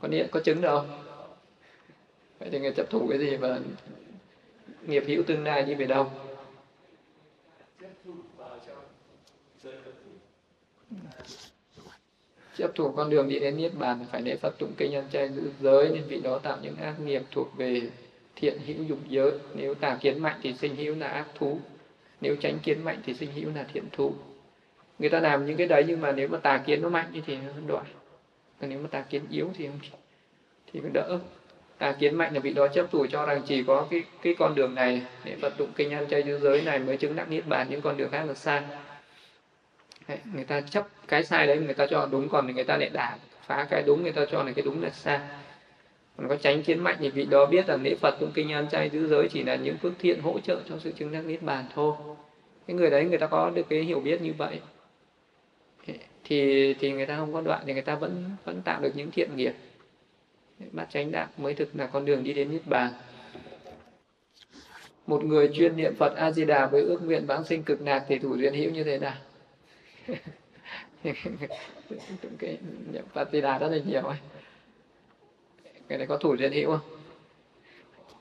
[0.00, 0.84] Có niệm, có chứng đâu.
[2.38, 3.58] Vậy thì người chấp thủ cái gì và
[4.86, 6.10] nghiệp hữu tương lai đi về đâu?
[12.56, 15.28] Chấp thủ con đường đi đến niết bàn phải lễ phật tụng kinh ăn chay
[15.28, 17.82] giữ giới, nên vị đó tạo những ác nghiệp thuộc về
[18.36, 19.32] thiện hữu dục giới.
[19.54, 21.58] Nếu tà kiến mạnh thì sinh hữu là ác thú,
[22.20, 24.14] nếu tránh kiến mạnh thì sinh hữu là thiện thú.
[24.98, 27.36] Người ta làm những cái đấy nhưng mà nếu mà tà kiến nó mạnh thì
[27.36, 27.86] nó đoạn,
[28.60, 29.80] còn nếu mà tà kiến yếu thì không
[30.72, 31.18] thì nó đỡ
[31.80, 34.54] à, kiến mạnh là vị đó chấp thủ cho rằng chỉ có cái cái con
[34.54, 37.46] đường này để Phật tụng kinh ăn chay giữ giới này mới chứng đắc niết
[37.46, 38.62] bàn những con đường khác là sai.
[40.08, 42.90] Đấy, người ta chấp cái sai đấy người ta cho đúng còn người ta lại
[42.92, 43.16] đả
[43.46, 45.18] phá cái đúng người ta cho là cái đúng là sai.
[46.16, 48.68] Còn có tránh kiến mạnh thì vị đó biết rằng lễ Phật tụng kinh ăn
[48.68, 51.42] chay giữ giới chỉ là những phước thiện hỗ trợ cho sự chứng đắc niết
[51.42, 51.94] bàn thôi.
[52.66, 54.60] Cái người đấy người ta có được cái hiểu biết như vậy.
[56.24, 59.10] Thì thì người ta không có đoạn thì người ta vẫn vẫn tạo được những
[59.10, 59.52] thiện nghiệp
[60.72, 62.92] bát chánh đạo mới thực là con đường đi đến niết bàn.
[65.06, 68.04] Một người chuyên niệm Phật A Di Đà với ước nguyện vãng sinh cực lạc
[68.08, 69.14] thì thủ duyên hữu như thế nào?
[72.38, 72.58] Cái
[72.92, 74.18] niệm Phật Di Đà rất là nhiều ấy.
[75.88, 76.98] Cái này có thủ duyên hữu không?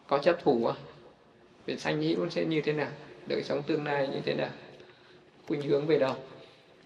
[0.07, 0.83] Có chấp thủ không?
[1.65, 2.91] Về sanh hữu sẽ như thế nào?
[3.27, 4.49] Đời sống tương lai như thế nào?
[5.47, 6.15] Khuynh hướng về đâu?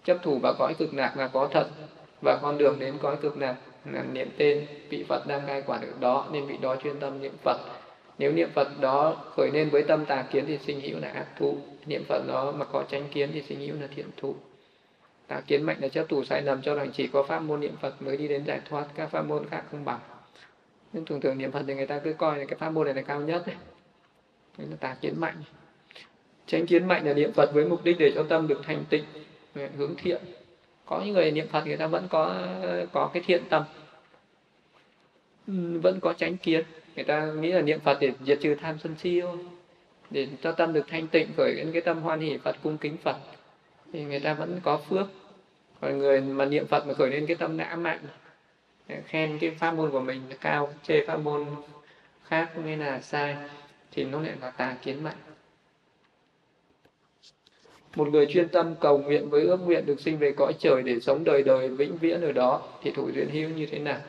[0.04, 1.70] Chấp thủ vào cõi cực lạc là có thật
[2.22, 5.92] và con đường đến cõi cực lạc niệm tên vị Phật đang cai quản ở
[6.00, 7.58] đó, nên vị đó chuyên tâm niệm Phật.
[8.18, 11.26] Nếu niệm Phật đó khởi lên với tâm tà kiến thì sinh hữu là ác
[11.38, 11.56] thụ
[11.86, 14.34] niệm Phật đó mà có tranh kiến thì sinh hữu là thiện thụ
[15.26, 17.76] tà kiến mạnh là chấp thủ sai lầm cho rằng chỉ có pháp môn niệm
[17.80, 20.00] Phật mới đi đến giải thoát, các pháp môn khác không bằng.
[20.92, 22.94] Nhưng thường thường niệm Phật thì người ta cứ coi là cái pháp môn này
[22.94, 23.56] là cao nhất đấy
[24.58, 25.42] đấy là tà kiến mạnh.
[26.46, 29.04] Tranh kiến mạnh là niệm Phật với mục đích để cho tâm được thành tịnh,
[29.76, 30.22] hướng thiện
[30.86, 32.46] có những người niệm Phật, người ta vẫn có
[32.92, 33.62] có cái thiện tâm.
[35.46, 36.64] Ừ, vẫn có tránh kiến.
[36.96, 39.36] Người ta nghĩ là niệm Phật để diệt trừ tham sân si thôi.
[40.10, 42.96] Để cho tâm được thanh tịnh, khởi đến cái tâm hoan hỷ Phật, cung kính
[42.96, 43.16] Phật.
[43.92, 45.06] Thì người ta vẫn có phước.
[45.80, 47.98] Còn người mà niệm Phật mà khởi lên cái tâm ngã mạn
[49.06, 51.46] khen cái pháp môn của mình là cao, chê pháp môn
[52.24, 53.36] khác nên là sai,
[53.92, 55.16] thì nó lại là tà kiến mạnh
[57.94, 61.00] một người chuyên tâm cầu nguyện với ước nguyện được sinh về cõi trời để
[61.00, 64.00] sống đời đời vĩnh viễn ở đó, thì thủ duyên hữu như thế nào?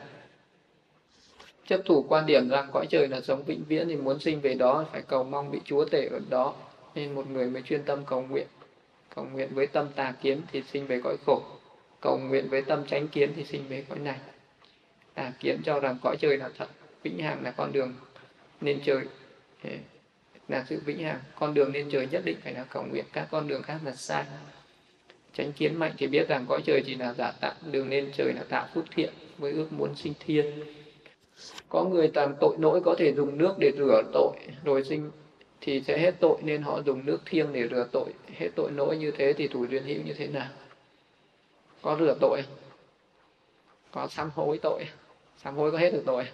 [1.66, 4.54] Chấp thủ quan điểm rằng cõi trời là sống vĩnh viễn thì muốn sinh về
[4.54, 6.54] đó phải cầu mong bị chúa tể ở đó,
[6.94, 8.46] nên một người mới chuyên tâm cầu nguyện.
[9.14, 11.42] Cầu nguyện với tâm tà kiến thì sinh về cõi khổ.
[12.00, 14.18] Cầu nguyện với tâm tránh kiến thì sinh về cõi này.
[15.14, 16.68] Tà kiến cho rằng cõi trời là thật,
[17.02, 17.94] vĩnh hằng là con đường
[18.60, 19.02] nên trời
[20.48, 23.04] là sự vĩnh hằng, con đường lên trời nhất định phải là cầu nguyện.
[23.12, 24.24] Các con đường khác là sai.
[25.34, 28.32] Tránh kiến mạnh thì biết rằng cõi trời chỉ là giả tạm đường lên trời
[28.32, 30.64] là tạo phước thiện với ước muốn sinh thiên.
[31.68, 35.10] Có người làm tội lỗi có thể dùng nước để rửa tội, rồi sinh
[35.60, 38.14] thì sẽ hết tội nên họ dùng nước thiêng để rửa tội.
[38.32, 40.48] Hết tội lỗi như thế thì thủ duyên hữu như thế nào?
[41.82, 42.42] Có rửa tội
[43.90, 44.86] có sám hối tội
[45.44, 46.26] sám hối có hết được tội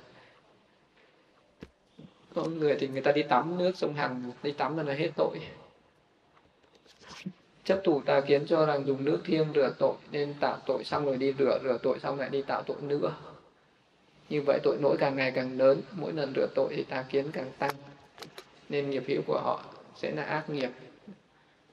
[2.35, 5.41] có người thì người ta đi tắm nước sông hằng, đi tắm là hết tội.
[7.65, 11.05] Chấp thủ tà kiến cho rằng dùng nước thiêng rửa tội, nên tạo tội xong
[11.05, 13.15] rồi đi rửa rửa tội xong lại đi tạo tội nữa.
[14.29, 17.31] Như vậy tội lỗi càng ngày càng lớn, mỗi lần rửa tội thì tà kiến
[17.33, 17.75] càng tăng,
[18.69, 19.65] nên nghiệp hữu của họ
[19.97, 20.71] sẽ là ác nghiệp,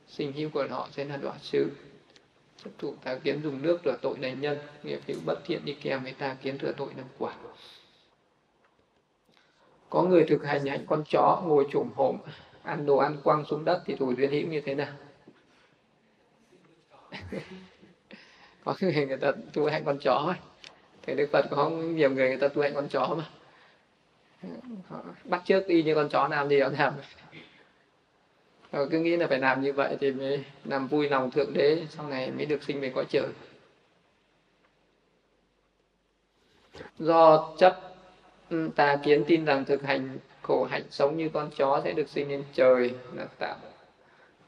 [0.07, 1.67] sinh hữu của họ sẽ là đọa xứ
[2.63, 5.73] chấp thủ tà kiến dùng nước rửa tội này nhân, nghiệp hữu bất thiện đi
[5.81, 7.33] kèm với tà kiến rửa tội làm quả
[9.89, 12.17] có người thực hành hạnh con chó, ngồi trùm hổm,
[12.63, 14.93] ăn đồ ăn quăng xuống đất thì thủ duyên hữu như thế nào?
[18.65, 20.37] Có người người ta tu hạnh con chó ấy.
[21.01, 23.29] Thì đức phật có nhiều người người ta tu hạnh con chó mà.
[24.87, 26.93] Họ bắt trước y như con chó làm gì họ làm.
[28.71, 31.85] Rồi cứ nghĩ là phải làm như vậy thì mới làm vui lòng thượng đế,
[31.89, 33.27] sau này mới được sinh về cõi trời.
[36.99, 37.88] Do chấp
[38.75, 42.29] ta kiến tin rằng thực hành khổ hạnh sống như con chó sẽ được sinh
[42.29, 43.57] lên trời là tạo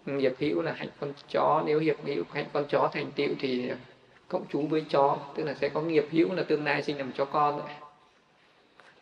[0.06, 1.64] nghiệp hữu là hạnh con chó.
[1.66, 3.72] Nếu hiệp hữu, hạnh con chó thành tựu thì
[4.28, 7.12] cộng chú với chó, tức là sẽ có nghiệp hữu là tương lai sinh làm
[7.12, 7.76] chó con đấy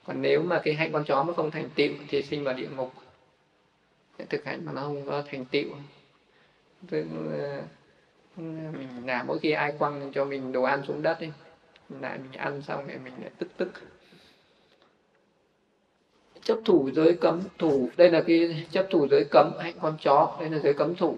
[0.09, 2.67] còn nếu mà cái hạnh con chó mà không thành tựu thì sinh vào địa
[2.75, 2.91] ngục.
[4.29, 5.69] Thực hành mà nó không có thành tựu.
[6.87, 7.61] Tức là
[8.35, 11.31] mình làm mỗi khi ai quăng cho mình đồ ăn xuống đất ấy,
[11.89, 13.71] lại mình ăn xong rồi mình lại tức tức
[16.43, 17.89] chấp thủ giới cấm thủ.
[17.97, 20.37] Đây là cái chấp thủ giới cấm hạnh con chó.
[20.39, 21.15] Đây là giới cấm thủ.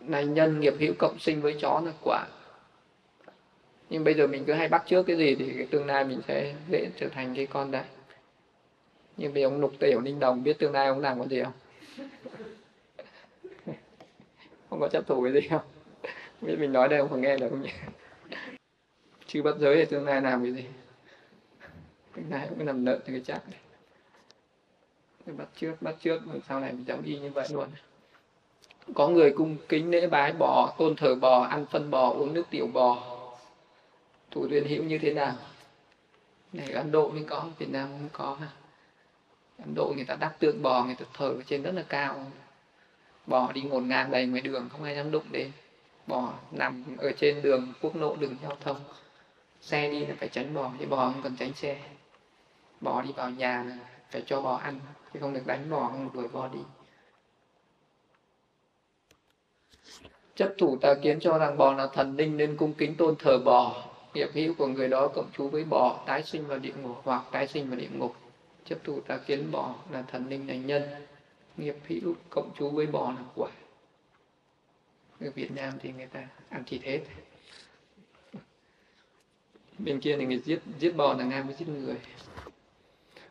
[0.00, 2.26] Này nhân nghiệp hữu cộng sinh với chó là quả.
[3.90, 6.20] Nhưng bây giờ mình cứ hay bắt trước cái gì thì cái tương lai mình
[6.28, 7.84] sẽ dễ trở thành cái con đấy.
[9.16, 11.52] Nhưng vì ông lục tiểu ninh đồng biết tương lai ông làm con gì không?
[14.70, 15.62] Không có chấp thủ cái gì không?
[16.40, 17.70] Biết mình nói đây ông có nghe được không nhỉ?
[19.26, 20.64] Chứ bắt giới thì tương lai làm cái gì?
[22.16, 23.58] Tương lai cũng làm nợ cho cái chắc này
[25.36, 27.68] bắt trước bắt trước rồi sau này mình giống y như vậy luôn.
[28.94, 32.46] Có người cung kính lễ bái bò, tôn thờ bò, ăn phân bò, uống nước
[32.50, 33.16] tiểu bò.
[34.30, 35.34] Thủ duyên hữu như thế nào?
[36.52, 38.36] Này, ấn độ mới có, việt nam không có.
[38.40, 38.48] Ha
[39.58, 42.26] ấn độ người ta đắp tượng bò, người ta thờ trên rất là cao.
[43.26, 45.50] Bò đi ngổn ngang đầy ngoài đường, không ai dám đụng đến.
[46.06, 48.76] Bò nằm ở trên đường quốc lộ đường giao thông.
[49.60, 51.82] Xe đi là phải tránh bò, chứ bò không cần tránh xe.
[52.80, 53.76] Bò đi vào nhà là
[54.10, 54.80] phải cho bò ăn
[55.14, 56.58] chứ không được đánh bỏ không được đuổi bò đi.
[60.34, 63.38] Chấp thủ tà kiến cho rằng bò là thần linh nên cung kính tôn thờ
[63.44, 63.84] bò.
[64.14, 67.22] Nghiệp hữu của người đó cộng chú với bò, tái sinh vào địa ngục hoặc
[67.32, 68.16] tái sinh vào địa ngục.
[68.64, 70.82] Chấp thủ tà kiến bò là thần linh là nhân,
[71.56, 73.50] nghiệp hữu cộng chú với bò là quả.
[75.20, 77.00] Ở Việt Nam thì người ta ăn thịt hết.
[79.78, 81.96] Bên kia thì người giết giết bò là ngang với giết người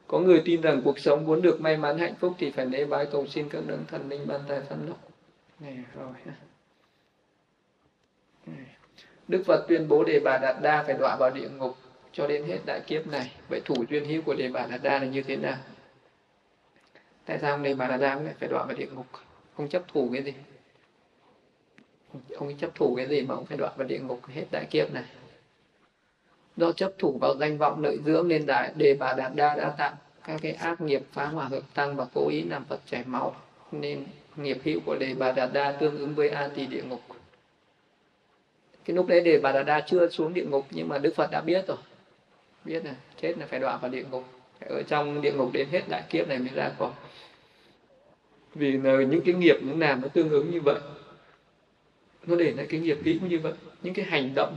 [0.07, 2.85] có người tin rằng cuộc sống muốn được may mắn hạnh phúc thì phải lễ
[2.85, 4.97] bái cầu xin các đấng thần linh ban tài phát lộc
[5.59, 6.13] này rồi
[9.27, 11.75] Đức Phật tuyên bố Đề Bà Đạt Đa phải đọa vào địa ngục
[12.13, 13.31] cho đến hết đại kiếp này.
[13.49, 15.57] Vậy thủ duyên hữu của Đề Bà Đạt Đa là như thế nào?
[17.25, 19.05] Tại sao Đề Bà Đạt Đa lại phải đọa vào địa ngục?
[19.55, 20.33] Ông chấp thủ cái gì?
[22.37, 24.93] Ông chấp thủ cái gì mà ông phải đọa vào địa ngục hết đại kiếp
[24.93, 25.03] này?
[26.57, 29.69] Do chấp thủ vào danh vọng lợi dưỡng nên đại Đề Bà Đạt Đa đã
[29.69, 29.93] tạo
[30.23, 33.35] các cái ác nghiệp phá hòa hợp tăng và cố ý làm Phật chảy máu.
[33.71, 34.05] Nên
[34.35, 37.01] nghiệp hữu của Đề Bà Đạt Đa tương ứng với a tỳ địa ngục.
[38.87, 41.31] Cái lúc đấy đề bà đạt đa chưa xuống địa ngục, nhưng mà đức phật
[41.31, 41.77] đã biết rồi.
[42.65, 44.23] Biết là chết là phải đọa vào địa ngục.
[44.59, 46.91] Phải ở trong địa ngục đến hết đại kiếp này mới ra khỏi.
[48.55, 50.79] Vì là những cái nghiệp những làm nó tương ứng như vậy.
[52.25, 53.53] Nó để lại cái nghiệp hữu như vậy.
[53.81, 54.55] Những cái hành động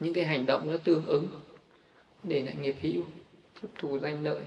[0.00, 1.28] những cái hành động nó tương ứng
[2.22, 3.02] để lại nghiệp hữu
[3.78, 4.40] thù danh lợi.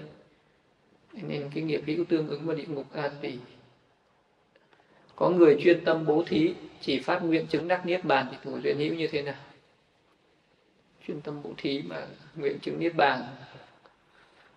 [1.12, 3.32] Nên cái nghiệp hữu tương ứng vào địa ngục an tỳ.
[5.16, 8.58] Có người chuyên tâm bố thí, chỉ phát nguyện chứng đắc niết bàn thì thủ
[8.62, 9.34] duyên hữu như thế nào?
[11.06, 13.22] Chuyên tâm bố thí mà nguyện chứng niết bàn.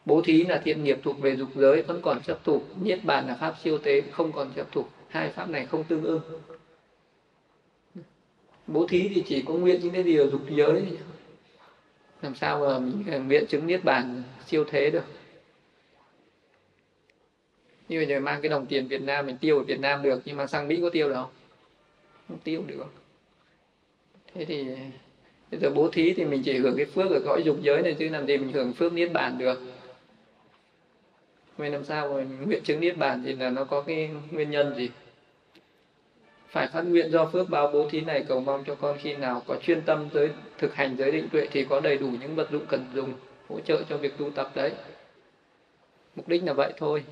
[0.05, 2.61] Bố thí là thiện nghiệp thuộc về dục giới, vẫn còn chấp thủ.
[2.81, 4.85] Niết bàn là pháp siêu tế, không còn chấp thủ.
[5.09, 6.21] Hai pháp này không tương ưng
[8.67, 10.83] bố thí thì chỉ có nguyện những cái điều dục giới
[12.21, 15.03] làm sao mà mình à, nguyện chứng niết bàn siêu thế được.
[17.89, 20.37] Như vậy mang cái đồng tiền Việt Nam, mình tiêu ở Việt Nam được, nhưng
[20.37, 21.31] mà sang Mỹ có tiêu được không?
[22.27, 22.85] Không tiêu được.
[24.33, 24.65] Thế thì,
[25.51, 27.95] bây giờ bố thí thì mình chỉ hưởng cái phước ở cõi dục giới này,
[27.99, 29.59] chứ làm gì mình hưởng phước niết bàn được.
[31.57, 34.75] Vậy làm sao mà nguyện chứng niết bàn thì là nó có cái nguyên nhân
[34.75, 34.89] gì?
[36.57, 39.41] Phải phát nguyện do phước báo bố thí này cầu mong cho con khi nào
[39.47, 42.51] có chuyên tâm tới thực hành giới định tuệ thì có đầy đủ những vật
[42.51, 43.13] dụng cần dùng
[43.49, 44.71] hỗ trợ cho việc tu tập đấy
[46.15, 47.03] mục đích là vậy thôi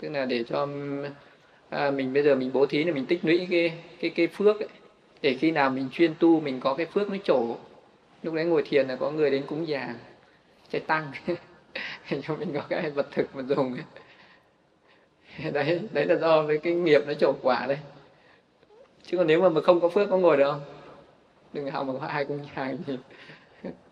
[0.00, 0.68] tức là để cho
[1.68, 4.60] à, mình bây giờ mình bố thí là mình tích lũy cái cái cái phước
[4.60, 4.68] ấy.
[5.22, 7.56] để khi nào mình chuyên tu mình có cái phước nó trổ
[8.22, 9.94] lúc đấy ngồi thiền là có người đến cúng già
[10.72, 11.12] chạy tăng
[12.22, 13.84] cho mình có cái vật thực mà dùng ấy.
[15.52, 17.78] đấy đấy là do với cái nghiệp nó trổ quả đây
[19.10, 20.60] chứ còn nếu mà mà không có phước có ngồi được không?
[21.52, 22.96] Đừng hòng mà có ai cũng nhà thì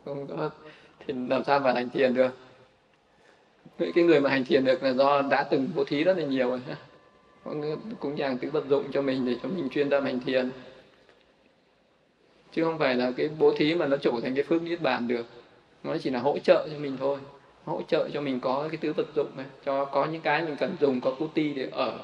[0.05, 0.51] không có
[1.07, 2.31] thì làm sao mà hành thiền được?
[3.79, 6.25] Những cái người mà hành thiền được là do đã từng bố thí rất là
[6.25, 6.61] nhiều rồi.
[8.01, 10.51] Cũng dàng tứ vật dụng cho mình để cho mình chuyên tâm hành thiền.
[12.53, 15.09] Chứ không phải là cái bố thí mà nó trở thành cái phước niết bàn
[15.09, 15.27] được.
[15.85, 17.19] Nó chỉ là hỗ trợ cho mình thôi.
[17.65, 20.57] Hỗ trợ cho mình có cái tứ vật dụng này, cho có những cái mình
[20.57, 21.99] cần dùng, có ti để ở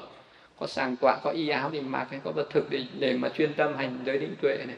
[0.63, 3.29] có sàng tọa, có y áo để mặc hay có vật thực để để mà
[3.29, 4.77] chuyên tâm hành giới định tuệ này.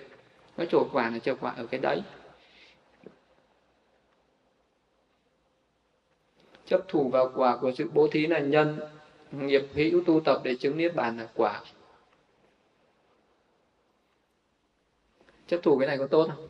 [0.57, 2.01] Nó trổ quả là trổ quả ở cái đấy.
[6.65, 8.79] Chấp thủ vào quả của sự bố thí là nhân,
[9.31, 11.61] nghiệp hữu tu tập để chứng niết bàn là quả.
[15.47, 16.47] Chấp thủ cái này có tốt không?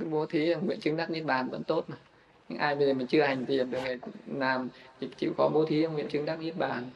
[0.00, 1.96] Cái bố thí, nguyện chứng đắc niết bàn vẫn tốt mà.
[2.48, 3.78] Nhưng ai bây giờ mình chưa hành thiền được
[4.26, 4.68] làm
[5.00, 6.90] thì chịu khó bố thí, nguyện chứng đắc niết bàn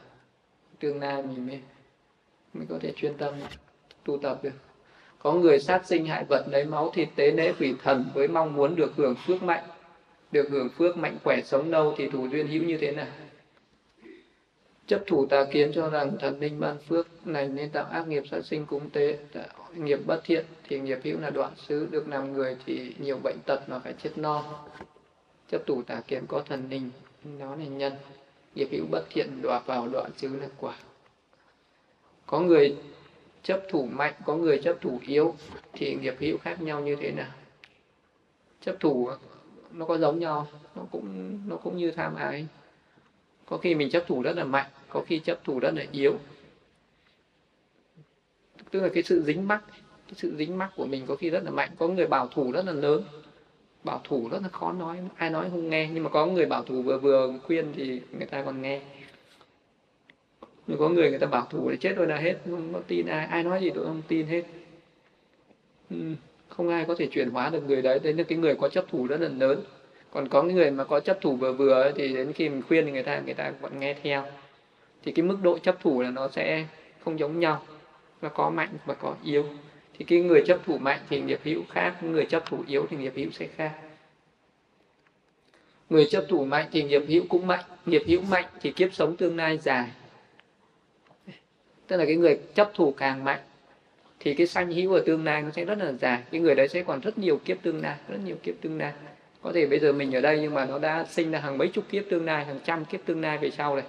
[0.83, 1.61] tương lai mình mới
[2.53, 3.35] mới có thể chuyên tâm
[4.05, 4.51] tu tập được.
[5.19, 8.55] Có người sát sinh hại vật lấy máu thịt tế lễ quỷ thần với mong
[8.55, 9.65] muốn được hưởng phước mạnh,
[10.33, 13.07] được hưởng phước mạnh khỏe sống lâu thì thủ duyên hữu như thế nào?
[14.87, 18.23] Chấp thủ tà kiến cho rằng thần linh ban phước này nên tạo ác nghiệp
[18.31, 22.09] sát sinh cúng tế, tạo nghiệp bất thiện thì nghiệp hữu là đoạn xứ, được
[22.09, 24.45] làm người thì nhiều bệnh tật mà phải chết non
[25.51, 26.91] chấp thủ tà kiến có thần linh,
[27.39, 27.93] nó là nhân
[28.55, 30.77] nghiệp hữu bất thiện đọa vào đoạn chứ là quả.
[32.27, 32.77] Có người
[33.43, 35.35] chấp thủ mạnh, có người chấp thủ yếu,
[35.73, 37.31] thì nghiệp hữu khác nhau như thế nào?
[38.61, 39.11] Chấp thủ
[39.73, 42.47] nó có giống nhau, nó cũng nó cũng như tham ái.
[43.47, 46.19] Có khi mình chấp thủ rất là mạnh, có khi chấp thủ rất là yếu.
[48.71, 49.63] Tức là cái sự dính mắc,
[50.07, 52.53] cái sự dính mắc của mình có khi rất là mạnh, có người bảo thủ
[52.53, 53.05] rất là lớn
[53.85, 55.89] bảo thủ rất là khó nói ai nói không nghe.
[55.93, 58.81] Nhưng mà có người bảo thủ vừa vừa khuyên thì người ta còn nghe.
[60.67, 63.07] Nhưng có người người ta bảo thủ để chết rồi là hết không có tin
[63.07, 63.27] ai.
[63.27, 64.43] Ai nói gì tôi không tin hết.
[65.91, 65.97] Ừ,
[66.49, 67.99] không ai có thể chuyển hóa được người đấy.
[67.99, 69.63] Đấy là cái người có chấp thủ rất là lớn.
[70.11, 72.85] Còn có người mà có chấp thủ vừa vừa ấy, thì đến khi mình khuyên
[72.85, 74.25] thì người ta người ta vẫn nghe theo.
[75.03, 76.67] Thì cái mức độ chấp thủ là nó sẽ
[77.05, 77.63] không giống nhau.
[78.23, 79.45] Nó có mạnh và có yếu
[79.99, 82.97] thì cái người chấp thủ mạnh thì nghiệp hữu khác, người chấp thủ yếu thì
[82.97, 83.73] nghiệp hữu sẽ khác.
[85.91, 89.17] Người chấp thủ mạnh thì nghiệp hữu cũng mạnh, nghiệp hữu mạnh thì kiếp sống
[89.17, 89.91] tương lai dài.
[91.87, 93.41] Tức là cái người chấp thủ càng mạnh
[94.21, 96.23] thì cái sanh hữu ở tương lai nó sẽ rất là dài.
[96.31, 98.93] Cái người đấy sẽ còn rất nhiều kiếp tương lai, rất nhiều kiếp tương lai.
[99.43, 101.69] Có thể bây giờ mình ở đây nhưng mà nó đã sinh ra hàng mấy
[101.69, 103.85] chục kiếp tương lai, hàng trăm kiếp tương lai về sau này.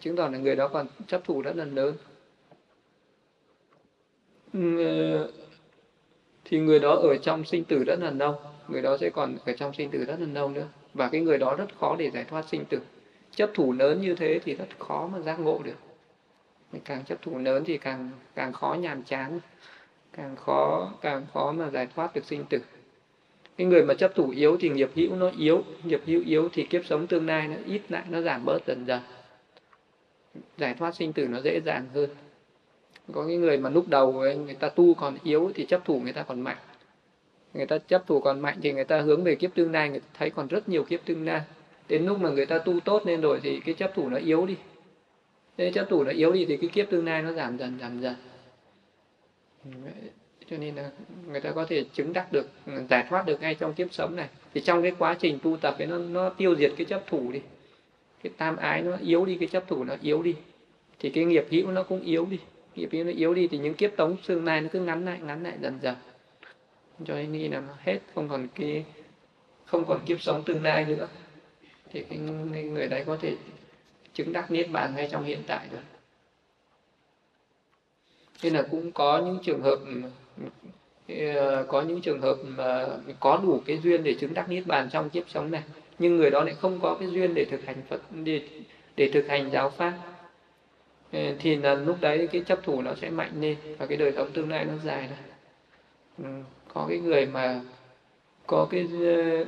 [0.00, 1.94] Chứng tỏ là người đó còn chấp thủ rất là lớn.
[4.52, 5.30] Ờ,
[6.44, 8.36] thì người đó ở trong sinh tử rất là lâu
[8.68, 10.68] người đó sẽ còn ở trong sinh tử rất là lâu nữa.
[10.94, 12.80] Và cái người đó rất khó để giải thoát sinh tử.
[13.34, 15.76] Chấp thủ lớn như thế thì rất khó mà giác ngộ được.
[16.84, 19.40] Càng chấp thủ lớn thì càng càng khó nhàm chán.
[20.12, 22.58] Càng khó càng khó mà giải thoát được sinh tử.
[23.56, 25.62] Cái người mà chấp thủ yếu thì nghiệp hữu nó yếu.
[25.84, 28.84] Nghiệp hữu yếu thì kiếp sống tương lai nó ít lại, nó giảm bớt dần
[28.86, 29.00] dần.
[30.58, 32.10] Giải thoát sinh tử nó dễ dàng hơn
[33.12, 36.12] có những người mà lúc đầu người ta tu còn yếu thì chấp thủ người
[36.12, 36.56] ta còn mạnh.
[37.54, 40.00] Người ta chấp thủ còn mạnh thì người ta hướng về kiếp tương lai, người
[40.00, 41.40] ta thấy còn rất nhiều kiếp tương lai.
[41.88, 44.46] Đến lúc mà người ta tu tốt lên rồi thì cái chấp thủ nó yếu
[44.46, 44.56] đi.
[45.56, 48.00] Thế chấp thủ nó yếu đi thì cái kiếp tương lai nó giảm dần giảm
[48.00, 48.14] dần.
[50.50, 50.90] Cho nên là
[51.26, 52.48] người ta có thể chứng đắc được,
[52.90, 54.28] giải thoát được ngay trong kiếp sống này.
[54.54, 57.32] Thì trong cái quá trình tu tập ấy, nó nó tiêu diệt cái chấp thủ
[57.32, 57.40] đi.
[58.22, 60.34] Cái tam ái nó yếu đi, cái chấp thủ nó yếu đi.
[60.98, 62.38] Thì cái nghiệp hữu nó cũng yếu đi
[62.78, 65.42] nghiệp nó yếu đi thì những kiếp tống xương này nó cứ ngắn lại ngắn
[65.42, 65.94] lại dần dần.
[67.04, 68.84] Cho nên là hết, không còn cái,
[69.64, 71.08] không còn kiếp sống tương lai nữa.
[71.92, 73.36] Thì cái người đấy có thể
[74.14, 75.78] chứng đắc niết bàn ngay trong hiện tại được.
[78.42, 79.78] Nên là cũng có những trường hợp
[81.08, 82.86] ờ, có những trường hợp mà
[83.20, 85.62] có đủ cái duyên để chứng đắc niết bàn trong kiếp sống này,
[85.98, 88.48] nhưng người đó lại không có cái duyên để thực hành phật, để
[88.96, 89.92] để thực hành giáo pháp
[91.12, 94.30] thì là lúc đấy cái chấp thủ nó sẽ mạnh lên và cái đời sống
[94.32, 95.18] tương lai nó dài này
[96.18, 96.24] ừ,
[96.74, 97.60] có cái người mà
[98.46, 98.88] có cái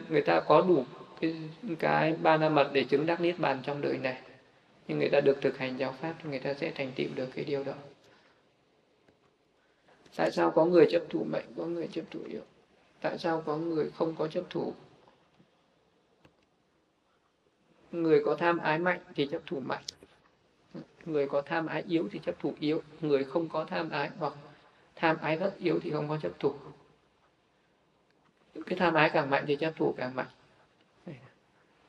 [0.09, 0.85] người ta có đủ
[1.21, 1.35] cái
[1.79, 4.21] cái ba la mật để chứng đắc niết bàn trong đời này
[4.91, 7.29] nhưng người ta được thực hành giáo pháp thì người ta sẽ thành tựu được
[7.35, 7.75] cái điều đó.
[10.17, 12.41] Tại sao có người chấp thủ mạnh có người chấp thủ yếu?
[13.01, 14.75] Tại sao có người không có chấp thủ?
[17.93, 19.83] Người có tham ái mạnh thì chấp thủ mạnh
[21.07, 24.33] người có tham ái yếu thì chấp thủ yếu, người không có tham ái hoặc
[24.97, 26.55] tham ái rất yếu thì không có chấp thủ.
[28.67, 30.27] Cái tham ái càng mạnh thì chấp thủ càng mạnh.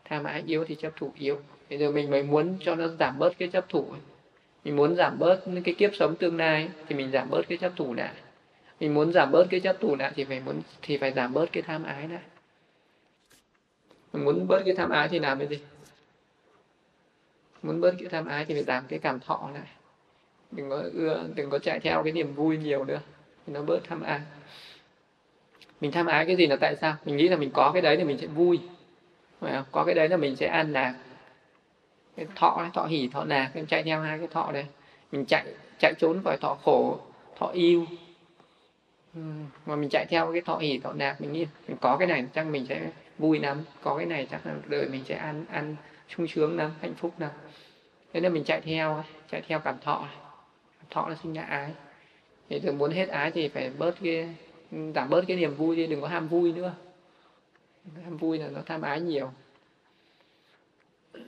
[0.06, 1.40] Tham ái yếu thì chấp thủ yếu.
[1.70, 3.86] Bây giờ mình mới muốn cho nó giảm bớt cái chấp thủ
[4.64, 7.72] mình muốn giảm bớt cái kiếp sống tương lai thì mình giảm bớt cái chấp
[7.76, 8.14] thủ lại.
[8.80, 11.52] Mình muốn giảm bớt cái chấp thủ lại thì phải muốn, thì phải giảm bớt
[11.52, 12.22] cái tham ái lại.
[14.14, 15.60] Mình muốn bớt cái tham ái thì làm cái gì?
[17.64, 19.68] Muốn bớt cái tham ái thì phải giảm cái cảm thọ lại.
[20.52, 23.00] Đừng có ưa, đừng có chạy theo cái niềm vui nhiều nữa.
[23.48, 24.20] Thì nó bớt tham ái.
[25.82, 26.96] Mình tham ái cái gì là tại sao?
[27.06, 28.60] Mình nghĩ là mình có cái đấy thì mình sẽ vui.
[29.40, 29.66] Phải không?
[29.72, 30.96] có cái đấy là mình sẽ an lạc.
[32.16, 34.66] Cái thọ thọ hỉ, thọ lạc em chạy theo hai cái thọ đấy.
[35.12, 35.46] Mình chạy
[35.80, 37.00] chạy trốn khỏi thọ khổ,
[37.40, 37.86] thọ yêu.
[39.66, 42.26] Mà mình chạy theo cái thọ hỉ, thọ lạc mình nghĩ mình có cái này
[42.34, 43.64] chắc mình sẽ vui lắm.
[43.84, 45.76] Có cái này chắc là đời mình sẽ ăn ăn
[46.18, 47.32] sung sướng lắm hạnh phúc lắm.
[48.14, 50.08] Thế nên mình chạy theo chạy theo cảm thọ.
[50.90, 51.72] Thọ là sinh ra ái.
[52.50, 54.36] Thì thường muốn hết ái thì phải bớt cái
[54.96, 56.74] giảm bớt cái niềm vui đi đừng có ham vui nữa.
[58.04, 59.32] Ham vui là nó tham ái nhiều.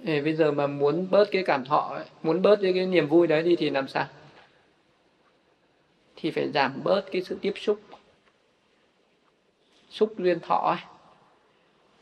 [0.05, 3.07] Thì bây giờ mà muốn bớt cái cảm thọ ấy, muốn bớt cái, cái niềm
[3.07, 4.07] vui đấy đi thì làm sao?
[6.15, 7.79] Thì phải giảm bớt cái sự tiếp xúc.
[9.89, 10.79] Xúc duyên thọ ấy.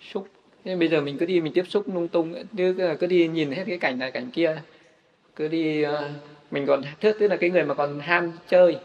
[0.01, 0.27] xúc
[0.65, 3.51] nên bây giờ mình cứ đi mình tiếp xúc lung tung cứ cứ đi nhìn
[3.51, 4.61] hết cái cảnh này cảnh kia.
[5.35, 6.11] Cứ đi ờ,
[6.51, 8.77] mình còn thức tức là cái người mà còn ham chơi.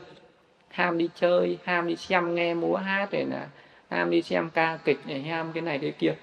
[0.69, 3.49] Ham đi chơi ham đi xem nghe múa hát này là
[3.91, 6.15] ham đi xem ca kịch này ham cái này cái kia.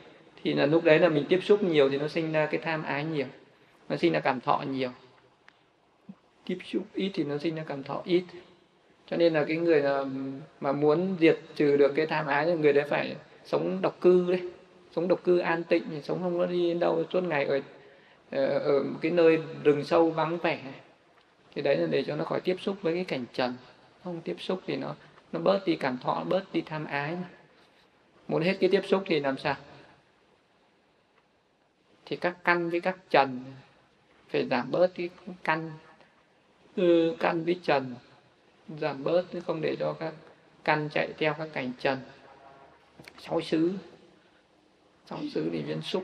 [0.43, 2.83] Thì là lúc đấy là mình tiếp xúc nhiều thì nó sinh ra cái tham
[2.83, 3.25] ái nhiều.
[3.89, 4.89] Nó sinh ra cảm thọ nhiều.
[6.45, 8.23] Tiếp xúc ít thì nó sinh ra cảm thọ ít.
[9.07, 10.03] Cho nên là cái người mà,
[10.59, 13.15] mà muốn diệt trừ được cái tham ái thì người đấy phải
[13.45, 14.41] sống độc cư đấy
[14.95, 17.59] sống độc cư an tịnh, sống không có đi đâu, suốt ngày ở
[18.31, 20.61] ờ, ở cái nơi rừng sâu vắng vẻ.
[21.55, 23.53] Thì đấy là để cho nó khỏi tiếp xúc với cái cảnh trần.
[24.03, 24.95] Không tiếp xúc thì nó
[25.31, 27.27] nó bớt đi cảm thọ, bớt đi tham ái mà.
[28.27, 29.55] muốn hết cái tiếp xúc thì làm sao?
[32.05, 33.43] Thì các căn với các trần
[34.29, 35.09] phải giảm bớt cái
[35.43, 35.71] căn
[36.75, 37.95] từ căn với trần.
[38.79, 40.13] Giảm bớt không để cho các
[40.63, 41.99] căn chạy theo các cảnh trần.
[43.19, 43.73] Sáu xứ
[45.09, 46.03] sáu xứ thì viên xúc.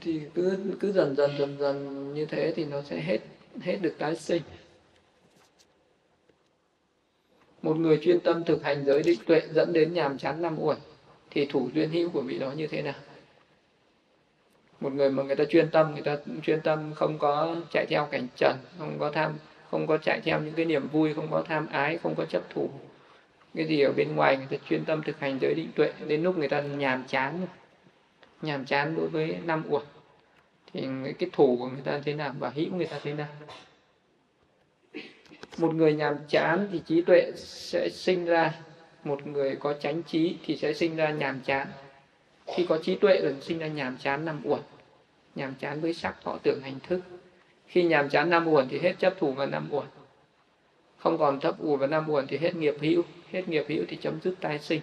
[0.00, 3.18] Thì cứ cứ dần dần dần dần như thế thì nó sẽ hết
[3.60, 4.42] hết được tái sinh.
[7.62, 10.76] Một người chuyên tâm thực hành giới định tuệ dẫn đến nhàm chán năm uẩn
[11.30, 12.94] thì thủ duyên hữu của vị đó như thế nào?
[14.80, 18.08] Một người mà người ta chuyên tâm người ta chuyên tâm không có chạy theo
[18.10, 19.34] cảnh trần không có tham
[19.70, 22.42] không có chạy theo những cái niềm vui không có tham ái không có chấp
[22.50, 22.70] thủ
[23.56, 26.22] cái gì ở bên ngoài người ta chuyên tâm thực hành giới định tuệ, đến
[26.22, 27.46] lúc người ta nhàm chán
[28.42, 29.82] nhàm chán đối với năm uẩn
[30.72, 30.88] thì
[31.18, 33.28] cái thủ của người ta thế nào và hữu người ta thế nào.
[35.58, 38.54] Một người nhàm chán thì trí tuệ sẽ sinh ra,
[39.04, 41.66] một người có chánh trí thì sẽ sinh ra nhàm chán.
[42.46, 44.60] Khi có trí tuệ rồi sinh ra nhàm chán năm uẩn
[45.34, 47.00] nhàm chán với sắc, thọ tưởng, hành thức.
[47.66, 49.86] Khi nhàm chán năm uẩn thì hết chấp thủ và năm uẩn
[50.96, 53.96] không còn thấp ủ và năm uẩn thì hết nghiệp hữu hết nghiệp hữu thì
[53.96, 54.80] chấm dứt tái sinh.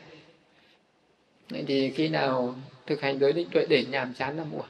[1.49, 2.55] Vậy thì khi nào
[2.85, 4.69] thực hành giới định tuệ để nhàm chán năm uẩn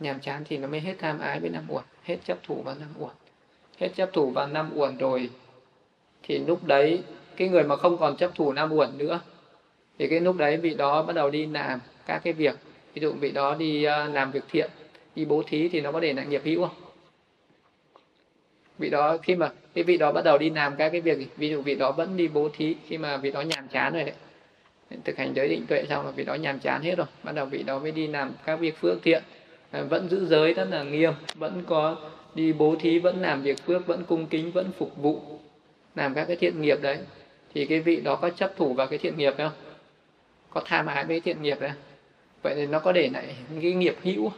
[0.00, 2.74] nhàm chán thì nó mới hết tham ái với năm uẩn, hết chấp thủ vào
[2.74, 3.12] năm uẩn.
[3.78, 5.30] Hết chấp thủ vào năm uẩn rồi
[6.22, 7.02] thì lúc đấy
[7.36, 9.20] cái người mà không còn chấp thủ năm uẩn nữa,
[9.98, 12.56] thì cái lúc đấy vị đó bắt đầu đi làm các cái việc.
[12.94, 14.70] Ví dụ vị đó đi à, làm việc thiện,
[15.14, 16.89] đi bố thí thì nó có để lại nghiệp hữu không?
[18.80, 21.48] Vị đó khi mà cái vị đó bắt đầu đi làm các cái việc ví
[21.48, 24.14] dụ vị đó vẫn đi bố thí khi mà vị đó nhàm chán rồi đấy.
[25.04, 27.06] Thực hành giới định tuệ xong là vị đó nhàm chán hết rồi.
[27.22, 29.22] Bắt đầu vị đó mới đi làm các việc phước thiện.
[29.70, 31.96] À, vẫn giữ giới rất là nghiêm vẫn có
[32.34, 35.20] đi bố thí vẫn làm việc phước vẫn cung kính vẫn phục vụ
[35.94, 36.98] làm các cái thiện nghiệp đấy.
[37.54, 39.52] Thì cái vị đó có chấp thủ vào cái thiện nghiệp không?
[40.50, 41.72] Có tham ái với thiện nghiệp đấy
[42.42, 44.30] vậy thì nó có để lại cái nghiệp hữu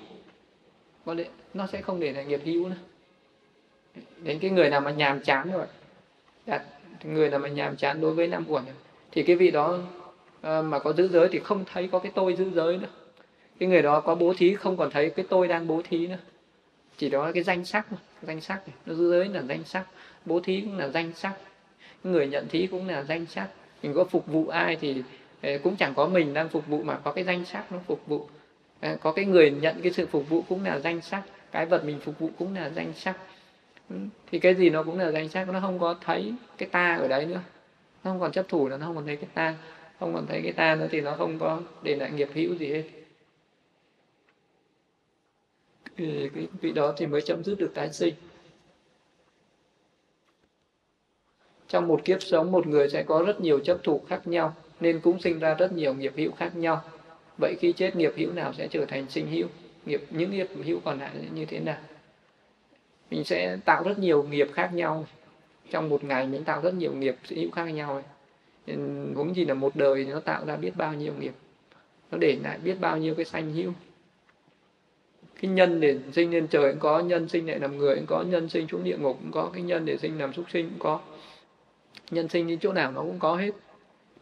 [1.04, 2.76] có để, nó sẽ không để lại nghiệp hữu nữa
[4.22, 5.66] đến cái người nào mà nhàm chán rồi.
[6.46, 6.62] Đặt,
[7.04, 8.62] người nào mà nhàm chán đối với năm uẩn
[9.12, 12.34] thì cái vị đó uh, mà có giữ giới thì không thấy có cái tôi
[12.34, 12.88] giữ giới nữa.
[13.58, 16.18] Cái người đó có bố thí không còn thấy cái tôi đang bố thí nữa.
[16.96, 17.86] Chỉ đó là cái danh sắc
[18.22, 19.84] danh sắc nó giữ giới là danh sắc
[20.24, 21.34] bố thí cũng là danh sắc
[22.04, 23.48] người nhận thí cũng là danh sắc.
[23.82, 25.02] Mình có phục vụ ai thì
[25.42, 28.06] ờ, cũng chẳng có mình đang phục vụ mà có cái danh sắc nó phục
[28.06, 28.28] vụ.
[28.80, 31.84] Ờ, có cái người nhận cái sự phục vụ cũng là danh sắc cái vật
[31.84, 33.16] mình phục vụ cũng là danh sắc.
[33.92, 33.98] Ừ.
[34.30, 37.08] thì cái gì nó cũng là danh sắc nó không có thấy cái ta ở
[37.08, 37.40] đấy nữa.
[38.04, 39.54] Nó không còn chấp thủ nữa, nó không còn thấy cái ta.
[40.00, 42.72] Không còn thấy cái ta nữa thì nó không có để lại nghiệp hữu gì
[42.72, 42.82] hết.
[45.96, 48.14] Thì cái vị đó thì mới chấm dứt được tái sinh.
[51.68, 55.00] Trong một kiếp sống, một người sẽ có rất nhiều chấp thủ khác nhau, nên
[55.00, 56.82] cũng sinh ra rất nhiều nghiệp hữu khác nhau.
[57.40, 59.48] Vậy khi chết, nghiệp hữu nào sẽ trở thành sinh hữu?
[59.86, 61.78] Nghiệp, những nghiệp hữu còn lại như thế nào?
[63.12, 65.06] Mình sẽ tạo rất nhiều nghiệp khác nhau.
[65.70, 68.02] Trong một ngày mình tạo rất nhiều nghiệp hữu khác nhau.
[69.14, 71.32] Huống gì là một đời nó tạo ra biết bao nhiêu nghiệp.
[72.10, 73.72] Nó để lại biết bao nhiêu cái sanh hữu.
[75.40, 78.22] Cái nhân để sinh lên trời cũng có, nhân sinh lại làm người cũng có,
[78.22, 80.78] nhân sinh xuống địa ngục cũng có, cái nhân để sinh làm súc sinh cũng
[80.78, 81.00] có.
[82.10, 83.50] Nhân sinh đi chỗ nào nó cũng có hết.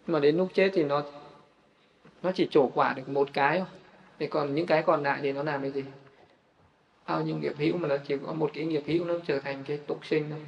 [0.06, 1.02] Mà đến lúc chết thì nó
[2.22, 3.68] nó chỉ trổ quả được một cái thôi.
[4.18, 5.84] Thì còn những cái còn lại thì nó làm cái gì?
[7.10, 9.64] Bao nhiêu nghiệp hữu mà nó chỉ có một cái nghiệp hữu nó trở thành
[9.66, 10.40] cái tục sinh thôi.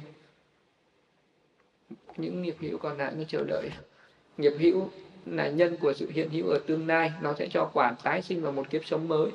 [2.17, 3.69] Những nghiệp hữu còn lại nó chờ đợi.
[4.37, 4.89] Nghiệp hữu
[5.25, 8.41] là nhân của sự hiện hữu ở tương lai, nó sẽ cho quả tái sinh
[8.41, 9.31] vào một kiếp sống mới.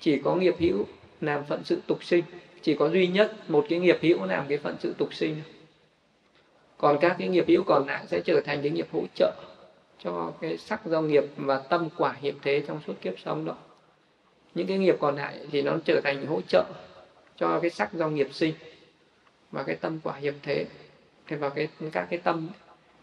[0.00, 0.84] Chỉ có nghiệp hữu
[1.20, 2.24] làm phận sự tục sinh,
[2.62, 5.42] chỉ có duy nhất một cái nghiệp hữu làm cái phận sự tục sinh.
[6.78, 9.32] Còn các cái nghiệp hữu còn lại sẽ trở thành cái nghiệp hỗ trợ
[9.98, 13.56] cho cái sắc do nghiệp và tâm quả hiện thế trong suốt kiếp sống đó
[14.54, 16.64] những cái nghiệp còn lại thì nó trở thành hỗ trợ
[17.36, 18.54] cho cái sắc do nghiệp sinh
[19.50, 20.66] và cái tâm quả hiệp thế.
[21.26, 22.48] Thì vào cái các cái tâm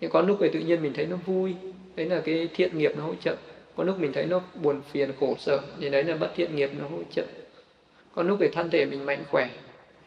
[0.01, 1.55] nhưng có lúc về tự nhiên mình thấy nó vui
[1.95, 3.35] đấy là cái thiện nghiệp nó hỗ trợ.
[3.75, 6.69] Có lúc mình thấy nó buồn phiền khổ sở thì đấy là bất thiện nghiệp
[6.79, 7.25] nó hỗ trợ.
[8.15, 9.49] Có lúc về thân thể mình mạnh khỏe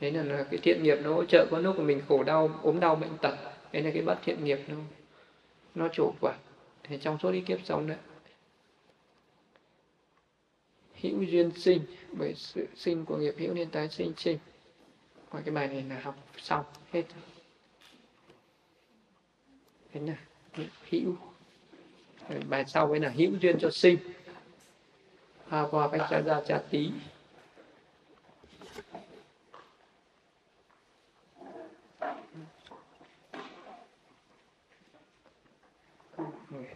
[0.00, 1.46] đấy là, là cái thiện nghiệp nó hỗ trợ.
[1.50, 3.34] Có lúc của mình khổ đau ốm đau bệnh tật
[3.72, 4.76] đấy là cái bất thiện nghiệp nó
[5.74, 6.32] nó trổ quả.
[6.88, 7.96] Thì trong suốt cái kiếp sống đấy
[11.02, 14.38] hữu duyên sinh bởi sự sinh của nghiệp hữu nên tái sinh sinh
[15.30, 17.04] và cái bài này là học xong hết.
[19.92, 20.16] Thế là
[20.90, 21.16] hữu.
[22.48, 23.98] Bài sau ấy là hữu duyên cho sinh.
[25.48, 26.90] À, và cách cha ra cha tí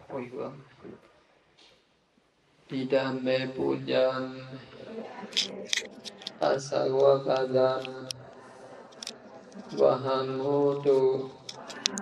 [0.07, 0.53] hồi hướng.
[2.65, 3.21] Idam
[3.53, 4.41] pujan
[6.41, 8.09] asal wakadam
[9.77, 11.29] bahan hutu